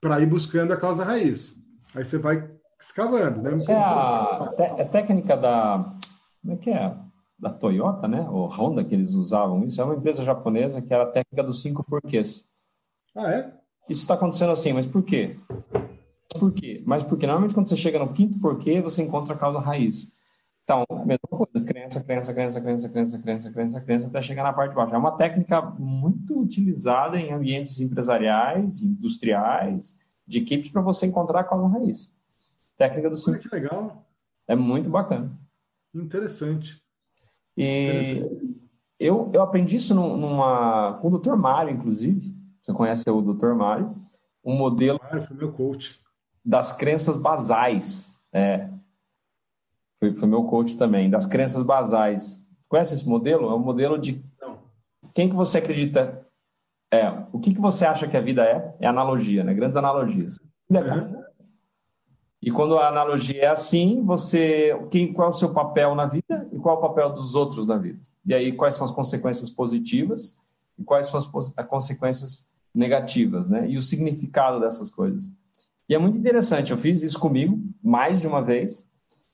Para 0.00 0.20
ir 0.20 0.26
buscando 0.26 0.72
a 0.72 0.76
causa 0.76 1.04
raiz. 1.04 1.62
Aí 1.94 2.04
você 2.04 2.18
vai 2.18 2.50
escavando, 2.80 3.42
né? 3.42 3.52
Essa 3.52 3.72
é 3.72 3.76
a, 3.76 4.54
é 4.78 4.84
técnica 4.84 5.36
da. 5.36 5.94
Como 6.40 6.54
é 6.54 6.56
que 6.56 6.70
é? 6.70 6.96
Da 7.42 7.50
Toyota, 7.50 8.06
né? 8.06 8.26
Ou 8.30 8.46
Honda, 8.46 8.84
que 8.84 8.94
eles 8.94 9.14
usavam 9.14 9.64
isso. 9.64 9.80
É 9.80 9.84
uma 9.84 9.96
empresa 9.96 10.24
japonesa 10.24 10.80
que 10.80 10.94
era 10.94 11.02
a 11.02 11.10
técnica 11.10 11.42
dos 11.42 11.60
cinco 11.60 11.84
porquês. 11.84 12.48
Ah, 13.14 13.30
é? 13.30 13.52
Isso 13.88 14.02
está 14.02 14.14
acontecendo 14.14 14.52
assim, 14.52 14.72
mas 14.72 14.86
por 14.86 15.02
quê? 15.02 15.36
por 16.38 16.52
quê? 16.52 16.82
Mas 16.86 17.02
porque 17.04 17.26
normalmente 17.26 17.54
quando 17.54 17.68
você 17.68 17.76
chega 17.76 17.98
no 17.98 18.12
quinto 18.12 18.38
porquê, 18.40 18.80
você 18.80 19.02
encontra 19.02 19.34
a 19.34 19.38
causa 19.38 19.58
raiz. 19.58 20.12
Então, 20.64 20.84
a 20.88 21.04
mesma 21.04 21.28
coisa, 21.28 21.66
crença, 21.66 22.02
crença, 22.02 22.32
crença, 22.32 22.60
crença, 22.60 22.88
crença, 22.88 23.18
crença, 23.18 23.50
crença, 23.50 23.80
crença, 23.80 24.06
até 24.06 24.22
chegar 24.22 24.44
na 24.44 24.52
parte 24.52 24.70
de 24.70 24.76
baixo. 24.76 24.94
É 24.94 24.98
uma 24.98 25.16
técnica 25.16 25.60
muito 25.60 26.40
utilizada 26.40 27.18
em 27.18 27.32
ambientes 27.32 27.80
empresariais, 27.80 28.82
industriais, 28.82 29.98
de 30.26 30.38
equipes 30.38 30.70
para 30.70 30.80
você 30.80 31.06
encontrar 31.06 31.40
a 31.40 31.44
causa 31.44 31.66
raiz. 31.66 32.12
Técnica 32.76 33.10
do 33.10 33.16
cinco. 33.16 33.38
que 33.38 33.54
legal. 33.54 34.06
É 34.46 34.54
muito 34.54 34.88
bacana. 34.88 35.36
Interessante. 35.94 36.81
E. 37.56 38.22
Eu, 38.98 39.30
eu 39.34 39.42
aprendi 39.42 39.76
isso 39.76 39.94
numa, 39.94 40.98
com 41.00 41.08
o 41.08 41.18
Dr. 41.18 41.34
Mário, 41.34 41.74
inclusive. 41.74 42.32
Você 42.60 42.72
conhece 42.72 43.10
o 43.10 43.20
Dr. 43.20 43.52
Mário? 43.54 43.96
Um 44.44 44.56
modelo. 44.56 45.00
Mário 45.02 45.26
foi 45.26 45.36
meu 45.36 45.52
coach 45.52 46.00
das 46.44 46.72
crenças 46.72 47.16
basais. 47.16 48.20
É. 48.32 48.68
foi, 49.98 50.14
foi 50.14 50.28
meu 50.28 50.44
coach 50.44 50.78
também, 50.78 51.10
das 51.10 51.26
crenças 51.26 51.62
basais. 51.62 52.46
Conhece 52.68 52.94
esse 52.94 53.08
modelo? 53.08 53.50
É 53.50 53.54
um 53.54 53.58
modelo 53.58 53.98
de 53.98 54.24
quem 55.12 55.28
que 55.28 55.34
você 55.34 55.58
acredita 55.58 56.26
é, 56.92 57.08
o 57.32 57.40
que, 57.40 57.54
que 57.54 57.60
você 57.60 57.86
acha 57.86 58.06
que 58.06 58.16
a 58.16 58.20
vida 58.20 58.44
é? 58.44 58.76
É 58.78 58.86
analogia, 58.86 59.42
né? 59.42 59.54
Grandes 59.54 59.78
analogias. 59.78 60.38
Uhum. 60.70 61.21
E 62.42 62.50
quando 62.50 62.76
a 62.76 62.88
analogia 62.88 63.42
é 63.42 63.46
assim, 63.46 64.02
você, 64.02 64.76
quem, 64.90 65.12
qual 65.12 65.28
é 65.28 65.30
o 65.30 65.34
seu 65.34 65.50
papel 65.54 65.94
na 65.94 66.06
vida 66.06 66.48
e 66.52 66.58
qual 66.58 66.74
é 66.74 66.78
o 66.78 66.82
papel 66.82 67.10
dos 67.10 67.36
outros 67.36 67.68
na 67.68 67.78
vida? 67.78 68.00
E 68.26 68.34
aí 68.34 68.50
quais 68.50 68.74
são 68.74 68.84
as 68.84 68.90
consequências 68.90 69.48
positivas 69.48 70.36
e 70.76 70.82
quais 70.82 71.06
são 71.06 71.20
as, 71.20 71.30
as 71.56 71.66
consequências 71.66 72.50
negativas, 72.74 73.48
né? 73.48 73.68
E 73.68 73.76
o 73.76 73.82
significado 73.82 74.58
dessas 74.58 74.90
coisas. 74.90 75.32
E 75.88 75.94
é 75.94 75.98
muito 75.98 76.18
interessante. 76.18 76.72
Eu 76.72 76.78
fiz 76.78 77.02
isso 77.02 77.20
comigo 77.20 77.60
mais 77.80 78.20
de 78.20 78.26
uma 78.26 78.42
vez. 78.42 78.88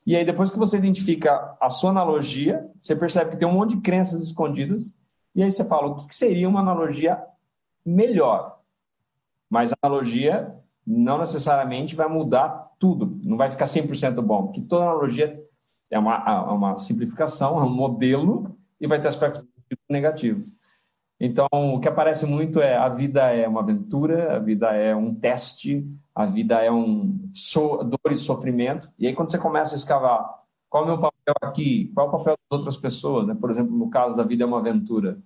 E 0.05 0.15
aí 0.15 0.25
depois 0.25 0.51
que 0.51 0.59
você 0.59 0.77
identifica 0.77 1.57
a 1.59 1.71
sua 1.71 1.91
analogia, 1.91 2.71
você 2.79 2.95
percebe 2.95 3.31
que 3.31 3.37
tem 3.39 3.49
um 3.49 3.53
monte 3.53 3.75
de 3.75 3.81
crenças 3.81 4.21
escondidas. 4.23 4.95
E 5.35 5.43
aí 5.43 5.51
você 5.51 5.65
fala, 5.65 5.87
o 5.87 5.95
que 5.95 6.15
seria 6.15 6.49
uma 6.49 6.61
analogia 6.61 7.23
melhor. 7.87 8.59
Mas 9.49 9.73
a 9.73 9.77
analogia 9.83 10.58
não 10.89 11.19
necessariamente 11.19 11.95
vai 11.95 12.09
mudar 12.09 12.73
tudo, 12.79 13.19
não 13.23 13.37
vai 13.37 13.51
ficar 13.51 13.67
100% 13.67 14.23
bom, 14.23 14.45
porque 14.45 14.63
toda 14.63 14.85
analogia 14.85 15.39
é 15.91 15.99
uma, 15.99 16.17
é 16.27 16.53
uma 16.53 16.79
simplificação, 16.79 17.59
é 17.59 17.63
um 17.63 17.75
modelo 17.75 18.57
e 18.81 18.87
vai 18.87 19.01
ter 19.01 19.09
aspectos 19.09 19.45
negativos. 19.89 20.57
Então, 21.21 21.47
o 21.53 21.81
que 21.81 21.89
aparece 21.89 22.25
muito 22.25 22.61
é 22.61 22.77
a 22.77 22.89
vida 22.89 23.23
é 23.31 23.47
uma 23.47 23.61
aventura, 23.61 24.37
a 24.37 24.39
vida 24.39 24.69
é 24.73 24.95
um 24.95 25.15
teste, 25.15 25.87
a 26.15 26.25
vida 26.25 26.63
é 26.63 26.71
um 26.71 27.29
so, 27.35 27.83
dor 27.83 28.13
e 28.13 28.17
sofrimento. 28.17 28.89
E 28.99 29.07
aí, 29.07 29.15
quando 29.15 29.31
você 29.31 29.39
começa 29.39 29.75
a 29.75 29.77
escavar, 29.77 30.25
qual 30.71 30.85
é 30.85 30.87
o 30.87 30.89
meu 30.91 31.01
papel 31.01 31.35
aqui? 31.43 31.91
Qual 31.95 32.07
é 32.07 32.09
o 32.09 32.13
papel 32.13 32.37
das 32.51 32.59
outras 32.59 32.77
pessoas? 32.77 33.27
Né? 33.27 33.35
Por 33.35 33.51
exemplo, 33.51 33.77
no 33.77 33.91
caso 33.91 34.17
da 34.17 34.23
vida 34.23 34.45
é 34.45 34.47
uma 34.47 34.61
aventura. 34.61 35.19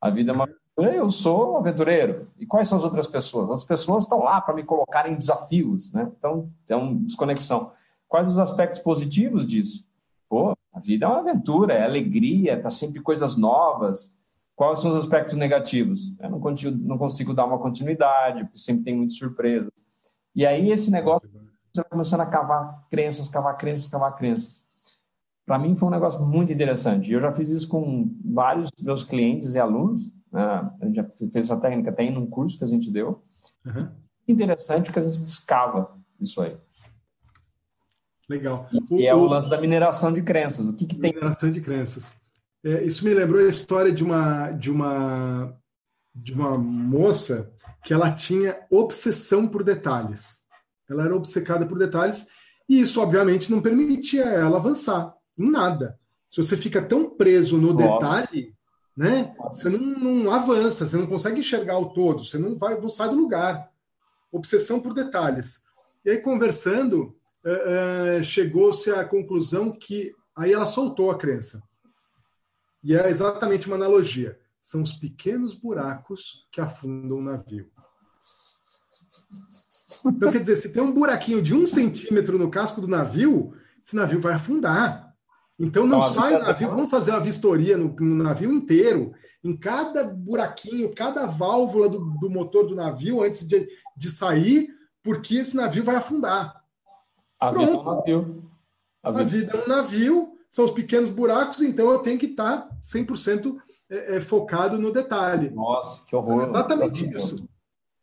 A 0.00 0.10
vida 0.10 0.30
é 0.30 0.34
uma 0.34 0.48
eu 0.84 1.10
sou 1.10 1.56
aventureiro. 1.56 2.28
E 2.38 2.46
quais 2.46 2.68
são 2.68 2.78
as 2.78 2.84
outras 2.84 3.06
pessoas? 3.06 3.50
As 3.50 3.64
pessoas 3.64 4.04
estão 4.04 4.22
lá 4.22 4.40
para 4.40 4.54
me 4.54 4.62
colocar 4.62 5.08
em 5.08 5.16
desafios, 5.16 5.92
né? 5.92 6.10
Então, 6.16 6.50
é 6.68 6.76
uma 6.76 6.94
desconexão. 6.94 7.72
Quais 8.06 8.28
os 8.28 8.38
aspectos 8.38 8.80
positivos 8.80 9.46
disso? 9.46 9.84
Pô, 10.28 10.56
a 10.72 10.80
vida 10.80 11.06
é 11.06 11.08
uma 11.08 11.20
aventura, 11.20 11.74
é 11.74 11.84
alegria, 11.84 12.60
tá 12.60 12.70
sempre 12.70 13.00
coisas 13.00 13.36
novas. 13.36 14.14
Quais 14.54 14.80
são 14.80 14.90
os 14.90 14.96
aspectos 14.96 15.34
negativos? 15.34 16.14
Eu 16.18 16.30
não 16.30 16.40
consigo, 16.40 16.76
não 16.76 16.98
consigo 16.98 17.34
dar 17.34 17.46
uma 17.46 17.58
continuidade, 17.58 18.44
porque 18.44 18.58
sempre 18.58 18.84
tem 18.84 18.96
muitas 18.96 19.16
surpresas. 19.16 19.72
E 20.34 20.46
aí 20.46 20.70
esse 20.70 20.90
negócio, 20.90 21.28
você 21.72 21.80
vai 21.82 21.90
começando 21.90 22.20
a 22.20 22.26
cavar 22.26 22.86
crenças, 22.90 23.28
cavar 23.28 23.56
crenças, 23.56 23.88
cavar 23.88 24.14
crenças. 24.16 24.64
Para 25.44 25.58
mim 25.58 25.74
foi 25.74 25.88
um 25.88 25.92
negócio 25.92 26.20
muito 26.20 26.52
interessante. 26.52 27.12
Eu 27.12 27.20
já 27.20 27.32
fiz 27.32 27.48
isso 27.48 27.68
com 27.68 28.14
vários 28.24 28.70
meus 28.80 29.02
clientes 29.02 29.54
e 29.54 29.58
alunos, 29.58 30.12
né? 30.32 30.70
A 30.80 30.86
gente 30.86 30.96
já 30.96 31.04
fez 31.32 31.50
essa 31.50 31.60
técnica, 31.60 31.92
tem 31.92 32.12
num 32.12 32.26
curso 32.26 32.58
que 32.58 32.64
a 32.64 32.68
gente 32.68 32.90
deu. 32.90 33.22
Uhum. 33.64 33.88
Interessante 34.26 34.92
que 34.92 34.98
a 34.98 35.02
gente 35.02 35.26
escava 35.26 35.96
isso 36.20 36.40
aí. 36.40 36.56
Legal. 38.28 38.68
E, 38.72 38.94
o, 38.94 39.00
é 39.00 39.14
o, 39.14 39.24
lance 39.26 39.48
da 39.48 39.60
mineração 39.60 40.12
de 40.12 40.22
crenças. 40.22 40.68
O 40.68 40.74
que, 40.74 40.86
que 40.86 40.96
tem? 40.96 41.14
Mineração 41.14 41.50
de 41.50 41.60
crenças. 41.60 42.14
É, 42.62 42.82
isso 42.84 43.04
me 43.04 43.14
lembrou 43.14 43.40
a 43.40 43.48
história 43.48 43.90
de 43.90 44.04
uma, 44.04 44.50
de 44.50 44.70
uma 44.70 45.56
de 46.22 46.32
uma 46.32 46.58
moça 46.58 47.52
que 47.84 47.92
ela 47.94 48.12
tinha 48.12 48.58
obsessão 48.70 49.46
por 49.46 49.62
detalhes. 49.62 50.42
Ela 50.88 51.04
era 51.04 51.14
obcecada 51.14 51.66
por 51.66 51.78
detalhes 51.78 52.28
e 52.68 52.80
isso, 52.80 53.00
obviamente, 53.00 53.50
não 53.50 53.62
permitia 53.62 54.24
ela 54.24 54.58
avançar 54.58 55.14
em 55.38 55.50
nada. 55.50 55.98
Se 56.30 56.42
você 56.42 56.56
fica 56.56 56.82
tão 56.82 57.08
preso 57.08 57.56
no 57.56 57.72
Nossa. 57.72 58.22
detalhe, 58.22 58.54
né? 58.98 59.32
Você 59.44 59.70
não, 59.70 60.10
não, 60.24 60.32
avança, 60.32 60.84
você 60.84 60.96
não 60.96 61.06
consegue 61.06 61.38
enxergar 61.38 61.78
o 61.78 61.90
todo, 61.90 62.24
você 62.24 62.36
não 62.36 62.58
vai, 62.58 62.80
não 62.80 62.88
sai 62.88 63.08
do 63.08 63.14
lugar. 63.14 63.70
Obsessão 64.32 64.80
por 64.80 64.92
detalhes. 64.92 65.62
E 66.04 66.10
aí 66.10 66.18
conversando, 66.18 67.16
uh, 67.44 68.18
uh, 68.18 68.24
chegou-se 68.24 68.90
à 68.90 69.04
conclusão 69.04 69.70
que 69.70 70.12
aí 70.34 70.52
ela 70.52 70.66
soltou 70.66 71.12
a 71.12 71.16
crença. 71.16 71.62
E 72.82 72.96
é 72.96 73.08
exatamente 73.08 73.68
uma 73.68 73.76
analogia. 73.76 74.36
São 74.60 74.82
os 74.82 74.92
pequenos 74.92 75.54
buracos 75.54 76.44
que 76.50 76.60
afundam 76.60 77.18
o 77.18 77.22
navio. 77.22 77.70
Então, 80.04 80.30
quer 80.32 80.40
dizer, 80.40 80.56
se 80.56 80.72
tem 80.72 80.82
um 80.82 80.92
buraquinho 80.92 81.40
de 81.40 81.54
um 81.54 81.68
centímetro 81.68 82.36
no 82.36 82.50
casco 82.50 82.80
do 82.80 82.88
navio, 82.88 83.54
esse 83.80 83.94
navio 83.94 84.20
vai 84.20 84.34
afundar. 84.34 85.07
Então 85.58 85.86
não 85.86 85.98
então, 85.98 86.10
sai 86.10 86.36
o 86.36 86.38
navio, 86.38 86.68
vamos 86.68 86.90
fazer 86.90 87.10
uma 87.10 87.20
vistoria 87.20 87.76
no, 87.76 87.88
no, 87.88 88.22
navio 88.22 88.52
inteiro, 88.52 89.12
em 89.42 89.56
cada 89.56 90.04
buraquinho, 90.04 90.94
cada 90.94 91.26
válvula 91.26 91.88
do, 91.88 91.98
do 92.20 92.30
motor 92.30 92.66
do 92.66 92.76
navio 92.76 93.22
antes 93.22 93.46
de, 93.46 93.68
de, 93.96 94.08
sair, 94.08 94.68
porque 95.02 95.34
esse 95.36 95.56
navio 95.56 95.82
vai 95.82 95.96
afundar. 95.96 96.62
A 97.40 97.50
Pronto. 97.50 97.66
vida 97.66 97.72
é 97.72 97.80
um 97.80 97.94
navio. 97.94 98.50
A 99.02 99.10
vida. 99.10 99.20
a 99.20 99.24
vida 99.24 99.52
é 99.52 99.64
um 99.64 99.68
navio, 99.68 100.32
são 100.48 100.64
os 100.64 100.70
pequenos 100.70 101.10
buracos, 101.10 101.60
então 101.60 101.90
eu 101.90 101.98
tenho 101.98 102.18
que 102.18 102.26
estar 102.26 102.68
100% 102.84 103.56
é, 103.90 104.16
é, 104.16 104.20
focado 104.20 104.78
no 104.78 104.92
detalhe. 104.92 105.50
Nossa, 105.50 106.04
que 106.04 106.14
horror. 106.14 106.42
É 106.42 106.48
exatamente 106.50 107.14
isso. 107.14 107.48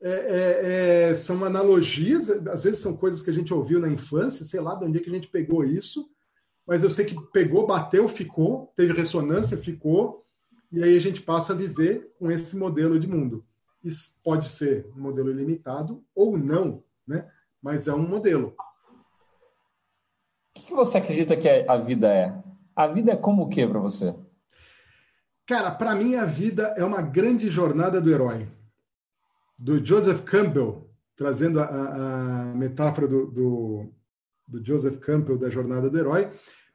É, 0.02 0.10
é, 0.12 1.10
é, 1.10 1.14
são 1.16 1.44
analogias, 1.46 2.30
às 2.30 2.66
vezes 2.66 2.80
são 2.80 2.98
coisas 2.98 3.22
que 3.22 3.30
a 3.30 3.34
gente 3.34 3.54
ouviu 3.54 3.80
na 3.80 3.88
infância, 3.88 4.46
sei 4.46 4.60
lá 4.60 4.76
de 4.76 4.86
onde 4.86 5.00
é 5.00 5.02
que 5.02 5.10
a 5.10 5.14
gente 5.14 5.30
pegou 5.30 5.64
isso, 5.64 6.10
mas 6.66 6.84
eu 6.84 6.90
sei 6.90 7.06
que 7.06 7.16
pegou, 7.32 7.68
bateu, 7.68 8.08
ficou, 8.08 8.72
teve 8.76 8.94
ressonância, 8.94 9.58
ficou, 9.58 10.26
e 10.72 10.84
aí 10.84 10.98
a 10.98 11.02
gente 11.02 11.22
passa 11.22 11.54
a 11.54 11.56
viver 11.56 12.14
com 12.18 12.32
esse 12.32 12.58
modelo 12.58 13.00
de 13.00 13.08
mundo. 13.08 13.46
Isso 13.84 14.20
pode 14.24 14.46
ser 14.46 14.90
um 14.96 15.02
modelo 15.02 15.30
ilimitado 15.30 16.04
ou 16.16 16.38
não, 16.38 16.84
né? 17.08 17.30
mas 17.62 17.88
é 17.88 17.94
um 17.94 18.08
modelo. 18.08 18.56
O 20.58 20.60
que 20.60 20.74
você 20.74 20.98
acredita 20.98 21.38
que 21.38 21.48
a 21.48 21.78
vida 21.78 22.12
é? 22.12 22.44
A 22.76 22.88
vida 22.88 23.12
é 23.12 23.16
como 23.16 23.44
o 23.44 23.50
que 23.50 23.66
para 23.66 23.80
você? 23.80 24.16
Cara, 25.46 25.70
para 25.70 25.94
mim 25.94 26.16
a 26.16 26.26
vida 26.26 26.74
é 26.76 26.84
uma 26.84 27.02
grande 27.02 27.50
jornada 27.50 28.02
do 28.02 28.12
herói. 28.12 28.48
Do 29.58 29.86
Joseph 29.86 30.22
Campbell, 30.24 30.90
trazendo 31.16 31.62
a, 31.62 31.66
a 31.66 32.56
metáfora 32.56 33.08
do, 33.08 33.28
do 33.28 33.94
do 34.48 34.64
Joseph 34.64 34.98
Campbell, 35.00 35.38
da 35.38 35.50
Jornada 35.50 35.90
do 35.90 35.98
Herói. 35.98 36.30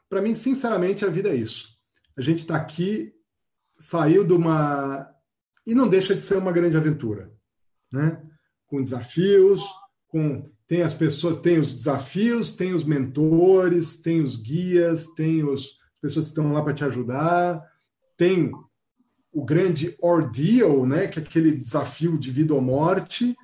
Para 0.09 0.23
mim, 0.23 0.35
sinceramente, 0.35 1.05
a 1.05 1.09
vida 1.09 1.29
é 1.29 1.35
isso. 1.35 1.69
A 2.17 2.21
gente 2.21 2.39
está 2.39 2.57
aqui, 2.57 3.13
saiu 3.79 4.25
de 4.25 4.33
uma. 4.33 5.09
E 5.67 5.75
não 5.75 5.89
deixa 5.89 6.15
de 6.15 6.23
ser 6.23 6.37
uma 6.37 6.53
grande 6.53 6.77
aventura, 6.77 7.33
né? 7.93 8.21
Com 8.67 8.83
desafios, 8.83 9.65
com. 10.09 10.43
Tem 10.67 10.83
as 10.83 10.95
pessoas, 10.95 11.39
tem 11.39 11.59
os 11.59 11.73
desafios, 11.73 12.53
tem 12.53 12.73
os 12.73 12.85
mentores, 12.85 14.01
tem 14.01 14.23
os 14.23 14.37
guias, 14.37 15.07
tem 15.15 15.43
os 15.43 15.81
pessoas 16.01 16.27
que 16.27 16.31
estão 16.31 16.53
lá 16.53 16.63
para 16.63 16.75
te 16.75 16.85
ajudar, 16.85 17.61
tem 18.17 18.53
o 19.33 19.45
grande 19.45 19.97
ordeal, 20.01 20.87
né, 20.87 21.07
que 21.07 21.19
é 21.19 21.23
aquele 21.23 21.53
desafio 21.53 22.19
de 22.19 22.31
vida 22.31 22.55
ou 22.55 22.61
morte, 22.61 23.37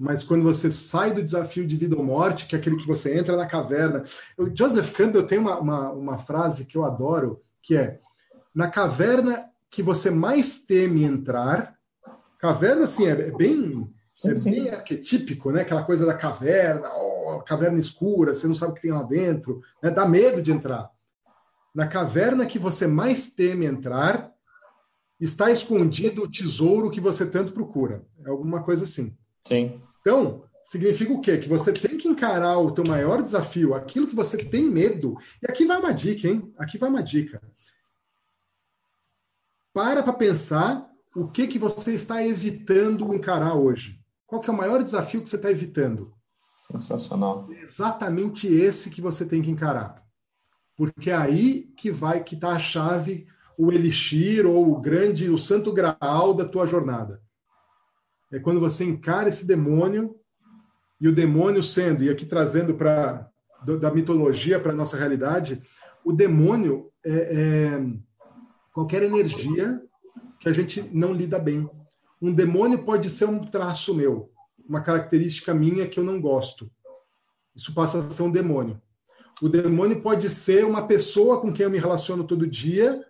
mas 0.00 0.22
quando 0.22 0.42
você 0.42 0.72
sai 0.72 1.12
do 1.12 1.22
desafio 1.22 1.66
de 1.66 1.76
vida 1.76 1.94
ou 1.94 2.02
morte, 2.02 2.46
que 2.46 2.56
é 2.56 2.58
aquele 2.58 2.76
que 2.76 2.86
você 2.86 3.18
entra 3.18 3.36
na 3.36 3.44
caverna. 3.44 4.02
O 4.38 4.48
Joseph 4.48 4.92
Campbell 4.92 5.26
tem 5.26 5.38
uma, 5.38 5.60
uma, 5.60 5.90
uma 5.90 6.18
frase 6.18 6.64
que 6.64 6.74
eu 6.74 6.86
adoro, 6.86 7.42
que 7.62 7.76
é 7.76 8.00
na 8.54 8.66
caverna 8.66 9.50
que 9.68 9.82
você 9.82 10.10
mais 10.10 10.64
teme 10.64 11.04
entrar, 11.04 11.76
caverna, 12.38 12.84
assim, 12.84 13.08
é, 13.08 13.10
é 13.10 13.30
bem 13.30 13.92
é 14.24 14.34
bem 14.34 14.70
arquetípico, 14.70 15.50
né? 15.50 15.62
Aquela 15.62 15.82
coisa 15.82 16.06
da 16.06 16.14
caverna, 16.14 16.90
oh, 16.94 17.40
caverna 17.40 17.78
escura, 17.78 18.32
você 18.32 18.46
não 18.46 18.54
sabe 18.54 18.72
o 18.72 18.74
que 18.74 18.82
tem 18.82 18.92
lá 18.92 19.02
dentro, 19.02 19.62
né? 19.82 19.90
dá 19.90 20.06
medo 20.06 20.42
de 20.42 20.50
entrar. 20.50 20.90
Na 21.74 21.86
caverna 21.86 22.46
que 22.46 22.58
você 22.58 22.86
mais 22.86 23.34
teme 23.34 23.66
entrar, 23.66 24.30
está 25.20 25.50
escondido 25.50 26.22
o 26.22 26.30
tesouro 26.30 26.90
que 26.90 27.00
você 27.00 27.26
tanto 27.26 27.52
procura. 27.52 28.02
É 28.24 28.30
alguma 28.30 28.62
coisa 28.62 28.84
assim. 28.84 29.14
Sim. 29.46 29.80
Então, 30.00 30.44
significa 30.64 31.12
o 31.12 31.20
quê? 31.20 31.38
Que 31.38 31.48
você 31.48 31.72
tem 31.72 31.96
que 31.96 32.08
encarar 32.08 32.58
o 32.58 32.72
teu 32.72 32.84
maior 32.84 33.22
desafio, 33.22 33.74
aquilo 33.74 34.06
que 34.06 34.16
você 34.16 34.36
tem 34.38 34.64
medo. 34.64 35.16
E 35.42 35.50
aqui 35.50 35.66
vai 35.66 35.78
uma 35.78 35.92
dica, 35.92 36.28
hein? 36.28 36.52
Aqui 36.58 36.78
vai 36.78 36.88
uma 36.88 37.02
dica. 37.02 37.40
Para 39.72 40.02
para 40.02 40.12
pensar 40.12 40.88
o 41.14 41.28
que 41.28 41.46
que 41.46 41.58
você 41.58 41.94
está 41.94 42.24
evitando 42.24 43.14
encarar 43.14 43.54
hoje. 43.54 44.00
Qual 44.26 44.40
que 44.40 44.48
é 44.48 44.52
o 44.52 44.56
maior 44.56 44.82
desafio 44.82 45.22
que 45.22 45.28
você 45.28 45.36
está 45.36 45.50
evitando? 45.50 46.14
Sensacional. 46.56 47.48
É 47.52 47.62
exatamente 47.62 48.46
esse 48.46 48.90
que 48.90 49.00
você 49.00 49.26
tem 49.26 49.42
que 49.42 49.50
encarar. 49.50 49.94
Porque 50.76 51.10
é 51.10 51.16
aí 51.16 51.72
que 51.76 51.90
vai 51.90 52.22
que 52.22 52.34
está 52.34 52.52
a 52.52 52.58
chave, 52.58 53.26
o 53.58 53.72
elixir 53.72 54.46
ou 54.46 54.72
o 54.72 54.80
grande, 54.80 55.28
o 55.28 55.38
santo 55.38 55.72
graal 55.72 56.32
da 56.32 56.44
tua 56.44 56.66
jornada 56.66 57.20
é 58.30 58.38
quando 58.38 58.60
você 58.60 58.84
encara 58.84 59.28
esse 59.28 59.46
demônio 59.46 60.16
e 61.00 61.08
o 61.08 61.14
demônio 61.14 61.62
sendo, 61.62 62.04
e 62.04 62.10
aqui 62.10 62.24
trazendo 62.24 62.74
para 62.74 63.28
da 63.62 63.90
mitologia 63.90 64.58
para 64.58 64.72
a 64.72 64.74
nossa 64.74 64.96
realidade, 64.96 65.60
o 66.02 66.12
demônio 66.12 66.90
é, 67.04 67.12
é 67.12 67.86
qualquer 68.72 69.02
energia 69.02 69.82
que 70.38 70.48
a 70.48 70.52
gente 70.52 70.82
não 70.92 71.12
lida 71.12 71.38
bem. 71.38 71.68
Um 72.22 72.32
demônio 72.32 72.82
pode 72.84 73.10
ser 73.10 73.26
um 73.26 73.44
traço 73.44 73.94
meu, 73.94 74.32
uma 74.66 74.80
característica 74.80 75.52
minha 75.52 75.86
que 75.86 76.00
eu 76.00 76.04
não 76.04 76.20
gosto. 76.20 76.70
Isso 77.54 77.74
passa 77.74 77.98
a 77.98 78.10
ser 78.10 78.22
um 78.22 78.30
demônio. 78.30 78.80
O 79.42 79.48
demônio 79.48 80.00
pode 80.00 80.30
ser 80.30 80.64
uma 80.64 80.86
pessoa 80.86 81.40
com 81.40 81.52
quem 81.52 81.64
eu 81.64 81.70
me 81.70 81.78
relaciono 81.78 82.24
todo 82.24 82.46
dia, 82.46 83.04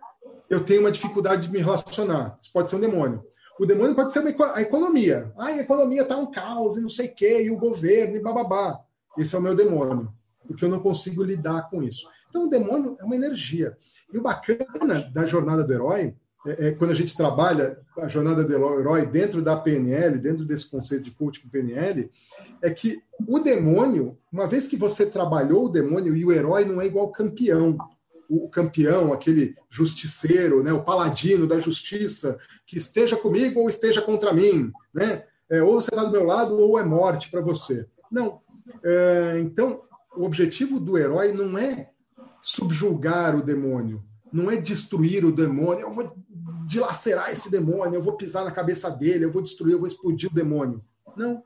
eu 0.48 0.64
tenho 0.64 0.80
uma 0.80 0.90
dificuldade 0.90 1.46
de 1.46 1.52
me 1.52 1.60
relacionar. 1.60 2.38
Isso 2.42 2.52
pode 2.52 2.68
ser 2.68 2.76
um 2.76 2.80
demônio. 2.80 3.24
O 3.60 3.66
demônio 3.66 3.94
pode 3.94 4.10
ser 4.10 4.24
a 4.54 4.62
economia. 4.62 5.30
Ah, 5.36 5.48
a 5.48 5.58
economia 5.58 6.00
está 6.00 6.16
um 6.16 6.30
caos 6.30 6.78
e 6.78 6.80
não 6.80 6.88
sei 6.88 7.08
o 7.08 7.14
quê, 7.14 7.42
e 7.42 7.50
o 7.50 7.58
governo 7.58 8.16
e 8.16 8.18
bababá. 8.18 8.80
Esse 9.18 9.36
é 9.36 9.38
o 9.38 9.42
meu 9.42 9.54
demônio, 9.54 10.10
porque 10.48 10.64
eu 10.64 10.70
não 10.70 10.80
consigo 10.80 11.22
lidar 11.22 11.68
com 11.68 11.82
isso. 11.82 12.08
Então, 12.30 12.46
o 12.46 12.48
demônio 12.48 12.96
é 12.98 13.04
uma 13.04 13.14
energia. 13.14 13.76
E 14.10 14.16
o 14.16 14.22
bacana 14.22 15.10
da 15.12 15.26
jornada 15.26 15.62
do 15.62 15.74
herói 15.74 16.14
é, 16.46 16.68
é, 16.68 16.70
quando 16.70 16.92
a 16.92 16.94
gente 16.94 17.14
trabalha 17.14 17.78
a 17.98 18.08
jornada 18.08 18.42
do 18.42 18.54
herói 18.54 19.04
dentro 19.04 19.42
da 19.42 19.54
PNL, 19.58 20.16
dentro 20.16 20.46
desse 20.46 20.66
conceito 20.66 21.04
de 21.04 21.10
coaching 21.10 21.46
PNL, 21.50 22.10
é 22.62 22.70
que 22.70 23.02
o 23.28 23.40
demônio, 23.40 24.16
uma 24.32 24.46
vez 24.46 24.66
que 24.66 24.76
você 24.78 25.04
trabalhou 25.04 25.66
o 25.66 25.68
demônio, 25.68 26.16
e 26.16 26.24
o 26.24 26.32
herói 26.32 26.64
não 26.64 26.80
é 26.80 26.86
igual 26.86 27.12
campeão. 27.12 27.76
O 28.32 28.48
campeão, 28.48 29.12
aquele 29.12 29.56
justiceiro, 29.68 30.62
né, 30.62 30.72
o 30.72 30.84
paladino 30.84 31.48
da 31.48 31.58
justiça, 31.58 32.38
que 32.64 32.78
esteja 32.78 33.16
comigo 33.16 33.58
ou 33.58 33.68
esteja 33.68 34.00
contra 34.00 34.32
mim, 34.32 34.70
né? 34.94 35.24
É, 35.50 35.60
ou 35.60 35.74
você 35.74 35.90
está 35.90 36.04
do 36.04 36.12
meu 36.12 36.22
lado 36.22 36.56
ou 36.56 36.78
é 36.78 36.84
morte 36.84 37.28
para 37.28 37.40
você. 37.40 37.88
Não. 38.08 38.40
É, 38.84 39.40
então, 39.40 39.82
o 40.16 40.24
objetivo 40.24 40.78
do 40.78 40.96
herói 40.96 41.32
não 41.32 41.58
é 41.58 41.90
subjugar 42.40 43.36
o 43.36 43.42
demônio, 43.42 44.04
não 44.32 44.48
é 44.48 44.56
destruir 44.56 45.24
o 45.24 45.32
demônio. 45.32 45.80
Eu 45.80 45.92
vou 45.92 46.14
dilacerar 46.68 47.30
esse 47.32 47.50
demônio, 47.50 47.96
eu 47.96 48.02
vou 48.02 48.16
pisar 48.16 48.44
na 48.44 48.52
cabeça 48.52 48.88
dele, 48.88 49.24
eu 49.24 49.30
vou 49.30 49.42
destruir, 49.42 49.72
eu 49.72 49.80
vou 49.80 49.88
explodir 49.88 50.30
o 50.30 50.34
demônio. 50.34 50.84
Não. 51.16 51.42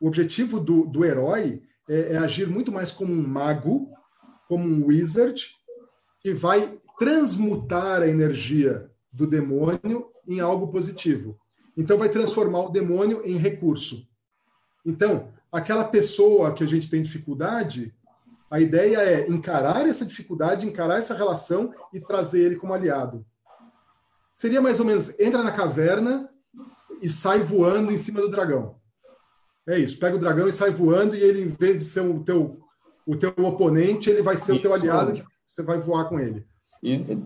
O 0.00 0.06
objetivo 0.06 0.60
do, 0.60 0.86
do 0.86 1.04
herói 1.04 1.60
é, 1.88 2.12
é 2.12 2.18
agir 2.18 2.48
muito 2.48 2.70
mais 2.70 2.92
como 2.92 3.12
um 3.12 3.26
mago, 3.26 3.90
como 4.46 4.64
um 4.64 4.86
wizard, 4.86 5.57
que 6.20 6.32
vai 6.32 6.78
transmutar 6.98 8.02
a 8.02 8.08
energia 8.08 8.90
do 9.12 9.26
demônio 9.26 10.10
em 10.26 10.40
algo 10.40 10.68
positivo. 10.68 11.38
Então, 11.76 11.96
vai 11.96 12.08
transformar 12.08 12.60
o 12.60 12.70
demônio 12.70 13.22
em 13.24 13.36
recurso. 13.36 14.06
Então, 14.84 15.32
aquela 15.50 15.84
pessoa 15.84 16.52
que 16.52 16.64
a 16.64 16.66
gente 16.66 16.90
tem 16.90 17.02
dificuldade, 17.02 17.94
a 18.50 18.60
ideia 18.60 18.98
é 18.98 19.28
encarar 19.28 19.86
essa 19.86 20.04
dificuldade, 20.04 20.66
encarar 20.66 20.98
essa 20.98 21.14
relação 21.14 21.72
e 21.92 22.00
trazer 22.00 22.42
ele 22.42 22.56
como 22.56 22.74
aliado 22.74 23.24
seria 24.38 24.62
mais 24.62 24.78
ou 24.78 24.86
menos 24.86 25.18
entra 25.18 25.42
na 25.42 25.50
caverna 25.50 26.30
e 27.02 27.10
sai 27.10 27.40
voando 27.40 27.90
em 27.90 27.98
cima 27.98 28.20
do 28.20 28.30
dragão. 28.30 28.76
É 29.66 29.76
isso, 29.76 29.98
pega 29.98 30.14
o 30.14 30.20
dragão 30.20 30.46
e 30.46 30.52
sai 30.52 30.70
voando 30.70 31.16
e 31.16 31.20
ele, 31.20 31.42
em 31.42 31.48
vez 31.48 31.80
de 31.80 31.84
ser 31.84 32.02
o 32.02 32.22
teu, 32.22 32.60
o 33.04 33.16
teu 33.16 33.34
oponente, 33.38 34.08
ele 34.08 34.22
vai 34.22 34.36
ser 34.36 34.52
isso. 34.52 34.60
o 34.60 34.62
teu 34.62 34.72
aliado, 34.72 35.26
você 35.48 35.62
vai 35.62 35.80
voar 35.80 36.08
com 36.08 36.20
ele. 36.20 36.46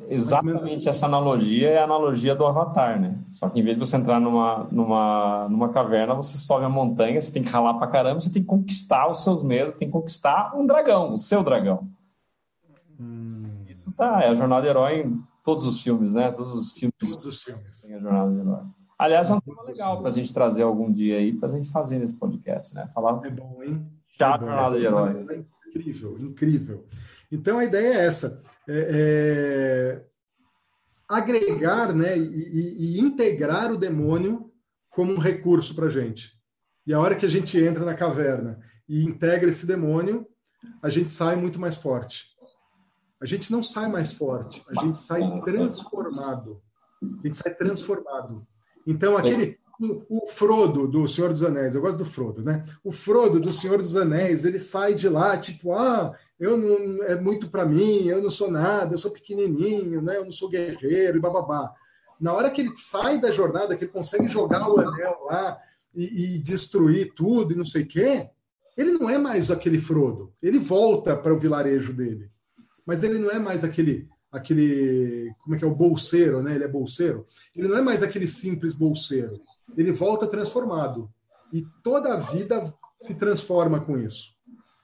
Exatamente 0.08 0.78
assim. 0.78 0.88
essa 0.88 1.04
analogia 1.04 1.68
é 1.68 1.78
a 1.78 1.84
analogia 1.84 2.34
do 2.34 2.46
Avatar, 2.46 2.98
né? 2.98 3.18
Só 3.28 3.50
que 3.50 3.60
em 3.60 3.62
vez 3.62 3.76
de 3.76 3.84
você 3.84 3.96
entrar 3.96 4.18
numa, 4.18 4.66
numa, 4.70 5.46
numa 5.50 5.68
caverna, 5.68 6.14
você 6.14 6.38
sobe 6.38 6.64
a 6.64 6.70
montanha, 6.70 7.20
você 7.20 7.30
tem 7.30 7.42
que 7.42 7.50
ralar 7.50 7.74
pra 7.74 7.86
caramba, 7.86 8.20
você 8.20 8.32
tem 8.32 8.40
que 8.40 8.48
conquistar 8.48 9.10
os 9.10 9.22
seus 9.22 9.42
medos, 9.42 9.74
tem 9.74 9.88
que 9.88 9.92
conquistar 9.92 10.56
um 10.56 10.64
dragão, 10.64 11.12
o 11.12 11.18
seu 11.18 11.42
dragão. 11.42 11.86
Hum. 12.98 13.64
Isso 13.68 13.94
tá, 13.94 14.22
é 14.22 14.28
a 14.28 14.34
jornada 14.34 14.66
herói 14.66 15.12
todos 15.44 15.66
os 15.66 15.82
filmes, 15.82 16.14
né? 16.14 16.30
Todos 16.30 16.54
os 16.54 16.72
filmes. 16.72 16.94
Todos 16.98 17.26
os 17.26 17.42
filmes. 17.42 17.82
Tem 17.82 17.96
a 17.96 18.00
jornada 18.00 18.32
herói. 18.32 18.62
Aliás, 18.98 19.30
é 19.30 19.34
um 19.34 19.40
tema 19.40 19.62
legal 19.64 19.98
para 19.98 20.08
a 20.08 20.12
gente 20.12 20.32
trazer 20.32 20.62
algum 20.62 20.90
dia 20.90 21.16
aí, 21.18 21.32
para 21.32 21.48
a 21.48 21.52
gente 21.52 21.70
fazer 21.70 21.98
nesse 21.98 22.14
podcast, 22.14 22.74
né? 22.74 22.86
Falar. 22.94 23.20
É 23.26 23.30
bom, 23.30 23.62
hein? 23.62 23.84
Já 24.18 24.34
é 24.34 24.38
jornada 24.38 24.78
de 24.78 24.86
herói. 24.86 25.26
É 25.28 25.68
incrível, 25.68 26.18
incrível. 26.18 26.86
Então 27.32 27.58
a 27.58 27.64
ideia 27.64 27.94
é 27.94 28.04
essa: 28.04 28.40
é, 28.68 28.88
é 29.98 30.06
agregar, 31.08 31.92
né, 31.92 32.16
e, 32.16 32.96
e, 32.96 33.00
integrar 33.00 33.72
o 33.72 33.78
demônio 33.78 34.52
como 34.90 35.12
um 35.12 35.18
recurso 35.18 35.74
para 35.74 35.86
a 35.86 35.90
gente. 35.90 36.30
E 36.86 36.94
a 36.94 37.00
hora 37.00 37.16
que 37.16 37.26
a 37.26 37.28
gente 37.28 37.58
entra 37.58 37.84
na 37.84 37.94
caverna 37.94 38.60
e 38.88 39.02
integra 39.02 39.48
esse 39.48 39.66
demônio, 39.66 40.26
a 40.82 40.88
gente 40.88 41.10
sai 41.10 41.34
muito 41.34 41.58
mais 41.58 41.76
forte 41.76 42.32
a 43.22 43.26
gente 43.26 43.52
não 43.52 43.62
sai 43.62 43.88
mais 43.88 44.12
forte, 44.12 44.64
a 44.68 44.84
gente 44.84 44.98
sai 44.98 45.20
transformado. 45.42 46.60
A 47.00 47.26
gente 47.26 47.38
sai 47.38 47.54
transformado. 47.54 48.44
Então, 48.84 49.16
aquele. 49.16 49.62
O, 49.80 50.24
o 50.24 50.26
Frodo 50.28 50.86
do 50.86 51.08
Senhor 51.08 51.30
dos 51.30 51.42
Anéis, 51.42 51.74
eu 51.74 51.80
gosto 51.80 51.98
do 51.98 52.04
Frodo, 52.04 52.42
né? 52.42 52.62
O 52.84 52.92
Frodo 52.92 53.40
do 53.40 53.52
Senhor 53.52 53.78
dos 53.78 53.96
Anéis, 53.96 54.44
ele 54.44 54.60
sai 54.60 54.94
de 54.94 55.08
lá, 55.08 55.36
tipo, 55.36 55.72
ah, 55.72 56.16
eu 56.42 56.56
não 56.56 57.04
é 57.04 57.14
muito 57.20 57.48
para 57.48 57.64
mim, 57.64 58.06
eu 58.06 58.22
não 58.22 58.30
sou 58.30 58.50
nada, 58.50 58.94
eu 58.94 58.98
sou 58.98 59.10
pequenininho, 59.10 60.02
né? 60.02 60.16
Eu 60.16 60.24
não 60.24 60.32
sou 60.32 60.48
guerreiro 60.48 61.16
e 61.16 61.20
bababá. 61.20 61.72
Na 62.20 62.32
hora 62.32 62.50
que 62.50 62.60
ele 62.60 62.72
sai 62.76 63.20
da 63.20 63.30
jornada, 63.30 63.76
que 63.76 63.84
ele 63.84 63.92
consegue 63.92 64.28
jogar 64.28 64.68
o 64.68 64.78
anel 64.78 65.24
lá 65.26 65.58
e, 65.94 66.34
e 66.34 66.38
destruir 66.38 67.12
tudo 67.14 67.52
e 67.52 67.56
não 67.56 67.66
sei 67.66 67.82
o 67.82 67.88
quê, 67.88 68.28
ele 68.76 68.92
não 68.92 69.08
é 69.08 69.18
mais 69.18 69.50
aquele 69.50 69.78
Frodo. 69.78 70.32
Ele 70.42 70.58
volta 70.58 71.16
para 71.16 71.34
o 71.34 71.38
vilarejo 71.38 71.92
dele 71.92 72.32
mas 72.86 73.02
ele 73.02 73.18
não 73.18 73.30
é 73.30 73.38
mais 73.38 73.64
aquele 73.64 74.08
aquele 74.30 75.34
como 75.42 75.54
é 75.54 75.58
que 75.58 75.64
é 75.64 75.66
o 75.66 75.74
bolseiro, 75.74 76.42
né? 76.42 76.54
Ele 76.54 76.64
é 76.64 76.68
bolseiro. 76.68 77.26
Ele 77.54 77.68
não 77.68 77.76
é 77.76 77.82
mais 77.82 78.02
aquele 78.02 78.26
simples 78.26 78.72
bolseiro. 78.72 79.40
Ele 79.76 79.92
volta 79.92 80.26
transformado 80.26 81.10
e 81.52 81.64
toda 81.82 82.14
a 82.14 82.16
vida 82.16 82.62
se 83.00 83.14
transforma 83.14 83.80
com 83.80 83.98
isso. 83.98 84.32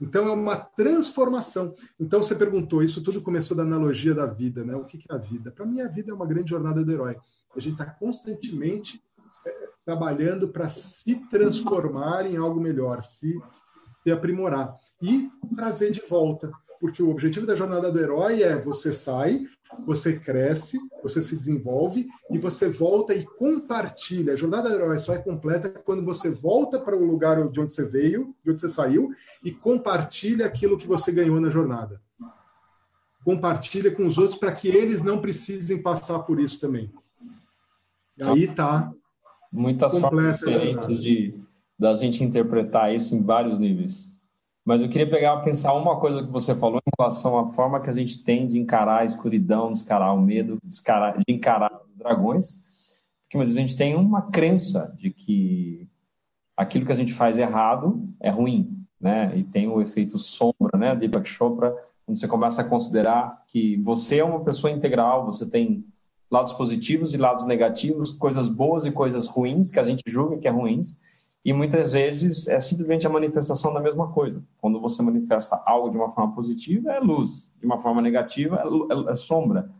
Então 0.01 0.29
é 0.29 0.33
uma 0.33 0.57
transformação. 0.57 1.75
Então 1.99 2.23
você 2.23 2.35
perguntou, 2.35 2.83
isso 2.83 3.03
tudo 3.03 3.21
começou 3.21 3.57
da 3.57 3.63
analogia 3.63 4.15
da 4.15 4.27
vida, 4.27 4.65
né? 4.65 4.77
O 4.77 4.85
que 4.85 4.99
é 5.09 5.15
a 5.15 5.19
vida? 5.19 5.51
Para 5.51 5.67
mim 5.67 5.81
a 5.81 5.89
vida 5.89 6.13
é 6.13 6.15
uma 6.15 6.27
grande 6.27 6.51
jornada 6.51 6.85
do 6.85 6.93
herói. 6.93 7.17
A 7.57 7.61
gente 7.61 7.73
está 7.73 7.87
constantemente 7.87 9.03
é, 9.45 9.69
trabalhando 9.85 10.49
para 10.49 10.69
se 10.69 11.17
transformar 11.29 12.27
em 12.27 12.37
algo 12.37 12.61
melhor, 12.61 13.03
se, 13.03 13.41
se 14.03 14.11
aprimorar 14.11 14.77
e 15.03 15.31
trazer 15.57 15.91
de 15.91 16.03
volta 16.03 16.51
porque 16.81 17.03
o 17.03 17.11
objetivo 17.11 17.47
da 17.47 17.55
jornada 17.55 17.91
do 17.91 18.01
herói 18.01 18.43
é 18.43 18.57
você 18.57 18.93
sai, 18.93 19.47
você 19.85 20.19
cresce, 20.19 20.79
você 21.03 21.21
se 21.21 21.37
desenvolve 21.37 22.09
e 22.31 22.39
você 22.39 22.69
volta 22.69 23.15
e 23.15 23.25
compartilha. 23.25 24.33
A 24.33 24.37
jornada 24.37 24.69
do 24.69 24.75
herói 24.75 24.99
só 24.99 25.15
é 25.15 25.19
completa 25.19 25.69
quando 25.69 26.05
você 26.05 26.31
volta 26.31 26.79
para 26.79 26.97
o 26.97 27.05
lugar 27.05 27.49
de 27.49 27.61
onde 27.61 27.73
você 27.73 27.85
veio, 27.85 28.35
de 28.45 28.51
onde 28.51 28.61
você 28.61 28.69
saiu, 28.69 29.11
e 29.43 29.51
compartilha 29.51 30.47
aquilo 30.47 30.79
que 30.79 30.87
você 30.87 31.13
ganhou 31.13 31.41
na 31.41 31.51
jornada. 31.51 32.01
Compartilha 33.25 33.91
com 33.91 34.07
os 34.07 34.17
outros 34.17 34.39
para 34.39 34.53
que 34.53 34.69
eles 34.69 35.03
não 35.03 35.21
precisem 35.21 35.83
passar 35.83 36.21
por 36.21 36.41
isso 36.41 36.61
também. 36.61 36.91
E 38.17 38.29
aí 38.29 38.49
tá. 38.49 38.93
Muitas 39.51 39.99
formas 39.99 40.35
diferentes 40.35 41.01
de 41.01 41.35
da 41.79 41.95
gente 41.95 42.25
interpretar 42.25 42.93
isso 42.93 43.15
em 43.15 43.23
vários 43.23 43.59
níveis. 43.59 44.13
Mas 44.69 44.83
eu 44.83 44.89
queria 44.91 45.09
pegar 45.09 45.35
pensar 45.39 45.73
uma 45.73 45.99
coisa 45.99 46.23
que 46.23 46.31
você 46.31 46.55
falou 46.55 46.79
em 46.87 46.91
relação 47.01 47.39
à 47.39 47.49
forma 47.49 47.81
que 47.81 47.89
a 47.89 47.93
gente 47.95 48.23
tem 48.23 48.47
de 48.47 48.59
encarar 48.59 49.01
a 49.01 49.05
escuridão, 49.07 49.73
de 49.73 49.81
encarar 49.81 50.13
o 50.13 50.21
medo, 50.21 50.59
de 50.63 51.35
encarar, 51.35 51.81
os 51.87 51.97
dragões. 51.97 52.51
Porque 53.23 53.39
mas 53.39 53.51
a 53.51 53.55
gente 53.55 53.75
tem 53.75 53.97
uma 53.97 54.21
crença 54.31 54.95
de 54.99 55.11
que 55.11 55.89
aquilo 56.55 56.85
que 56.85 56.93
a 56.93 56.95
gente 56.95 57.15
faz 57.15 57.39
errado 57.39 58.07
é 58.21 58.29
ruim, 58.29 58.85
né? 59.01 59.33
E 59.39 59.43
tem 59.43 59.67
o 59.67 59.81
efeito 59.81 60.19
sombra, 60.19 60.77
né? 60.77 60.95
Deepak 60.95 61.27
Chopra, 61.27 61.75
quando 62.05 62.19
você 62.19 62.29
começa 62.29 62.61
a 62.61 62.69
considerar 62.69 63.43
que 63.47 63.79
você 63.79 64.19
é 64.19 64.25
uma 64.25 64.45
pessoa 64.45 64.71
integral, 64.71 65.25
você 65.25 65.47
tem 65.49 65.83
lados 66.31 66.53
positivos 66.53 67.15
e 67.15 67.17
lados 67.17 67.47
negativos, 67.47 68.11
coisas 68.11 68.51
boas 68.51 68.85
e 68.85 68.91
coisas 68.91 69.29
ruins 69.29 69.71
que 69.71 69.81
a 69.81 69.85
gente 69.85 70.03
julga 70.07 70.37
que 70.37 70.47
é 70.47 70.51
ruins 70.51 70.95
e 71.45 71.53
muitas 71.53 71.93
vezes 71.93 72.49
é 72.49 72.59
simplesmente 72.61 73.07
a 73.07 73.11
manifestação 73.11 73.73
da 73.73 73.81
mesma 73.81 74.13
coisa. 74.13 74.45
Quando 74.59 74.81
você 74.81 75.03
manifesta 75.03 75.61
algo 75.65 75.91
de 75.91 75.97
uma 75.97 76.11
forma 76.11 76.35
positiva, 76.35 76.93
é 76.93 77.01
luz, 77.01 77.53
de 77.59 77.67
uma 77.67 77.79
forma 77.79 78.03
negativa, 78.03 78.57
é, 78.57 78.95
é, 78.95 79.13
é 79.13 79.17
sombra. 79.17 79.71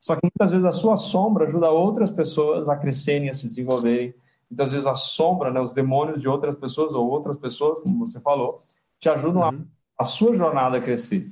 Só 0.00 0.14
que 0.16 0.20
muitas 0.22 0.50
vezes 0.50 0.66
a 0.66 0.72
sua 0.72 0.96
sombra 0.96 1.46
ajuda 1.46 1.70
outras 1.70 2.10
pessoas 2.10 2.68
a 2.68 2.76
crescerem, 2.76 3.30
a 3.30 3.34
se 3.34 3.48
desenvolverem. 3.48 4.14
Muitas 4.50 4.70
vezes 4.70 4.86
a 4.86 4.94
sombra, 4.94 5.50
né, 5.50 5.60
os 5.60 5.72
demônios 5.72 6.20
de 6.20 6.28
outras 6.28 6.56
pessoas 6.56 6.92
ou 6.92 7.08
outras 7.08 7.38
pessoas, 7.38 7.80
como 7.80 8.06
você 8.06 8.20
falou, 8.20 8.58
te 9.00 9.08
ajudam 9.08 9.42
uhum. 9.42 9.64
a, 9.98 10.02
a 10.02 10.04
sua 10.04 10.34
jornada 10.34 10.76
a 10.76 10.80
crescer. 10.80 11.30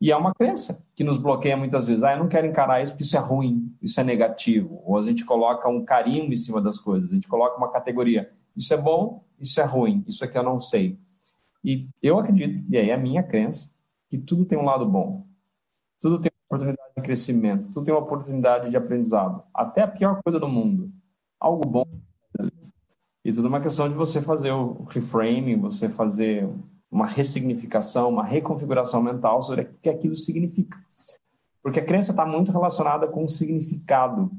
E 0.00 0.10
é 0.10 0.16
uma 0.16 0.34
crença 0.34 0.84
que 0.94 1.04
nos 1.04 1.16
bloqueia 1.16 1.56
muitas 1.56 1.86
vezes. 1.86 2.02
Ah, 2.02 2.12
eu 2.12 2.18
não 2.18 2.28
quero 2.28 2.46
encarar 2.46 2.82
isso 2.82 2.92
porque 2.92 3.04
isso 3.04 3.16
é 3.16 3.20
ruim, 3.20 3.72
isso 3.80 4.00
é 4.00 4.04
negativo. 4.04 4.82
Ou 4.84 4.98
a 4.98 5.02
gente 5.02 5.24
coloca 5.24 5.68
um 5.68 5.84
carimbo 5.84 6.32
em 6.32 6.36
cima 6.36 6.60
das 6.60 6.78
coisas, 6.78 7.10
a 7.10 7.14
gente 7.14 7.28
coloca 7.28 7.56
uma 7.56 7.70
categoria. 7.70 8.30
Isso 8.56 8.72
é 8.74 8.76
bom, 8.76 9.24
isso 9.38 9.60
é 9.60 9.64
ruim, 9.64 10.04
isso 10.06 10.24
aqui 10.24 10.36
eu 10.36 10.42
não 10.42 10.60
sei. 10.60 10.98
E 11.64 11.88
eu 12.02 12.18
acredito, 12.18 12.64
e 12.68 12.76
aí 12.76 12.90
é 12.90 12.94
a 12.94 12.98
minha 12.98 13.22
crença, 13.22 13.74
que 14.08 14.18
tudo 14.18 14.44
tem 14.44 14.58
um 14.58 14.64
lado 14.64 14.86
bom. 14.86 15.26
tudo 16.00 16.20
tem 16.20 16.30
uma 16.32 16.56
oportunidade 16.56 16.92
de 16.96 17.02
crescimento, 17.02 17.72
tudo 17.72 17.84
tem 17.84 17.94
uma 17.94 18.02
oportunidade 18.02 18.70
de 18.70 18.76
aprendizado. 18.76 19.42
Até 19.54 19.82
a 19.82 19.88
pior 19.88 20.20
coisa 20.22 20.38
do 20.38 20.48
mundo, 20.48 20.92
algo 21.40 21.66
bom. 21.66 21.86
E 23.24 23.32
tudo 23.32 23.46
é 23.46 23.48
uma 23.48 23.60
questão 23.60 23.88
de 23.88 23.94
você 23.94 24.20
fazer 24.20 24.50
o 24.50 24.82
reframing, 24.84 25.60
você 25.60 25.88
fazer 25.88 26.48
uma 26.90 27.06
ressignificação, 27.06 28.10
uma 28.10 28.24
reconfiguração 28.24 29.00
mental 29.00 29.42
sobre 29.42 29.62
o 29.62 29.74
que 29.80 29.88
aquilo 29.88 30.16
significa. 30.16 30.78
Porque 31.62 31.80
a 31.80 31.84
crença 31.84 32.10
está 32.10 32.26
muito 32.26 32.50
relacionada 32.50 33.06
com 33.06 33.24
o 33.24 33.28
significado. 33.28 34.30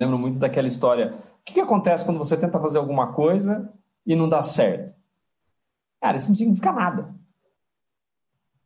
Lembro 0.00 0.18
muito 0.18 0.38
daquela 0.38 0.66
história. 0.66 1.14
O 1.44 1.46
que, 1.46 1.54
que 1.54 1.60
acontece 1.60 2.06
quando 2.06 2.16
você 2.16 2.38
tenta 2.38 2.58
fazer 2.58 2.78
alguma 2.78 3.12
coisa 3.12 3.70
e 4.06 4.16
não 4.16 4.26
dá 4.26 4.42
certo? 4.42 4.94
Cara, 6.00 6.16
isso 6.16 6.28
não 6.30 6.34
significa 6.34 6.72
nada. 6.72 7.14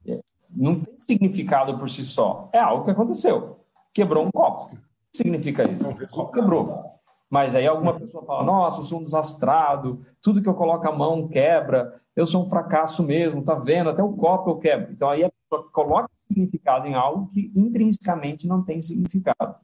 É, 0.06 0.20
não 0.48 0.78
tem 0.78 0.96
significado 1.00 1.76
por 1.76 1.90
si 1.90 2.04
só. 2.04 2.48
É 2.52 2.60
algo 2.60 2.84
que 2.84 2.92
aconteceu. 2.92 3.64
Quebrou 3.92 4.24
um 4.24 4.30
copo. 4.30 4.66
O 4.66 4.78
que 5.10 5.16
significa 5.16 5.68
isso? 5.68 5.88
O 5.88 6.08
copo 6.08 6.32
quebrou. 6.32 6.84
Mas 7.28 7.56
aí 7.56 7.66
alguma 7.66 7.98
pessoa 7.98 8.24
fala: 8.24 8.44
Nossa, 8.44 8.80
eu 8.80 8.84
sou 8.84 9.00
um 9.00 9.04
desastrado, 9.04 10.00
tudo 10.22 10.40
que 10.40 10.48
eu 10.48 10.54
coloco 10.54 10.88
a 10.88 10.96
mão 10.96 11.26
quebra, 11.26 12.00
eu 12.14 12.28
sou 12.28 12.44
um 12.44 12.48
fracasso 12.48 13.02
mesmo, 13.02 13.42
tá 13.42 13.56
vendo? 13.56 13.90
Até 13.90 14.04
o 14.04 14.12
copo 14.12 14.50
eu 14.50 14.58
quebro. 14.58 14.92
Então 14.92 15.10
aí 15.10 15.24
a 15.24 15.30
pessoa 15.30 15.68
coloca 15.72 16.08
significado 16.28 16.86
em 16.86 16.94
algo 16.94 17.28
que 17.28 17.50
intrinsecamente 17.56 18.46
não 18.46 18.62
tem 18.62 18.80
significado. 18.80 19.56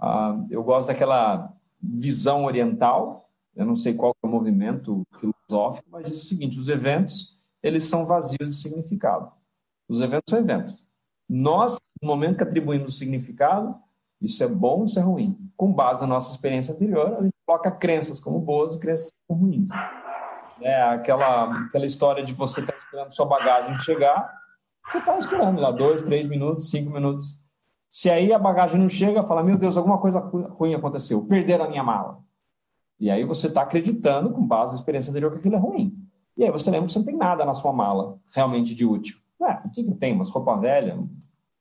Ah, 0.00 0.42
eu 0.50 0.64
gosto 0.64 0.88
daquela 0.88 1.52
visão 1.92 2.44
oriental, 2.44 3.30
eu 3.54 3.64
não 3.64 3.76
sei 3.76 3.94
qual 3.94 4.14
é 4.22 4.26
o 4.26 4.30
movimento 4.30 5.02
filosófico, 5.18 5.88
mas 5.90 6.06
diz 6.06 6.22
o 6.22 6.26
seguinte: 6.26 6.58
os 6.58 6.68
eventos 6.68 7.38
eles 7.62 7.84
são 7.84 8.04
vazios 8.04 8.48
de 8.48 8.54
significado. 8.54 9.32
Os 9.88 10.02
eventos 10.02 10.30
são 10.30 10.38
eventos. 10.38 10.84
Nós, 11.28 11.78
no 12.00 12.08
momento 12.08 12.36
que 12.36 12.42
atribuímos 12.42 12.98
significado, 12.98 13.74
isso 14.20 14.42
é 14.44 14.48
bom, 14.48 14.84
isso 14.84 14.98
é 14.98 15.02
ruim. 15.02 15.38
Com 15.56 15.72
base 15.72 16.02
na 16.02 16.06
nossa 16.06 16.32
experiência 16.32 16.74
anterior, 16.74 17.16
a 17.18 17.22
gente 17.22 17.34
coloca 17.46 17.70
crenças 17.70 18.20
como 18.20 18.38
boas 18.38 18.74
e 18.74 18.78
crenças 18.78 19.10
como 19.26 19.40
ruins. 19.40 19.70
É 20.60 20.82
aquela, 20.82 21.64
aquela 21.64 21.86
história 21.86 22.22
de 22.22 22.32
você 22.32 22.60
estar 22.60 22.72
tá 22.72 22.78
esperando 22.78 23.10
sua 23.12 23.26
bagagem 23.26 23.78
chegar, 23.80 24.30
você 24.86 24.98
está 24.98 25.16
esperando 25.16 25.60
lá 25.60 25.70
dois, 25.70 26.02
três 26.02 26.26
minutos, 26.26 26.70
cinco 26.70 26.90
minutos. 26.90 27.38
Se 27.94 28.10
aí 28.10 28.32
a 28.32 28.38
bagagem 28.40 28.80
não 28.80 28.88
chega, 28.88 29.22
fala, 29.22 29.40
meu 29.40 29.56
Deus, 29.56 29.76
alguma 29.76 29.98
coisa 29.98 30.18
ruim 30.18 30.74
aconteceu, 30.74 31.24
perderam 31.26 31.66
a 31.66 31.68
minha 31.68 31.84
mala. 31.84 32.18
E 32.98 33.08
aí 33.08 33.22
você 33.22 33.46
está 33.46 33.62
acreditando, 33.62 34.32
com 34.32 34.44
base 34.44 34.72
na 34.72 34.80
experiência 34.80 35.10
anterior, 35.12 35.30
que 35.30 35.38
aquilo 35.38 35.54
é 35.54 35.58
ruim. 35.58 35.96
E 36.36 36.42
aí 36.42 36.50
você 36.50 36.72
lembra 36.72 36.88
que 36.88 36.92
você 36.92 36.98
não 36.98 37.06
tem 37.06 37.16
nada 37.16 37.44
na 37.44 37.54
sua 37.54 37.72
mala 37.72 38.18
realmente 38.34 38.74
de 38.74 38.84
útil. 38.84 39.16
É, 39.40 39.60
o 39.64 39.70
que, 39.70 39.84
que 39.84 39.94
tem? 39.94 40.12
Umas 40.12 40.28
roupa 40.28 40.56
velha, 40.56 40.98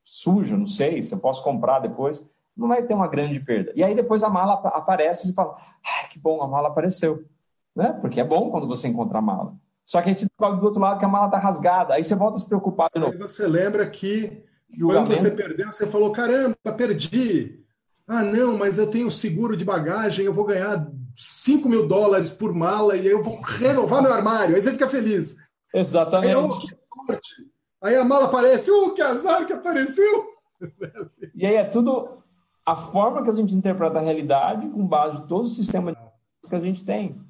suja, 0.04 0.58
não 0.58 0.66
sei, 0.66 1.04
se 1.04 1.14
eu 1.14 1.20
posso 1.20 1.44
comprar 1.44 1.78
depois 1.78 2.28
não 2.58 2.68
vai 2.68 2.82
ter 2.82 2.96
uma 2.96 3.08
grande 3.08 3.40
perda. 3.40 3.72
E 3.76 3.84
aí 3.84 3.94
depois 3.94 4.24
a 4.24 4.30
mala 4.30 4.54
aparece 4.54 5.30
e 5.30 5.36
fala, 5.36 5.54
ai, 5.86 6.10
que 6.10 6.18
bom, 6.18 6.42
a 6.42 6.48
mala 6.48 6.70
apareceu. 6.70 7.24
Né? 7.76 7.94
Porque 8.02 8.20
é 8.20 8.24
bom 8.24 8.50
quando 8.50 8.66
você 8.66 8.88
encontra 8.88 9.20
a 9.20 9.22
mala. 9.22 9.56
Só 9.86 10.02
que 10.02 10.10
aí 10.10 10.16
você 10.16 10.26
descobre 10.26 10.60
do 10.60 10.66
outro 10.66 10.82
lado 10.82 10.98
que 10.98 11.06
a 11.06 11.08
mala 11.08 11.28
está 11.28 11.38
rasgada, 11.38 11.94
aí 11.94 12.04
você 12.04 12.16
volta 12.16 12.38
a 12.38 12.40
se 12.40 12.48
preocupar 12.48 12.90
de 12.92 13.00
novo. 13.00 13.12
Aí 13.12 13.20
você 13.20 13.46
lembra 13.48 13.88
que 13.88 14.44
Julgamento. 14.78 15.08
quando 15.08 15.20
você 15.20 15.32
perdeu, 15.32 15.72
você 15.72 15.88
falou, 15.88 16.12
caramba, 16.12 16.56
perdi. 16.76 17.60
Ah, 18.08 18.22
não, 18.22 18.58
mas 18.58 18.78
eu 18.78 18.88
tenho 18.88 19.12
seguro 19.12 19.56
de 19.56 19.64
bagagem, 19.64 20.26
eu 20.26 20.34
vou 20.34 20.46
ganhar 20.46 20.92
5 21.16 21.70
mil 21.70 21.88
dólares 21.88 22.30
por 22.30 22.54
mala 22.54 22.98
e 22.98 23.08
eu 23.08 23.24
vou 23.24 23.40
renovar 23.42 24.02
meu 24.02 24.12
armário. 24.12 24.56
Aí 24.56 24.62
você 24.62 24.72
fica 24.72 24.90
feliz. 24.90 25.38
Exatamente. 25.74 26.36
Aí, 26.36 26.36
oh, 26.36 26.60
que 26.60 26.68
sorte. 26.68 27.48
Aí 27.82 27.96
a 27.96 28.04
mala 28.04 28.26
aparece, 28.26 28.70
oh, 28.72 28.92
que 28.92 29.02
azar 29.02 29.46
que 29.46 29.54
apareceu. 29.54 30.26
E 31.36 31.46
aí 31.46 31.56
é 31.56 31.64
tudo 31.64 32.24
a 32.66 32.76
forma 32.76 33.24
que 33.24 33.30
a 33.30 33.34
gente 33.34 33.56
interpreta 33.56 34.00
a 34.00 34.02
realidade 34.02 34.70
com 34.70 34.86
base 34.86 35.22
em 35.22 35.28
todo 35.28 35.46
o 35.46 35.50
sistema 35.50 35.96
que 36.48 36.56
a 36.56 36.60
gente 36.60 36.86
tem. 36.86 37.22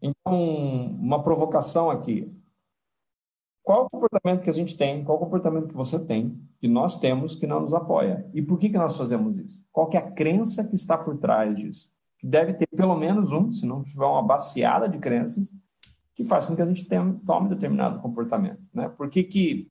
Então, 0.00 0.96
uma 1.00 1.22
provocação 1.22 1.90
aqui. 1.90 2.30
Qual 3.64 3.86
o 3.86 3.90
comportamento 3.90 4.42
que 4.42 4.50
a 4.50 4.52
gente 4.52 4.76
tem, 4.76 5.02
qual 5.02 5.16
o 5.16 5.20
comportamento 5.20 5.68
que 5.68 5.74
você 5.74 5.98
tem, 5.98 6.38
que 6.58 6.68
nós 6.68 7.00
temos, 7.00 7.34
que 7.34 7.46
não 7.46 7.60
nos 7.60 7.72
apoia? 7.72 8.28
E 8.34 8.42
por 8.42 8.58
que, 8.58 8.68
que 8.68 8.76
nós 8.76 8.94
fazemos 8.94 9.38
isso? 9.38 9.64
Qual 9.72 9.88
que 9.88 9.96
é 9.96 10.00
a 10.00 10.10
crença 10.10 10.68
que 10.68 10.74
está 10.74 10.98
por 10.98 11.16
trás 11.16 11.56
disso? 11.56 11.90
Que 12.18 12.26
deve 12.26 12.52
ter 12.52 12.66
pelo 12.66 12.94
menos 12.94 13.32
um, 13.32 13.50
se 13.50 13.64
não 13.64 13.82
tiver 13.82 14.04
uma 14.04 14.22
baseada 14.22 14.86
de 14.86 14.98
crenças, 14.98 15.50
que 16.14 16.24
faz 16.24 16.44
com 16.44 16.54
que 16.54 16.60
a 16.60 16.66
gente 16.66 16.84
tenha, 16.84 17.18
tome 17.24 17.48
determinado 17.48 18.00
comportamento. 18.00 18.68
Né? 18.72 18.86
Por 18.90 19.08
que, 19.08 19.24
que 19.24 19.70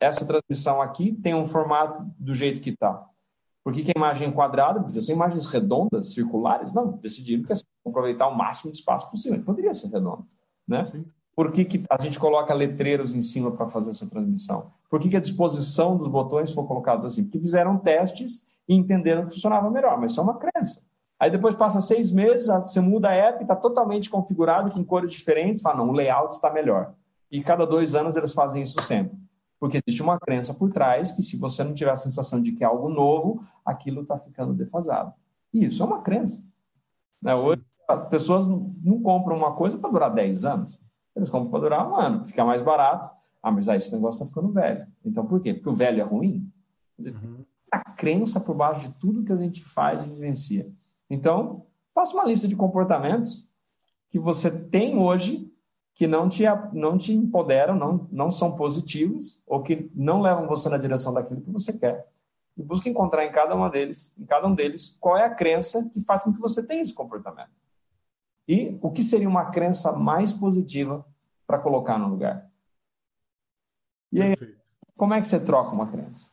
essa 0.00 0.26
transmissão 0.26 0.82
aqui 0.82 1.12
tem 1.12 1.36
um 1.36 1.46
formato 1.46 2.04
do 2.18 2.34
jeito 2.34 2.60
que 2.60 2.70
está? 2.70 3.08
Por 3.62 3.72
que, 3.72 3.84
que 3.84 3.92
a 3.94 3.98
imagem 3.98 4.26
é 4.26 4.32
quadrada? 4.32 4.82
Porque 4.82 5.00
são 5.00 5.14
imagens 5.14 5.46
redondas, 5.46 6.12
circulares? 6.12 6.72
Não, 6.72 6.98
decidiram 6.98 7.44
que 7.44 7.52
é 7.52 7.54
assim, 7.54 7.64
aproveitar 7.86 8.26
o 8.26 8.36
máximo 8.36 8.72
de 8.72 8.78
espaço 8.78 9.08
possível. 9.08 9.40
Poderia 9.44 9.72
ser 9.72 9.86
redondo, 9.86 10.26
né? 10.66 10.84
Sim. 10.86 11.06
Por 11.34 11.50
que, 11.50 11.64
que 11.64 11.82
a 11.90 12.00
gente 12.00 12.18
coloca 12.18 12.54
letreiros 12.54 13.14
em 13.14 13.22
cima 13.22 13.50
para 13.50 13.66
fazer 13.66 13.90
essa 13.90 14.06
transmissão? 14.06 14.70
Por 14.88 15.00
que, 15.00 15.08
que 15.08 15.16
a 15.16 15.20
disposição 15.20 15.96
dos 15.96 16.06
botões 16.06 16.52
foi 16.52 16.64
colocada 16.64 17.06
assim? 17.06 17.24
Porque 17.24 17.40
fizeram 17.40 17.76
testes 17.76 18.44
e 18.68 18.74
entenderam 18.74 19.26
que 19.26 19.34
funcionava 19.34 19.70
melhor, 19.70 20.00
mas 20.00 20.12
isso 20.12 20.20
é 20.20 20.24
uma 20.24 20.38
crença. 20.38 20.82
Aí 21.18 21.30
depois 21.30 21.54
passa 21.54 21.80
seis 21.80 22.12
meses, 22.12 22.46
você 22.46 22.80
muda 22.80 23.08
a 23.08 23.14
app, 23.14 23.42
está 23.42 23.56
totalmente 23.56 24.10
configurado 24.10 24.70
com 24.70 24.84
cores 24.84 25.12
diferentes, 25.12 25.62
fala, 25.62 25.78
não, 25.78 25.90
o 25.90 25.92
layout 25.92 26.34
está 26.34 26.52
melhor. 26.52 26.94
E 27.30 27.42
cada 27.42 27.66
dois 27.66 27.94
anos 27.94 28.16
eles 28.16 28.32
fazem 28.32 28.62
isso 28.62 28.80
sempre. 28.82 29.18
Porque 29.58 29.80
existe 29.84 30.02
uma 30.02 30.18
crença 30.18 30.52
por 30.52 30.70
trás 30.70 31.10
que, 31.10 31.22
se 31.22 31.36
você 31.36 31.64
não 31.64 31.72
tiver 31.72 31.90
a 31.90 31.96
sensação 31.96 32.40
de 32.40 32.52
que 32.52 32.62
é 32.62 32.66
algo 32.66 32.88
novo, 32.88 33.40
aquilo 33.64 34.02
está 34.02 34.18
ficando 34.18 34.52
defasado. 34.52 35.12
E 35.52 35.64
isso 35.64 35.82
é 35.82 35.86
uma 35.86 36.02
crença. 36.02 36.42
Né? 37.22 37.34
Hoje, 37.34 37.62
as 37.88 38.06
pessoas 38.08 38.46
não 38.46 39.00
compram 39.02 39.36
uma 39.36 39.54
coisa 39.54 39.78
para 39.78 39.90
durar 39.90 40.12
10 40.12 40.44
anos. 40.44 40.78
Eles 41.14 41.30
compram 41.30 41.50
para 41.50 41.60
durar 41.60 41.88
um 41.88 41.94
ano, 41.94 42.26
ficar 42.26 42.44
mais 42.44 42.62
barato. 42.62 43.10
Ah, 43.42 43.50
mas 43.50 43.68
aí 43.68 43.76
esse 43.76 43.92
negócio 43.92 44.22
está 44.22 44.26
ficando 44.26 44.52
velho. 44.52 44.86
Então, 45.04 45.26
por 45.26 45.40
quê? 45.40 45.52
Porque 45.54 45.68
o 45.68 45.74
velho 45.74 46.00
é 46.00 46.04
ruim? 46.04 46.50
Uhum. 46.98 47.44
A 47.70 47.78
crença 47.92 48.40
por 48.40 48.54
baixo 48.54 48.88
de 48.88 48.94
tudo 48.94 49.24
que 49.24 49.32
a 49.32 49.36
gente 49.36 49.62
faz 49.62 50.04
e 50.04 50.10
vivencia. 50.10 50.70
Então, 51.10 51.66
faça 51.94 52.14
uma 52.14 52.24
lista 52.24 52.48
de 52.48 52.56
comportamentos 52.56 53.50
que 54.10 54.18
você 54.18 54.50
tem 54.50 54.98
hoje 54.98 55.50
que 55.94 56.06
não 56.06 56.28
te, 56.28 56.42
não 56.72 56.98
te 56.98 57.12
empoderam, 57.12 57.76
não, 57.76 58.08
não 58.10 58.30
são 58.30 58.56
positivos, 58.56 59.40
ou 59.46 59.62
que 59.62 59.90
não 59.94 60.20
levam 60.20 60.46
você 60.46 60.68
na 60.68 60.76
direção 60.76 61.14
daquilo 61.14 61.40
que 61.40 61.50
você 61.50 61.72
quer. 61.72 62.08
E 62.56 62.62
busque 62.62 62.88
encontrar 62.88 63.24
em 63.24 63.32
cada 63.32 63.54
uma 63.54 63.70
deles, 63.70 64.12
em 64.18 64.24
cada 64.24 64.46
um 64.46 64.54
deles, 64.54 64.96
qual 65.00 65.16
é 65.16 65.24
a 65.24 65.34
crença 65.34 65.88
que 65.92 66.00
faz 66.00 66.22
com 66.22 66.32
que 66.32 66.40
você 66.40 66.62
tenha 66.62 66.82
esse 66.82 66.92
comportamento. 66.92 67.50
E 68.46 68.78
o 68.82 68.90
que 68.90 69.02
seria 69.02 69.28
uma 69.28 69.50
crença 69.50 69.92
mais 69.92 70.32
positiva 70.32 71.04
para 71.46 71.58
colocar 71.58 71.98
no 71.98 72.08
lugar. 72.08 72.50
E 74.12 74.20
aí, 74.20 74.36
Perfeito. 74.36 74.60
como 74.96 75.14
é 75.14 75.20
que 75.20 75.26
você 75.26 75.40
troca 75.40 75.70
uma 75.70 75.90
crença? 75.90 76.30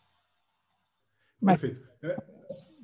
É... 1.41 1.45
Perfeito. 1.45 1.89
É, 2.03 2.23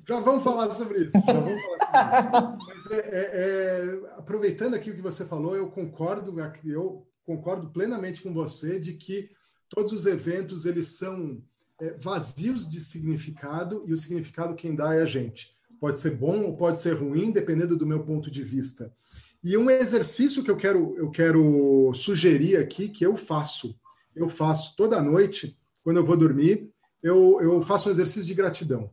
já 0.08 0.20
vamos 0.20 0.42
falar 0.42 0.70
sobre 0.72 1.04
isso. 1.04 1.12
Já 1.12 1.32
vamos 1.32 1.62
falar 1.62 2.22
sobre 2.22 2.48
isso. 2.48 2.58
Mas 2.66 2.90
é, 2.90 2.98
é, 2.98 3.30
é, 3.34 4.12
aproveitando 4.16 4.74
aqui 4.74 4.90
o 4.90 4.94
que 4.94 5.02
você 5.02 5.26
falou, 5.26 5.54
eu 5.54 5.70
concordo, 5.70 6.34
eu 6.64 7.06
concordo 7.24 7.68
plenamente 7.70 8.22
com 8.22 8.32
você 8.32 8.80
de 8.80 8.94
que 8.94 9.30
todos 9.68 9.92
os 9.92 10.06
eventos 10.06 10.64
eles 10.64 10.96
são 10.96 11.42
é, 11.78 11.92
vazios 11.92 12.68
de 12.68 12.80
significado 12.80 13.84
e 13.86 13.92
o 13.92 13.98
significado 13.98 14.54
quem 14.54 14.74
dá 14.74 14.94
é 14.94 15.02
a 15.02 15.06
gente. 15.06 15.54
Pode 15.80 15.98
ser 15.98 16.16
bom 16.16 16.42
ou 16.44 16.56
pode 16.56 16.80
ser 16.82 16.94
ruim, 16.94 17.30
dependendo 17.30 17.76
do 17.76 17.86
meu 17.86 18.02
ponto 18.04 18.30
de 18.30 18.42
vista. 18.42 18.92
E 19.42 19.56
um 19.56 19.70
exercício 19.70 20.42
que 20.42 20.50
eu 20.50 20.56
quero, 20.56 20.96
eu 20.96 21.10
quero 21.10 21.92
sugerir 21.94 22.56
aqui, 22.56 22.88
que 22.88 23.06
eu 23.06 23.16
faço, 23.16 23.78
eu 24.14 24.28
faço 24.28 24.74
toda 24.76 25.00
noite, 25.00 25.56
quando 25.84 25.98
eu 25.98 26.04
vou 26.04 26.16
dormir, 26.16 26.70
eu, 27.02 27.40
eu 27.40 27.62
faço 27.62 27.88
um 27.88 27.92
exercício 27.92 28.24
de 28.24 28.34
gratidão. 28.34 28.90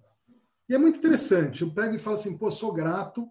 E 0.69 0.75
é 0.75 0.77
muito 0.77 0.99
interessante. 0.99 1.61
Eu 1.61 1.71
pego 1.71 1.95
e 1.95 1.99
falo 1.99 2.15
assim, 2.15 2.37
pô, 2.37 2.49
sou 2.51 2.71
grato. 2.71 3.27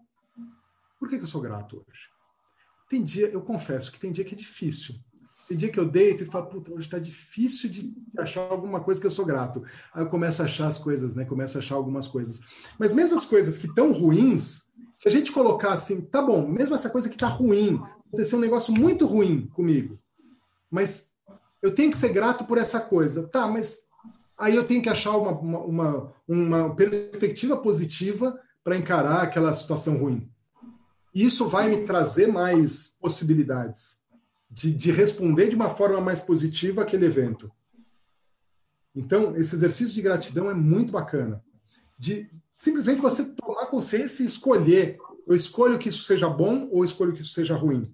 Por 0.99 1.09
que, 1.09 1.17
que 1.17 1.23
eu 1.23 1.27
sou 1.27 1.41
grato 1.41 1.77
hoje? 1.77 2.09
Tem 2.89 3.03
dia, 3.03 3.27
eu 3.27 3.41
confesso 3.41 3.91
que 3.91 3.99
tem 3.99 4.11
dia 4.11 4.23
que 4.23 4.35
é 4.35 4.37
difícil. 4.37 4.95
Tem 5.47 5.55
dia 5.55 5.69
que 5.69 5.79
eu 5.79 5.85
deito 5.85 6.23
e 6.23 6.25
falo, 6.25 6.47
puta, 6.47 6.71
hoje 6.71 6.87
está 6.87 6.97
difícil 6.97 7.69
de 7.69 7.93
achar 8.17 8.41
alguma 8.41 8.79
coisa 8.79 8.99
que 8.99 9.05
eu 9.05 9.11
sou 9.11 9.25
grato. 9.25 9.63
Aí 9.93 10.03
eu 10.03 10.09
começo 10.09 10.41
a 10.41 10.45
achar 10.45 10.67
as 10.67 10.79
coisas, 10.79 11.15
né? 11.15 11.23
Começo 11.23 11.57
a 11.57 11.61
achar 11.61 11.75
algumas 11.75 12.07
coisas. 12.07 12.41
Mas 12.79 12.91
mesmo 12.91 13.15
as 13.15 13.25
coisas 13.25 13.57
que 13.57 13.67
estão 13.67 13.91
ruins, 13.91 14.73
se 14.95 15.07
a 15.07 15.11
gente 15.11 15.31
colocar 15.31 15.73
assim, 15.73 16.01
tá 16.01 16.21
bom, 16.21 16.47
mesmo 16.47 16.73
essa 16.73 16.89
coisa 16.89 17.07
que 17.07 17.15
está 17.15 17.27
ruim, 17.27 17.79
aconteceu 18.07 18.39
um 18.39 18.41
negócio 18.41 18.73
muito 18.73 19.05
ruim 19.05 19.45
comigo, 19.53 19.99
mas 20.71 21.11
eu 21.61 21.73
tenho 21.73 21.91
que 21.91 21.97
ser 21.97 22.09
grato 22.09 22.45
por 22.45 22.57
essa 22.57 22.79
coisa. 22.79 23.27
Tá, 23.27 23.47
mas 23.47 23.81
aí 24.35 24.55
eu 24.55 24.65
tenho 24.65 24.81
que 24.81 24.89
achar 24.89 25.15
uma, 25.15 25.31
uma, 25.31 25.59
uma, 25.59 26.13
uma 26.27 26.75
perspectiva 26.75 27.55
positiva 27.57 28.39
para 28.63 28.77
encarar 28.77 29.21
aquela 29.21 29.53
situação 29.53 29.97
ruim. 29.97 30.27
Isso 31.13 31.47
vai 31.47 31.69
me 31.69 31.85
trazer 31.85 32.27
mais 32.27 32.97
possibilidades 32.99 34.04
de, 34.55 34.73
de 34.73 34.89
responder 34.89 35.49
de 35.49 35.55
uma 35.55 35.69
forma 35.69 35.99
mais 35.99 36.21
positiva 36.21 36.81
aquele 36.81 37.05
evento. 37.05 37.51
Então, 38.95 39.35
esse 39.35 39.53
exercício 39.53 39.93
de 39.93 40.01
gratidão 40.01 40.49
é 40.49 40.53
muito 40.53 40.93
bacana. 40.93 41.43
De 41.99 42.31
simplesmente 42.57 43.01
você 43.01 43.35
tomar 43.35 43.65
consciência 43.65 44.23
e 44.23 44.25
escolher. 44.25 44.97
Eu 45.27 45.35
escolho 45.35 45.77
que 45.77 45.89
isso 45.89 46.03
seja 46.03 46.29
bom 46.29 46.69
ou 46.71 46.85
escolho 46.85 47.11
que 47.11 47.19
isso 47.19 47.33
seja 47.33 47.53
ruim. 47.53 47.93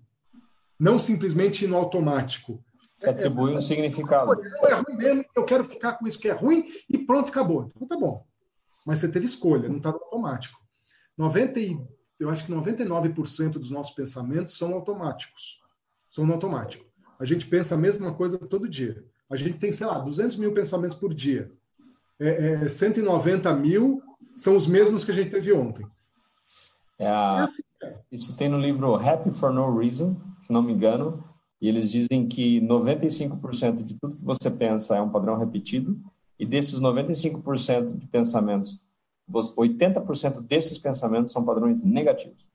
Não 0.80 0.99
simplesmente 0.99 1.66
ir 1.66 1.68
no 1.68 1.78
automático. 1.78 2.64
Se 2.95 3.09
atribui 3.09 3.49
é, 3.49 3.53
é, 3.55 3.57
um 3.57 3.62
significado. 3.62 4.36
Não 4.36 4.68
é 4.68 4.74
ruim 4.76 4.97
mesmo, 4.97 5.26
eu 5.36 5.43
quero 5.43 5.66
ficar 5.66 5.93
com 5.93 6.07
isso 6.07 6.20
que 6.20 6.30
é 6.30 6.34
ruim 6.34 6.72
e 6.88 6.99
pronto, 6.99 7.30
acabou. 7.30 7.68
Então 7.76 7.88
tá 7.88 7.97
bom. 7.97 8.24
Mas 8.86 8.99
você 8.99 9.12
teve 9.12 9.26
escolha, 9.26 9.68
não 9.68 9.78
está 9.78 9.91
no 9.91 9.97
automático. 9.97 10.59
90 11.18 11.59
e, 11.59 11.80
eu 12.20 12.30
acho 12.30 12.45
que 12.45 12.51
99% 12.51 13.53
dos 13.53 13.72
nossos 13.72 13.95
pensamentos 13.95 14.55
são 14.55 14.74
automáticos. 14.76 15.61
São 16.12 16.26
no 16.26 16.34
automático. 16.34 16.86
A 17.20 17.26
gente 17.26 17.47
pensa 17.47 17.76
a 17.76 17.78
mesma 17.78 18.14
coisa 18.14 18.38
todo 18.38 18.68
dia. 18.68 19.03
A 19.30 19.36
gente 19.36 19.57
tem, 19.57 19.72
sei 19.72 19.88
lá, 19.88 19.97
200 19.97 20.36
mil 20.36 20.53
pensamentos 20.53 20.95
por 20.95 21.14
dia. 21.14 21.51
É, 22.20 22.66
é, 22.66 22.70
190 22.70 23.51
mil 23.55 24.03
são 24.36 24.55
os 24.55 24.68
mesmos 24.68 25.03
que 25.03 25.12
a 25.12 25.14
gente 25.14 25.32
teve 25.32 25.53
ontem. 25.53 25.86
É 26.99 27.05
é 27.05 27.07
assim, 27.07 27.64
Isso 28.12 28.36
tem 28.36 28.49
no 28.49 28.59
livro 28.59 28.95
Happy 28.95 29.32
for 29.32 29.51
No 29.51 29.76
Reason, 29.78 30.16
se 30.43 30.51
não 30.51 30.62
me 30.62 30.74
engano, 30.74 31.24
e 31.62 31.68
eles 31.68 31.89
dizem 31.89 32.28
que 32.28 32.59
95% 32.62 33.84
de 33.84 33.95
tudo 33.95 34.18
que 34.18 34.24
você 34.24 34.51
pensa 34.51 34.97
é 34.97 35.01
um 35.01 35.09
padrão 35.09 35.38
repetido, 35.38 35.99
e 36.38 36.45
desses 36.45 36.80
95% 36.80 37.97
de 37.97 38.07
pensamentos, 38.07 38.84
80% 39.30 40.41
desses 40.41 40.78
pensamentos 40.78 41.32
são 41.32 41.45
padrões 41.45 41.84
negativos. 41.84 42.50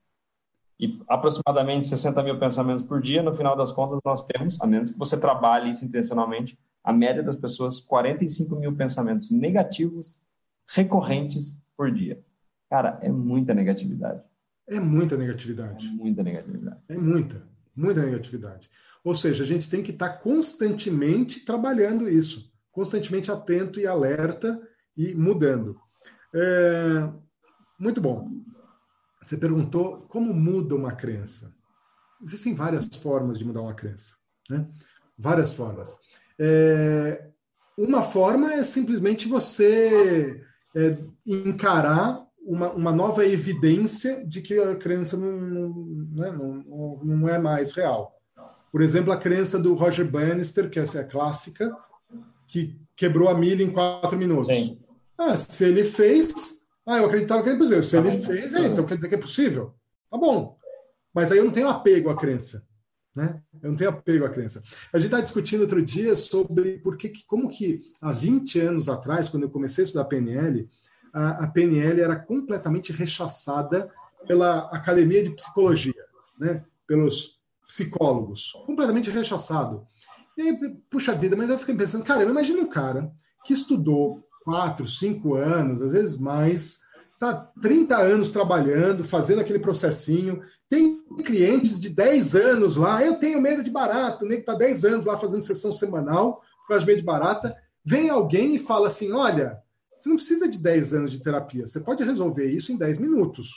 E 0.79 0.99
aproximadamente 1.07 1.87
60 1.87 2.21
mil 2.23 2.39
pensamentos 2.39 2.83
por 2.83 3.01
dia, 3.01 3.23
no 3.23 3.33
final 3.33 3.55
das 3.55 3.71
contas, 3.71 3.99
nós 4.05 4.23
temos, 4.25 4.61
a 4.61 4.67
menos 4.67 4.91
que 4.91 4.99
você 4.99 5.17
trabalhe 5.17 5.71
isso 5.71 5.83
intencionalmente, 5.83 6.57
a 6.83 6.93
média 6.93 7.23
das 7.23 7.35
pessoas, 7.35 7.79
45 7.79 8.55
mil 8.55 8.75
pensamentos 8.75 9.31
negativos 9.31 10.21
recorrentes 10.67 11.57
por 11.75 11.91
dia. 11.91 12.23
Cara, 12.69 12.99
é 13.01 13.09
muita 13.09 13.53
negatividade. 13.53 14.21
É 14.67 14.79
muita 14.79 15.17
negatividade. 15.17 15.87
É 15.87 15.91
muita 15.91 16.23
negatividade. 16.23 16.77
É 16.89 16.95
muita, 16.95 17.47
muita 17.75 18.01
negatividade. 18.01 18.69
Ou 19.03 19.15
seja, 19.15 19.43
a 19.43 19.47
gente 19.47 19.69
tem 19.69 19.81
que 19.81 19.91
estar 19.91 20.09
constantemente 20.19 21.45
trabalhando 21.45 22.09
isso, 22.09 22.51
constantemente 22.71 23.31
atento 23.31 23.79
e 23.79 23.87
alerta 23.87 24.61
e 24.95 25.15
mudando. 25.15 25.79
É... 26.35 27.09
Muito 27.79 28.01
bom. 28.01 28.29
Você 29.21 29.37
perguntou 29.37 30.05
como 30.09 30.33
muda 30.33 30.75
uma 30.75 30.91
crença. 30.91 31.53
Existem 32.23 32.53
várias 32.55 32.85
formas 32.97 33.37
de 33.37 33.45
mudar 33.45 33.61
uma 33.61 33.73
crença, 33.73 34.15
né? 34.49 34.67
Várias 35.17 35.53
formas. 35.53 35.97
É... 36.39 37.29
Uma 37.77 38.01
forma 38.01 38.53
é 38.53 38.63
simplesmente 38.63 39.27
você 39.27 40.43
é, 40.75 40.97
encarar 41.25 42.25
uma, 42.39 42.71
uma 42.71 42.91
nova 42.91 43.25
evidência 43.25 44.25
de 44.25 44.41
que 44.41 44.57
a 44.57 44.75
crença 44.75 45.17
não, 45.17 45.73
né, 46.11 46.31
não, 46.31 46.99
não 47.03 47.29
é 47.29 47.37
mais 47.37 47.73
real. 47.73 48.15
Por 48.71 48.81
exemplo, 48.81 49.11
a 49.11 49.17
crença 49.17 49.59
do 49.59 49.73
Roger 49.73 50.09
Bannister, 50.09 50.69
que 50.69 50.79
essa 50.79 50.99
é 50.99 51.01
a 51.01 51.07
clássica, 51.07 51.75
que 52.47 52.79
quebrou 52.95 53.29
a 53.29 53.37
milha 53.37 53.63
em 53.63 53.71
quatro 53.71 54.17
minutos. 54.17 54.47
Sim. 54.47 54.79
Ah, 55.17 55.35
se 55.35 55.65
ele 55.65 55.83
fez, 55.83 56.56
ah, 56.87 56.99
eu 56.99 57.05
acreditava 57.05 57.43
que 57.43 57.49
ele 57.49 57.57
possível. 57.57 57.83
Se 57.83 57.97
ele 57.97 58.11
fez, 58.19 58.53
é, 58.53 58.65
então 58.65 58.85
quer 58.85 58.95
dizer 58.95 59.09
que 59.09 59.15
é 59.15 59.19
possível. 59.19 59.75
Tá 60.09 60.17
bom. 60.17 60.57
Mas 61.13 61.31
aí 61.31 61.37
eu 61.37 61.43
não 61.43 61.51
tenho 61.51 61.67
apego 61.67 62.09
à 62.09 62.15
crença. 62.15 62.65
Né? 63.13 63.41
Eu 63.61 63.71
não 63.71 63.77
tenho 63.77 63.89
apego 63.89 64.25
à 64.25 64.29
crença. 64.29 64.63
A 64.93 64.97
gente 64.97 65.07
está 65.07 65.19
discutindo 65.19 65.61
outro 65.61 65.83
dia 65.85 66.15
sobre 66.15 66.77
por 66.77 66.95
que, 66.95 67.11
como 67.25 67.49
que 67.49 67.81
há 67.99 68.13
20 68.13 68.59
anos 68.61 68.87
atrás, 68.87 69.27
quando 69.27 69.43
eu 69.43 69.49
comecei 69.49 69.83
a 69.83 69.85
estudar 69.85 70.05
PNL, 70.05 70.69
a, 71.13 71.43
a 71.43 71.47
PNL 71.47 71.99
era 71.99 72.15
completamente 72.15 72.93
rechaçada 72.93 73.91
pela 74.25 74.59
Academia 74.69 75.23
de 75.23 75.31
Psicologia, 75.31 76.05
né? 76.39 76.63
pelos 76.87 77.37
psicólogos, 77.67 78.53
completamente 78.65 79.09
rechaçado. 79.09 79.85
E 80.37 80.41
aí, 80.41 80.59
puxa 80.89 81.13
vida, 81.13 81.35
mas 81.35 81.49
eu 81.49 81.59
fiquei 81.59 81.75
pensando, 81.75 82.05
cara, 82.05 82.23
eu 82.23 82.29
imagino 82.29 82.61
um 82.61 82.69
cara 82.69 83.11
que 83.43 83.51
estudou 83.51 84.26
quatro, 84.47 84.87
cinco 84.87 85.35
anos, 85.35 85.81
às 85.81 85.91
vezes 85.91 86.17
mais, 86.17 86.79
está 87.13 87.33
30 87.61 87.97
anos 87.97 88.31
trabalhando, 88.31 89.03
fazendo 89.03 89.41
aquele 89.41 89.59
processinho, 89.59 90.41
tem 90.69 91.03
clientes 91.25 91.77
de 91.77 91.89
10 91.89 92.33
anos 92.33 92.77
lá, 92.77 93.03
eu 93.03 93.19
tenho 93.19 93.41
medo 93.41 93.61
de 93.61 93.69
barata, 93.69 94.23
o 94.23 94.27
nego 94.27 94.39
está 94.39 94.53
10 94.53 94.85
anos 94.85 95.05
lá 95.05 95.17
fazendo 95.17 95.41
sessão 95.41 95.73
semanal 95.73 96.41
por 96.61 96.69
causa 96.69 96.85
de 96.85 96.87
medo 96.87 96.99
de 96.99 97.05
barata, 97.05 97.57
vem 97.83 98.09
alguém 98.09 98.55
e 98.55 98.59
fala 98.59 98.87
assim, 98.87 99.11
olha, 99.11 99.61
você 99.99 100.07
não 100.07 100.15
precisa 100.15 100.47
de 100.47 100.59
10 100.59 100.93
anos 100.93 101.11
de 101.11 101.19
terapia, 101.19 101.67
você 101.67 101.81
pode 101.81 102.01
resolver 102.05 102.49
isso 102.49 102.71
em 102.71 102.77
10 102.77 102.99
minutos. 102.99 103.49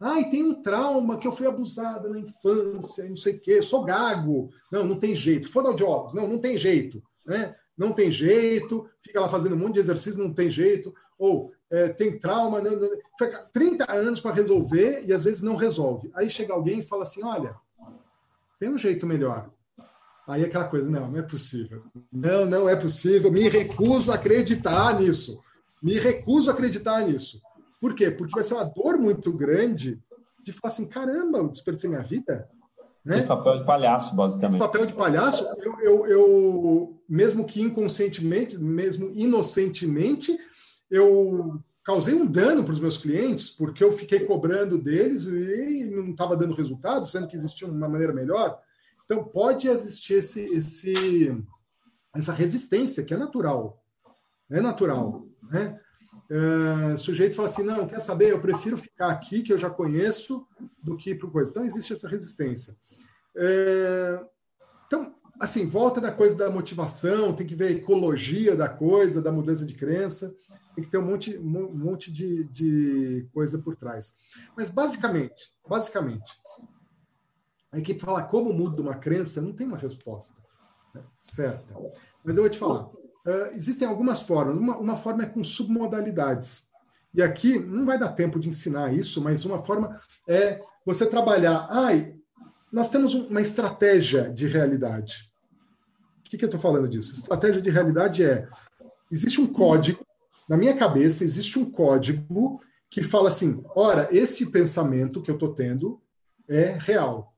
Ah, 0.00 0.18
e 0.18 0.28
tem 0.28 0.42
um 0.42 0.60
trauma 0.60 1.18
que 1.18 1.26
eu 1.28 1.32
fui 1.32 1.46
abusada 1.46 2.08
na 2.08 2.18
infância, 2.18 3.08
não 3.08 3.16
sei 3.16 3.36
o 3.36 3.40
quê, 3.40 3.62
sou 3.62 3.84
gago. 3.84 4.50
Não, 4.70 4.84
não 4.84 4.98
tem 4.98 5.16
jeito. 5.16 5.50
Fonoaudiólogos, 5.50 6.12
não, 6.12 6.28
não 6.28 6.38
tem 6.38 6.58
jeito. 6.58 7.02
Né? 7.24 7.54
Não 7.76 7.92
tem 7.92 8.10
jeito, 8.10 8.88
fica 9.02 9.20
lá 9.20 9.28
fazendo 9.28 9.54
um 9.54 9.58
monte 9.58 9.74
de 9.74 9.80
exercício, 9.80 10.18
não 10.18 10.32
tem 10.32 10.50
jeito. 10.50 10.94
Ou 11.18 11.52
é, 11.70 11.88
tem 11.88 12.18
trauma, 12.18 12.60
não, 12.60 12.72
não, 12.72 12.88
fica 13.18 13.38
30 13.52 13.92
anos 13.92 14.20
para 14.20 14.34
resolver 14.34 15.04
e 15.06 15.12
às 15.12 15.24
vezes 15.24 15.42
não 15.42 15.56
resolve. 15.56 16.10
Aí 16.14 16.30
chega 16.30 16.52
alguém 16.52 16.78
e 16.78 16.82
fala 16.82 17.02
assim: 17.02 17.22
olha, 17.24 17.54
tem 18.58 18.68
um 18.68 18.78
jeito 18.78 19.06
melhor. 19.06 19.50
Aí 20.26 20.44
aquela 20.44 20.64
coisa, 20.64 20.88
não, 20.90 21.08
não 21.08 21.18
é 21.18 21.22
possível. 21.22 21.78
Não, 22.12 22.44
não 22.44 22.68
é 22.68 22.74
possível. 22.74 23.30
Me 23.30 23.48
recuso 23.48 24.10
a 24.10 24.16
acreditar 24.16 24.98
nisso. 24.98 25.40
Me 25.80 25.98
recuso 25.98 26.50
a 26.50 26.52
acreditar 26.52 27.02
nisso. 27.02 27.40
Por 27.80 27.94
quê? 27.94 28.10
Porque 28.10 28.34
vai 28.34 28.42
ser 28.42 28.54
uma 28.54 28.64
dor 28.64 28.98
muito 28.98 29.32
grande 29.32 30.02
de 30.42 30.52
falar 30.52 30.72
assim: 30.72 30.88
caramba, 30.88 31.38
eu 31.38 31.48
desperdicei 31.48 31.88
minha 31.88 32.02
vida. 32.02 32.48
Né? 33.06 33.18
Esse 33.18 33.26
papel 33.26 33.60
de 33.60 33.64
palhaço, 33.64 34.16
basicamente. 34.16 34.50
Esse 34.50 34.58
papel 34.58 34.84
de 34.84 34.92
palhaço, 34.92 35.46
eu, 35.62 35.78
eu, 35.80 36.06
eu, 36.06 37.00
mesmo 37.08 37.44
que 37.44 37.62
inconscientemente, 37.62 38.58
mesmo 38.58 39.12
inocentemente, 39.14 40.36
eu 40.90 41.62
causei 41.84 42.14
um 42.14 42.26
dano 42.26 42.64
para 42.64 42.72
os 42.72 42.80
meus 42.80 42.98
clientes 42.98 43.48
porque 43.48 43.84
eu 43.84 43.92
fiquei 43.92 44.24
cobrando 44.24 44.76
deles 44.76 45.24
e 45.26 45.88
não 45.88 46.10
estava 46.10 46.36
dando 46.36 46.56
resultado, 46.56 47.06
sendo 47.06 47.28
que 47.28 47.36
existia 47.36 47.68
uma 47.68 47.88
maneira 47.88 48.12
melhor. 48.12 48.58
Então, 49.04 49.22
pode 49.22 49.68
existir 49.68 50.14
esse, 50.14 50.40
esse, 50.52 51.44
essa 52.12 52.32
resistência, 52.32 53.04
que 53.04 53.14
é 53.14 53.16
natural. 53.16 53.80
É 54.50 54.60
natural. 54.60 55.28
Né? 55.44 55.80
Uh, 56.30 56.94
o 56.94 56.98
sujeito 56.98 57.36
fala 57.36 57.48
assim: 57.48 57.62
não, 57.62 57.86
quer 57.86 58.00
saber? 58.00 58.32
Eu 58.32 58.40
prefiro 58.40 58.76
ficar 58.76 59.10
aqui, 59.10 59.42
que 59.42 59.52
eu 59.52 59.58
já 59.58 59.70
conheço, 59.70 60.46
do 60.82 60.96
que 60.96 61.10
ir 61.10 61.18
para 61.18 61.30
coisa. 61.30 61.50
Então, 61.50 61.64
existe 61.64 61.92
essa 61.92 62.08
resistência. 62.08 62.76
Uh, 63.36 64.26
então, 64.86 65.14
assim, 65.40 65.66
volta 65.66 66.00
da 66.00 66.10
coisa 66.10 66.36
da 66.36 66.50
motivação, 66.50 67.34
tem 67.34 67.46
que 67.46 67.54
ver 67.54 67.68
a 67.68 67.72
ecologia 67.72 68.56
da 68.56 68.68
coisa, 68.68 69.22
da 69.22 69.30
mudança 69.30 69.64
de 69.64 69.74
crença, 69.74 70.34
tem 70.74 70.84
que 70.84 70.90
ter 70.90 70.98
um 70.98 71.06
monte, 71.06 71.36
um 71.38 71.72
monte 71.72 72.12
de, 72.12 72.44
de 72.44 73.28
coisa 73.32 73.58
por 73.58 73.76
trás. 73.76 74.16
Mas, 74.56 74.68
basicamente, 74.68 75.54
basicamente, 75.68 76.26
a 77.70 77.78
equipe 77.78 78.00
fala 78.00 78.22
como 78.22 78.52
muda 78.52 78.82
uma 78.82 78.96
crença, 78.96 79.40
não 79.40 79.52
tem 79.52 79.66
uma 79.66 79.76
resposta 79.76 80.46
né, 80.96 81.02
certa. 81.20 81.74
Mas 82.24 82.36
eu 82.36 82.42
vou 82.42 82.50
te 82.50 82.58
falar. 82.58 82.90
Uh, 83.26 83.54
existem 83.54 83.88
algumas 83.88 84.22
formas. 84.22 84.56
Uma, 84.56 84.76
uma 84.76 84.96
forma 84.96 85.24
é 85.24 85.26
com 85.26 85.42
submodalidades. 85.42 86.70
E 87.12 87.20
aqui 87.20 87.58
não 87.58 87.84
vai 87.84 87.98
dar 87.98 88.12
tempo 88.12 88.38
de 88.38 88.48
ensinar 88.48 88.94
isso, 88.94 89.20
mas 89.20 89.44
uma 89.44 89.64
forma 89.64 90.00
é 90.28 90.62
você 90.84 91.06
trabalhar. 91.06 91.66
Ai, 91.70 92.14
nós 92.70 92.88
temos 92.88 93.14
uma 93.14 93.40
estratégia 93.40 94.30
de 94.30 94.46
realidade. 94.46 95.30
O 96.20 96.28
que, 96.28 96.36
que 96.36 96.44
eu 96.44 96.48
estou 96.48 96.60
falando 96.60 96.88
disso? 96.88 97.14
Estratégia 97.14 97.60
de 97.60 97.70
realidade 97.70 98.22
é: 98.22 98.48
existe 99.10 99.40
um 99.40 99.46
código, 99.46 100.04
na 100.48 100.56
minha 100.56 100.76
cabeça, 100.76 101.24
existe 101.24 101.58
um 101.58 101.68
código 101.68 102.60
que 102.90 103.02
fala 103.02 103.28
assim: 103.28 103.62
ora, 103.74 104.08
esse 104.12 104.50
pensamento 104.50 105.22
que 105.22 105.30
eu 105.30 105.34
estou 105.36 105.54
tendo 105.54 106.00
é 106.48 106.76
real. 106.78 107.34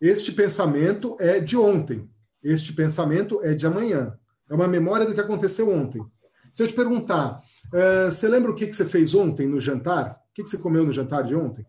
Este 0.00 0.32
pensamento 0.32 1.16
é 1.20 1.40
de 1.40 1.56
ontem. 1.56 2.08
Este 2.42 2.72
pensamento 2.72 3.40
é 3.42 3.54
de 3.54 3.66
amanhã. 3.66 4.18
É 4.48 4.54
uma 4.54 4.68
memória 4.68 5.06
do 5.06 5.14
que 5.14 5.20
aconteceu 5.20 5.70
ontem. 5.70 6.04
Se 6.52 6.62
eu 6.62 6.68
te 6.68 6.74
perguntar, 6.74 7.42
uh, 7.66 8.10
você 8.10 8.28
lembra 8.28 8.50
o 8.50 8.54
que, 8.54 8.66
que 8.66 8.74
você 8.74 8.84
fez 8.84 9.14
ontem 9.14 9.48
no 9.48 9.60
jantar? 9.60 10.20
O 10.30 10.34
que, 10.34 10.44
que 10.44 10.50
você 10.50 10.58
comeu 10.58 10.84
no 10.84 10.92
jantar 10.92 11.24
de 11.24 11.34
ontem? 11.34 11.66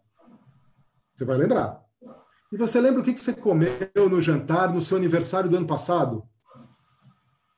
Você 1.16 1.26
vai 1.26 1.38
lembrar. 1.38 1.82
E 2.52 2.58
você 2.58 2.80
lembra 2.80 3.02
o 3.02 3.04
que, 3.04 3.14
que 3.14 3.20
você 3.20 3.34
comeu 3.34 4.10
no 4.10 4.22
jantar 4.22 4.74
no 4.74 4.82
seu 4.82 4.98
aniversário 4.98 5.50
do 5.50 5.58
ano 5.58 5.68
passado? 5.68 6.24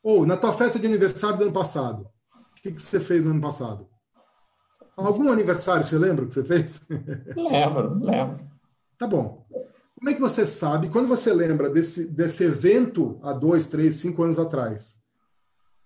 Ou 0.01 0.25
na 0.25 0.37
tua 0.37 0.53
festa 0.53 0.79
de 0.79 0.87
aniversário 0.87 1.37
do 1.37 1.43
ano 1.43 1.53
passado? 1.53 2.09
O 2.33 2.61
que, 2.61 2.71
que 2.71 2.81
você 2.81 2.99
fez 2.99 3.25
no 3.25 3.31
ano 3.31 3.41
passado? 3.41 3.87
Algum 4.95 5.31
aniversário 5.31 5.83
você 5.83 5.97
lembra 5.97 6.25
que 6.25 6.33
você 6.33 6.43
fez? 6.43 6.87
Lembro, 7.35 8.03
lembro. 8.03 8.39
Tá 8.97 9.05
bom. 9.05 9.45
Como 9.95 10.09
é 10.09 10.13
que 10.13 10.21
você 10.21 10.45
sabe, 10.45 10.89
quando 10.89 11.07
você 11.07 11.33
lembra 11.33 11.69
desse, 11.69 12.07
desse 12.07 12.43
evento 12.43 13.19
há 13.21 13.33
dois, 13.33 13.67
três, 13.67 13.95
cinco 13.95 14.23
anos 14.23 14.39
atrás, 14.39 15.03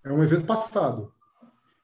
É 0.03 0.11
um 0.11 0.23
evento 0.23 0.45
passado. 0.45 1.13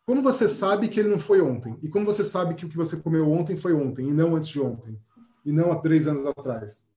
Como 0.05 0.21
você 0.21 0.47
sabe 0.47 0.87
que 0.87 0.99
ele 0.99 1.09
não 1.09 1.19
foi 1.19 1.41
ontem? 1.41 1.77
E 1.83 1.89
como 1.89 2.05
você 2.05 2.23
sabe 2.23 2.55
que 2.55 2.65
o 2.65 2.69
que 2.69 2.77
você 2.77 2.97
comeu 2.97 3.29
ontem 3.29 3.57
foi 3.57 3.73
ontem 3.73 4.07
e 4.07 4.13
não 4.13 4.35
antes 4.35 4.49
de 4.49 4.59
ontem? 4.59 4.99
E 5.45 5.51
não 5.51 5.71
há 5.71 5.79
três 5.79 6.07
anos 6.07 6.25
atrás? 6.25 6.89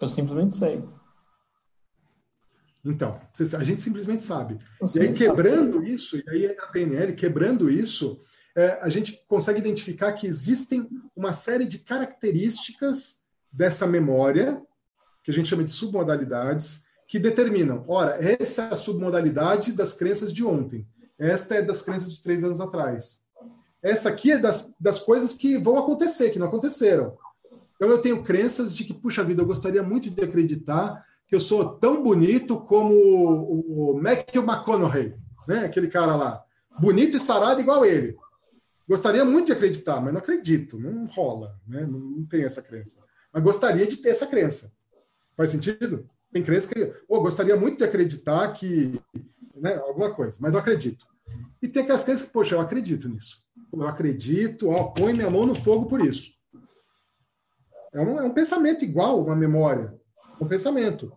Eu 0.00 0.08
simplesmente 0.08 0.54
sei. 0.54 0.84
Então, 2.84 3.18
a 3.58 3.64
gente 3.64 3.80
simplesmente 3.80 4.22
sabe. 4.22 4.58
E 4.94 5.00
aí, 5.00 5.12
quebrando 5.12 5.82
isso, 5.82 6.18
e 6.18 6.24
aí 6.28 6.46
a 6.46 6.66
PNL, 6.66 7.14
quebrando 7.14 7.70
isso, 7.70 8.22
é, 8.54 8.78
a 8.80 8.88
gente 8.88 9.24
consegue 9.26 9.58
identificar 9.58 10.12
que 10.12 10.26
existem 10.26 10.88
uma 11.16 11.32
série 11.32 11.66
de 11.66 11.78
características 11.78 13.24
dessa 13.50 13.86
memória, 13.86 14.62
que 15.22 15.30
a 15.30 15.34
gente 15.34 15.48
chama 15.48 15.64
de 15.64 15.70
submodalidades, 15.70 16.83
que 17.14 17.18
determinam, 17.20 17.84
ora, 17.86 18.18
essa 18.20 18.62
é 18.62 18.74
a 18.74 18.76
submodalidade 18.76 19.70
das 19.70 19.92
crenças 19.92 20.32
de 20.32 20.44
ontem, 20.44 20.84
esta 21.16 21.54
é 21.54 21.62
das 21.62 21.80
crenças 21.80 22.12
de 22.12 22.20
três 22.20 22.42
anos 22.42 22.60
atrás. 22.60 23.24
Essa 23.80 24.08
aqui 24.08 24.32
é 24.32 24.36
das, 24.36 24.74
das 24.80 24.98
coisas 24.98 25.36
que 25.36 25.56
vão 25.56 25.78
acontecer, 25.78 26.30
que 26.30 26.40
não 26.40 26.48
aconteceram. 26.48 27.16
Então 27.76 27.88
eu 27.88 27.98
tenho 27.98 28.24
crenças 28.24 28.74
de 28.74 28.82
que, 28.82 28.92
puxa 28.92 29.22
vida, 29.22 29.42
eu 29.42 29.46
gostaria 29.46 29.80
muito 29.80 30.10
de 30.10 30.24
acreditar 30.24 31.06
que 31.28 31.36
eu 31.36 31.40
sou 31.40 31.76
tão 31.76 32.02
bonito 32.02 32.58
como 32.58 32.92
o 32.92 33.96
Matthew 34.02 34.42
McConaughey, 34.42 35.14
né? 35.46 35.66
Aquele 35.66 35.86
cara 35.86 36.16
lá. 36.16 36.42
Bonito 36.80 37.16
e 37.16 37.20
sarado 37.20 37.60
igual 37.60 37.86
ele. 37.86 38.16
Gostaria 38.88 39.24
muito 39.24 39.46
de 39.46 39.52
acreditar, 39.52 40.00
mas 40.00 40.12
não 40.12 40.18
acredito, 40.18 40.80
não 40.80 41.06
rola, 41.06 41.56
né? 41.64 41.86
Não, 41.86 42.00
não 42.00 42.26
essa 42.44 42.60
crença. 42.60 43.00
Mas 43.32 43.44
gostaria 43.44 43.86
de 43.86 43.98
ter 43.98 44.08
essa 44.08 44.26
crença. 44.26 44.72
Faz 45.36 45.50
sentido? 45.50 46.10
Tem 46.34 46.42
crença 46.42 46.74
que, 46.74 46.92
oh, 47.08 47.20
gostaria 47.20 47.56
muito 47.56 47.78
de 47.78 47.84
acreditar 47.84 48.52
que, 48.52 49.00
né, 49.54 49.76
alguma 49.76 50.12
coisa, 50.12 50.36
mas 50.40 50.52
não 50.52 50.58
acredito. 50.58 51.06
E 51.62 51.68
tem 51.68 51.84
aquelas 51.84 52.02
crenças 52.02 52.26
que, 52.26 52.32
poxa, 52.32 52.56
eu 52.56 52.60
acredito 52.60 53.08
nisso. 53.08 53.38
Eu 53.72 53.86
acredito, 53.86 54.68
ó, 54.68 54.88
põe 54.88 55.12
minha 55.12 55.30
mão 55.30 55.46
no 55.46 55.54
fogo 55.54 55.86
por 55.86 56.04
isso. 56.04 56.32
É 57.92 58.00
um, 58.00 58.20
é 58.20 58.24
um 58.24 58.34
pensamento 58.34 58.84
igual, 58.84 59.22
uma 59.22 59.36
memória 59.36 59.94
um 60.40 60.48
pensamento. 60.48 61.12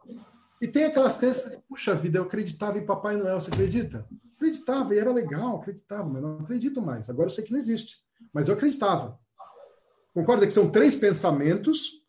E 0.62 0.68
tem 0.68 0.86
aquelas 0.86 1.18
crenças 1.18 1.52
de, 1.52 1.58
puxa 1.68 1.96
vida, 1.96 2.20
eu 2.20 2.24
acreditava 2.24 2.78
em 2.78 2.86
Papai 2.86 3.16
Noel, 3.16 3.40
você 3.40 3.52
acredita? 3.52 4.08
Acreditava 4.36 4.94
e 4.94 5.00
era 5.00 5.12
legal, 5.12 5.58
acreditava, 5.58 6.08
mas 6.08 6.22
não 6.22 6.40
acredito 6.40 6.80
mais. 6.80 7.10
Agora 7.10 7.28
eu 7.28 7.34
sei 7.34 7.44
que 7.44 7.52
não 7.52 7.60
existe, 7.60 7.98
mas 8.32 8.48
eu 8.48 8.56
acreditava. 8.56 9.20
Concorda 10.14 10.46
que 10.46 10.54
são 10.54 10.72
três 10.72 10.96
pensamentos 10.96 12.04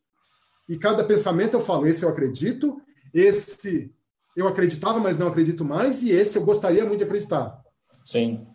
e 0.69 0.79
cada 0.79 1.05
pensamento 1.05 1.55
eu 1.55 1.61
falo, 1.61 1.87
esse 1.87 2.05
eu 2.05 2.09
acredito, 2.09 2.81
esse 3.13 3.95
eu 4.37 4.47
acreditava, 4.47 5.01
mas 5.01 5.19
não 5.19 5.29
acredito 5.29 5.65
mais, 5.65 6.03
e 6.03 6.11
esse 6.11 6.39
eu 6.39 6.45
gostaria 6.45 6.85
muito 6.85 6.99
de 6.99 7.05
acreditar. 7.05 7.61
Sim. 8.05 8.47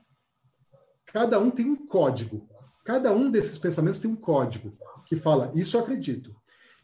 Cada 1.06 1.40
um 1.40 1.52
tem 1.52 1.66
um 1.66 1.76
código. 1.76 2.48
Cada 2.84 3.14
um 3.14 3.30
desses 3.30 3.58
pensamentos 3.58 4.00
tem 4.00 4.10
um 4.10 4.16
código 4.16 4.78
que 5.06 5.16
fala, 5.16 5.52
isso 5.54 5.78
eu 5.78 5.82
acredito. 5.82 6.36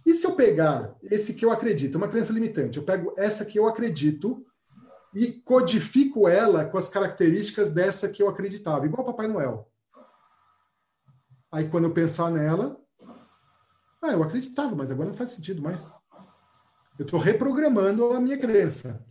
E 0.06 0.14
se 0.14 0.26
eu 0.26 0.36
pegar 0.36 0.96
esse 1.04 1.34
que 1.34 1.44
eu 1.44 1.52
acredito, 1.52 1.96
uma 1.96 2.08
crença 2.08 2.34
limitante, 2.34 2.78
eu 2.78 2.84
pego 2.84 3.14
essa 3.18 3.46
que 3.46 3.60
eu 3.60 3.68
acredito 3.68 4.46
e 5.14 5.32
codifico 5.32 6.28
ela 6.28 6.66
com 6.66 6.78
as 6.78 6.90
características 6.90 7.70
dessa 7.70 8.10
que 8.10 8.22
eu 8.22 8.30
acreditava, 8.30 8.86
igual 8.86 9.06
Papai 9.06 9.28
Noel. 9.28 9.70
Aí 11.52 11.68
quando 11.70 11.86
eu 11.86 11.94
pensar 11.94 12.30
nela, 12.30 12.80
ah, 14.02 14.12
eu 14.12 14.24
acreditava, 14.24 14.76
mas 14.76 14.92
agora 14.92 15.10
não 15.10 15.16
faz 15.16 15.30
sentido 15.30 15.62
mais. 15.62 15.92
Eu 17.00 17.06
estou 17.06 17.20
reprogramando 17.20 18.12
a 18.12 18.20
minha 18.20 18.38
crença. 18.38 19.04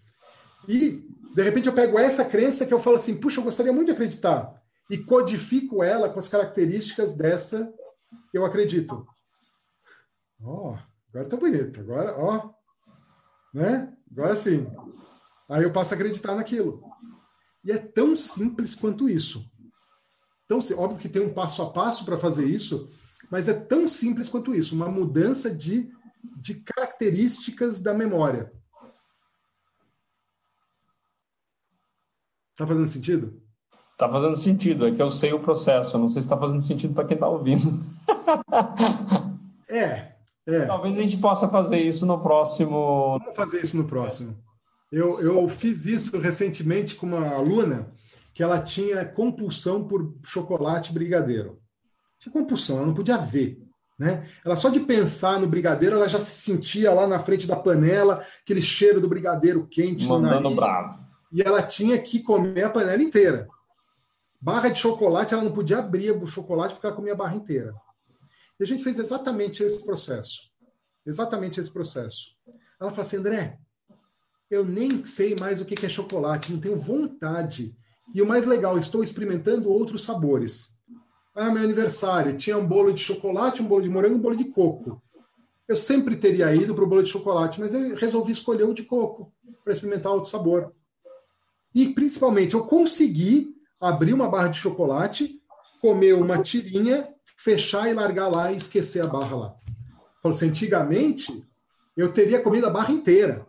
E, 0.68 1.02
de 1.34 1.42
repente, 1.42 1.68
eu 1.68 1.74
pego 1.74 1.98
essa 1.98 2.24
crença 2.24 2.66
que 2.66 2.74
eu 2.74 2.78
falo 2.78 2.96
assim, 2.96 3.18
puxa, 3.18 3.40
eu 3.40 3.44
gostaria 3.44 3.72
muito 3.72 3.86
de 3.86 3.92
acreditar. 3.92 4.62
E 4.90 4.98
codifico 4.98 5.82
ela 5.82 6.10
com 6.10 6.18
as 6.18 6.28
características 6.28 7.14
dessa 7.14 7.72
eu 8.32 8.44
acredito. 8.44 9.06
Ó, 10.42 10.72
oh, 10.72 10.78
agora 11.08 11.28
tá 11.28 11.36
bonito. 11.36 11.80
Agora, 11.80 12.14
ó, 12.18 12.50
né? 13.52 13.92
Agora 14.10 14.36
sim. 14.36 14.66
Aí 15.48 15.62
eu 15.62 15.72
passo 15.72 15.94
a 15.94 15.96
acreditar 15.96 16.34
naquilo. 16.34 16.82
E 17.64 17.72
é 17.72 17.78
tão 17.78 18.14
simples 18.14 18.74
quanto 18.74 19.08
isso. 19.08 19.50
Então, 20.44 20.58
óbvio 20.76 20.98
que 20.98 21.08
tem 21.08 21.22
um 21.22 21.32
passo 21.32 21.62
a 21.62 21.70
passo 21.70 22.04
para 22.04 22.18
fazer 22.18 22.46
isso, 22.46 22.90
mas 23.30 23.48
é 23.48 23.54
tão 23.54 23.86
simples 23.86 24.28
quanto 24.28 24.54
isso, 24.54 24.74
uma 24.74 24.88
mudança 24.88 25.54
de, 25.54 25.90
de 26.36 26.54
características 26.54 27.82
da 27.82 27.94
memória. 27.94 28.52
Tá 32.56 32.66
fazendo 32.66 32.86
sentido? 32.86 33.42
Tá 33.96 34.08
fazendo 34.08 34.36
sentido, 34.36 34.86
é 34.86 34.92
que 34.92 35.02
eu 35.02 35.10
sei 35.10 35.32
o 35.32 35.40
processo, 35.40 35.98
não 35.98 36.08
sei 36.08 36.22
se 36.22 36.26
está 36.26 36.36
fazendo 36.36 36.62
sentido 36.62 36.94
para 36.94 37.04
quem 37.04 37.14
está 37.14 37.28
ouvindo. 37.28 37.68
é, 39.68 40.12
é. 40.46 40.66
Talvez 40.66 40.96
a 40.96 41.02
gente 41.02 41.18
possa 41.18 41.48
fazer 41.48 41.78
isso 41.78 42.06
no 42.06 42.20
próximo. 42.20 43.18
Vamos 43.18 43.36
fazer 43.36 43.60
isso 43.60 43.76
no 43.76 43.84
próximo. 43.84 44.36
Eu, 44.90 45.20
eu 45.20 45.48
fiz 45.48 45.84
isso 45.84 46.18
recentemente 46.18 46.94
com 46.94 47.06
uma 47.06 47.28
aluna 47.34 47.92
que 48.32 48.42
ela 48.42 48.60
tinha 48.60 49.04
compulsão 49.04 49.86
por 49.86 50.16
chocolate 50.24 50.92
brigadeiro. 50.92 51.60
Tinha 52.18 52.32
compulsão, 52.32 52.78
ela 52.78 52.86
não 52.86 52.94
podia 52.94 53.18
ver. 53.18 53.67
Né? 53.98 54.30
Ela 54.44 54.56
só 54.56 54.68
de 54.68 54.78
pensar 54.80 55.40
no 55.40 55.48
brigadeiro, 55.48 55.96
ela 55.96 56.08
já 56.08 56.20
se 56.20 56.40
sentia 56.42 56.92
lá 56.92 57.06
na 57.06 57.18
frente 57.18 57.48
da 57.48 57.56
panela, 57.56 58.24
aquele 58.42 58.62
cheiro 58.62 59.00
do 59.00 59.08
brigadeiro 59.08 59.66
quente 59.66 60.06
Mandando 60.06 60.50
no 60.50 60.54
nariz. 60.54 60.98
E 61.32 61.42
ela 61.42 61.62
tinha 61.62 62.00
que 62.00 62.20
comer 62.20 62.64
a 62.64 62.70
panela 62.70 63.02
inteira. 63.02 63.48
Barra 64.40 64.68
de 64.68 64.78
chocolate, 64.78 65.34
ela 65.34 65.42
não 65.42 65.52
podia 65.52 65.78
abrir 65.78 66.12
o 66.12 66.26
chocolate 66.26 66.74
porque 66.74 66.86
ela 66.86 66.94
comia 66.94 67.12
a 67.12 67.16
barra 67.16 67.34
inteira. 67.34 67.74
E 68.58 68.62
a 68.62 68.66
gente 68.66 68.84
fez 68.84 68.98
exatamente 68.98 69.64
esse 69.64 69.84
processo. 69.84 70.48
Exatamente 71.04 71.58
esse 71.58 71.70
processo. 71.70 72.36
Ela 72.80 72.90
falou 72.90 73.02
assim, 73.02 73.16
André, 73.16 73.58
eu 74.48 74.64
nem 74.64 75.04
sei 75.04 75.34
mais 75.38 75.60
o 75.60 75.64
que 75.64 75.84
é 75.84 75.88
chocolate, 75.88 76.52
não 76.52 76.60
tenho 76.60 76.76
vontade. 76.76 77.76
E 78.14 78.22
o 78.22 78.26
mais 78.26 78.46
legal, 78.46 78.78
estou 78.78 79.02
experimentando 79.02 79.70
outros 79.70 80.04
sabores. 80.04 80.78
Ah, 81.40 81.52
meu 81.52 81.62
aniversário, 81.62 82.36
tinha 82.36 82.58
um 82.58 82.66
bolo 82.66 82.92
de 82.92 83.00
chocolate, 83.00 83.62
um 83.62 83.66
bolo 83.66 83.82
de 83.82 83.88
morango, 83.88 84.16
um 84.16 84.20
bolo 84.20 84.34
de 84.34 84.46
coco. 84.46 85.00
Eu 85.68 85.76
sempre 85.76 86.16
teria 86.16 86.52
ido 86.52 86.74
para 86.74 86.82
o 86.82 86.86
bolo 86.88 87.00
de 87.00 87.10
chocolate, 87.10 87.60
mas 87.60 87.72
eu 87.72 87.94
resolvi 87.94 88.32
escolher 88.32 88.64
o 88.64 88.74
de 88.74 88.82
coco 88.82 89.32
para 89.62 89.72
experimentar 89.72 90.10
outro 90.10 90.28
sabor. 90.28 90.72
E 91.72 91.90
principalmente, 91.90 92.54
eu 92.54 92.64
consegui 92.64 93.54
abrir 93.80 94.14
uma 94.14 94.28
barra 94.28 94.48
de 94.48 94.58
chocolate, 94.58 95.40
comer 95.80 96.14
uma 96.14 96.42
tirinha 96.42 97.08
fechar 97.36 97.88
e 97.88 97.94
largar 97.94 98.26
lá 98.26 98.50
e 98.50 98.56
esquecer 98.56 99.04
a 99.04 99.06
barra 99.06 99.36
lá. 99.36 99.54
Falou 100.20 100.36
assim, 100.36 100.48
antigamente 100.48 101.46
eu 101.96 102.12
teria 102.12 102.42
comido 102.42 102.66
a 102.66 102.70
barra 102.70 102.92
inteira. 102.92 103.46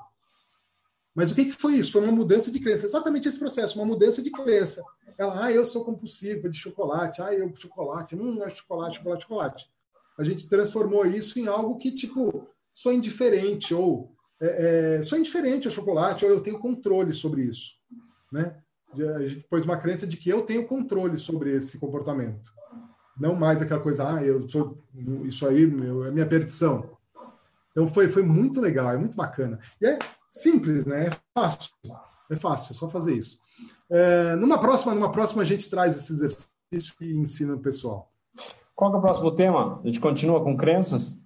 Mas 1.20 1.32
o 1.32 1.36
que, 1.36 1.44
que 1.44 1.52
foi 1.52 1.76
isso? 1.76 1.92
Foi 1.92 2.02
uma 2.02 2.14
mudança 2.14 2.50
de 2.50 2.62
crença. 2.62 2.86
Exatamente 2.86 3.28
esse 3.28 3.38
processo, 3.38 3.78
uma 3.78 3.86
mudança 3.86 4.22
de 4.22 4.32
crença. 4.32 4.82
Ela, 5.18 5.48
ah, 5.48 5.52
eu 5.52 5.66
sou 5.66 5.84
compulsiva 5.84 6.48
de 6.48 6.58
chocolate, 6.58 7.22
ah, 7.22 7.34
eu 7.34 7.54
chocolate, 7.58 8.16
não 8.16 8.42
é 8.42 8.50
chocolate, 8.50 9.00
chocolate, 9.00 9.24
chocolate. 9.24 9.70
A 10.18 10.24
gente 10.24 10.48
transformou 10.48 11.06
isso 11.06 11.38
em 11.38 11.46
algo 11.46 11.78
que, 11.78 11.92
tipo, 11.92 12.48
sou 12.74 12.94
indiferente, 12.94 13.74
ou 13.74 14.16
é, 14.40 15.00
é, 15.00 15.04
sou 15.04 15.18
indiferente 15.18 15.68
ao 15.68 15.74
chocolate, 15.74 16.24
ou 16.24 16.32
eu 16.32 16.40
tenho 16.40 16.58
controle 16.58 17.14
sobre 17.14 17.42
isso. 17.42 17.74
Né? 18.32 18.56
A 19.18 19.28
gente 19.28 19.46
pôs 19.50 19.66
uma 19.66 19.76
crença 19.76 20.08
de 20.08 20.16
que 20.16 20.30
eu 20.30 20.44
tenho 20.44 20.66
controle 20.66 21.18
sobre 21.18 21.54
esse 21.54 21.78
comportamento. 21.80 22.50
Não 23.20 23.36
mais 23.36 23.62
aquela 23.62 23.82
coisa, 23.82 24.16
ah, 24.16 24.24
eu 24.24 24.48
sou 24.48 24.78
isso 25.26 25.46
aí, 25.46 25.68
meu, 25.68 26.06
é 26.06 26.12
minha 26.12 26.26
perdição. 26.26 26.98
Então 27.72 27.90
foi, 27.90 28.08
foi 28.08 28.24
muito 28.24 28.62
legal, 28.62 28.90
é 28.94 28.98
muito 28.98 29.18
bacana. 29.18 29.60
E 29.82 29.86
é 29.86 30.00
simples, 30.42 30.86
né? 30.86 31.08
É 31.08 31.10
fácil. 31.34 31.72
É 32.32 32.36
fácil, 32.36 32.74
é 32.74 32.76
só 32.76 32.90
fazer 32.90 33.16
isso. 33.16 33.40
É, 33.90 34.36
numa 34.36 34.60
próxima, 34.60 34.94
numa 34.94 35.12
próxima 35.12 35.42
a 35.42 35.46
gente 35.46 35.70
traz 35.70 35.96
esse 35.96 36.14
exercício 36.14 36.94
e 37.02 37.14
ensina 37.14 37.56
o 37.56 37.60
pessoal. 37.60 38.12
Qual 38.76 38.94
é 38.94 38.98
o 38.98 39.02
próximo 39.02 39.32
tema? 39.32 39.82
A 39.84 39.88
gente 39.88 40.00
continua 40.00 40.44
com 40.44 40.56
crenças? 40.56 41.20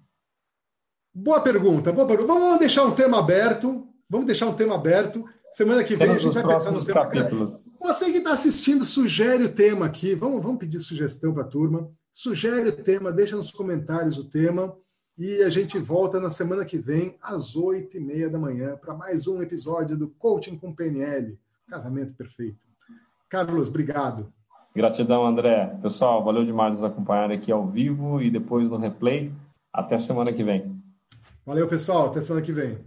Boa 1.13 1.41
pergunta, 1.41 1.91
boa 1.91 2.07
pergunta. 2.07 2.33
Vamos 2.33 2.59
deixar 2.59 2.83
um 2.83 2.95
tema 2.95 3.19
aberto. 3.19 3.87
Vamos 4.09 4.25
deixar 4.25 4.47
um 4.47 4.55
tema 4.55 4.75
aberto. 4.75 5.25
Semana 5.51 5.83
que 5.83 5.95
vem 5.95 6.09
a 6.09 6.17
gente 6.17 6.33
vai 6.33 6.47
pensar 6.47 6.71
no 6.71 6.83
tema. 6.83 7.01
Capítulos. 7.01 7.75
Você 7.79 8.11
que 8.11 8.17
está 8.17 8.33
assistindo, 8.33 8.83
sugere 8.83 9.43
o 9.43 9.53
tema 9.53 9.85
aqui. 9.85 10.15
Vamos, 10.15 10.41
vamos 10.41 10.57
pedir 10.57 10.79
sugestão 10.79 11.31
para 11.31 11.43
a 11.43 11.47
turma. 11.47 11.91
Sugere 12.11 12.69
o 12.69 12.83
tema, 12.83 13.11
deixa 13.11 13.35
nos 13.35 13.51
comentários 13.51 14.17
o 14.17 14.27
tema. 14.27 14.75
E 15.15 15.43
a 15.43 15.49
gente 15.49 15.77
volta 15.77 16.19
na 16.19 16.31
semana 16.31 16.65
que 16.65 16.77
vem, 16.77 17.15
às 17.21 17.55
oito 17.55 17.97
e 17.97 17.99
meia 17.99 18.27
da 18.27 18.39
manhã, 18.39 18.75
para 18.75 18.95
mais 18.95 19.27
um 19.27 19.43
episódio 19.43 19.95
do 19.95 20.07
Coaching 20.07 20.57
com 20.57 20.73
PNL. 20.73 21.37
Casamento 21.69 22.15
perfeito. 22.15 22.57
Carlos, 23.29 23.67
obrigado. 23.67 24.33
Gratidão, 24.75 25.23
André. 25.23 25.67
Pessoal, 25.83 26.23
valeu 26.23 26.43
demais 26.43 26.73
nos 26.73 26.83
acompanhar 26.83 27.31
aqui 27.31 27.51
ao 27.51 27.67
vivo 27.67 28.19
e 28.23 28.31
depois 28.31 28.71
no 28.71 28.77
replay. 28.77 29.31
Até 29.71 29.99
semana 29.99 30.33
que 30.33 30.43
vem. 30.43 30.81
Valeu, 31.45 31.67
pessoal. 31.67 32.07
Até 32.07 32.19
semana 32.19 32.43
que 32.43 32.51
vem. 32.51 32.79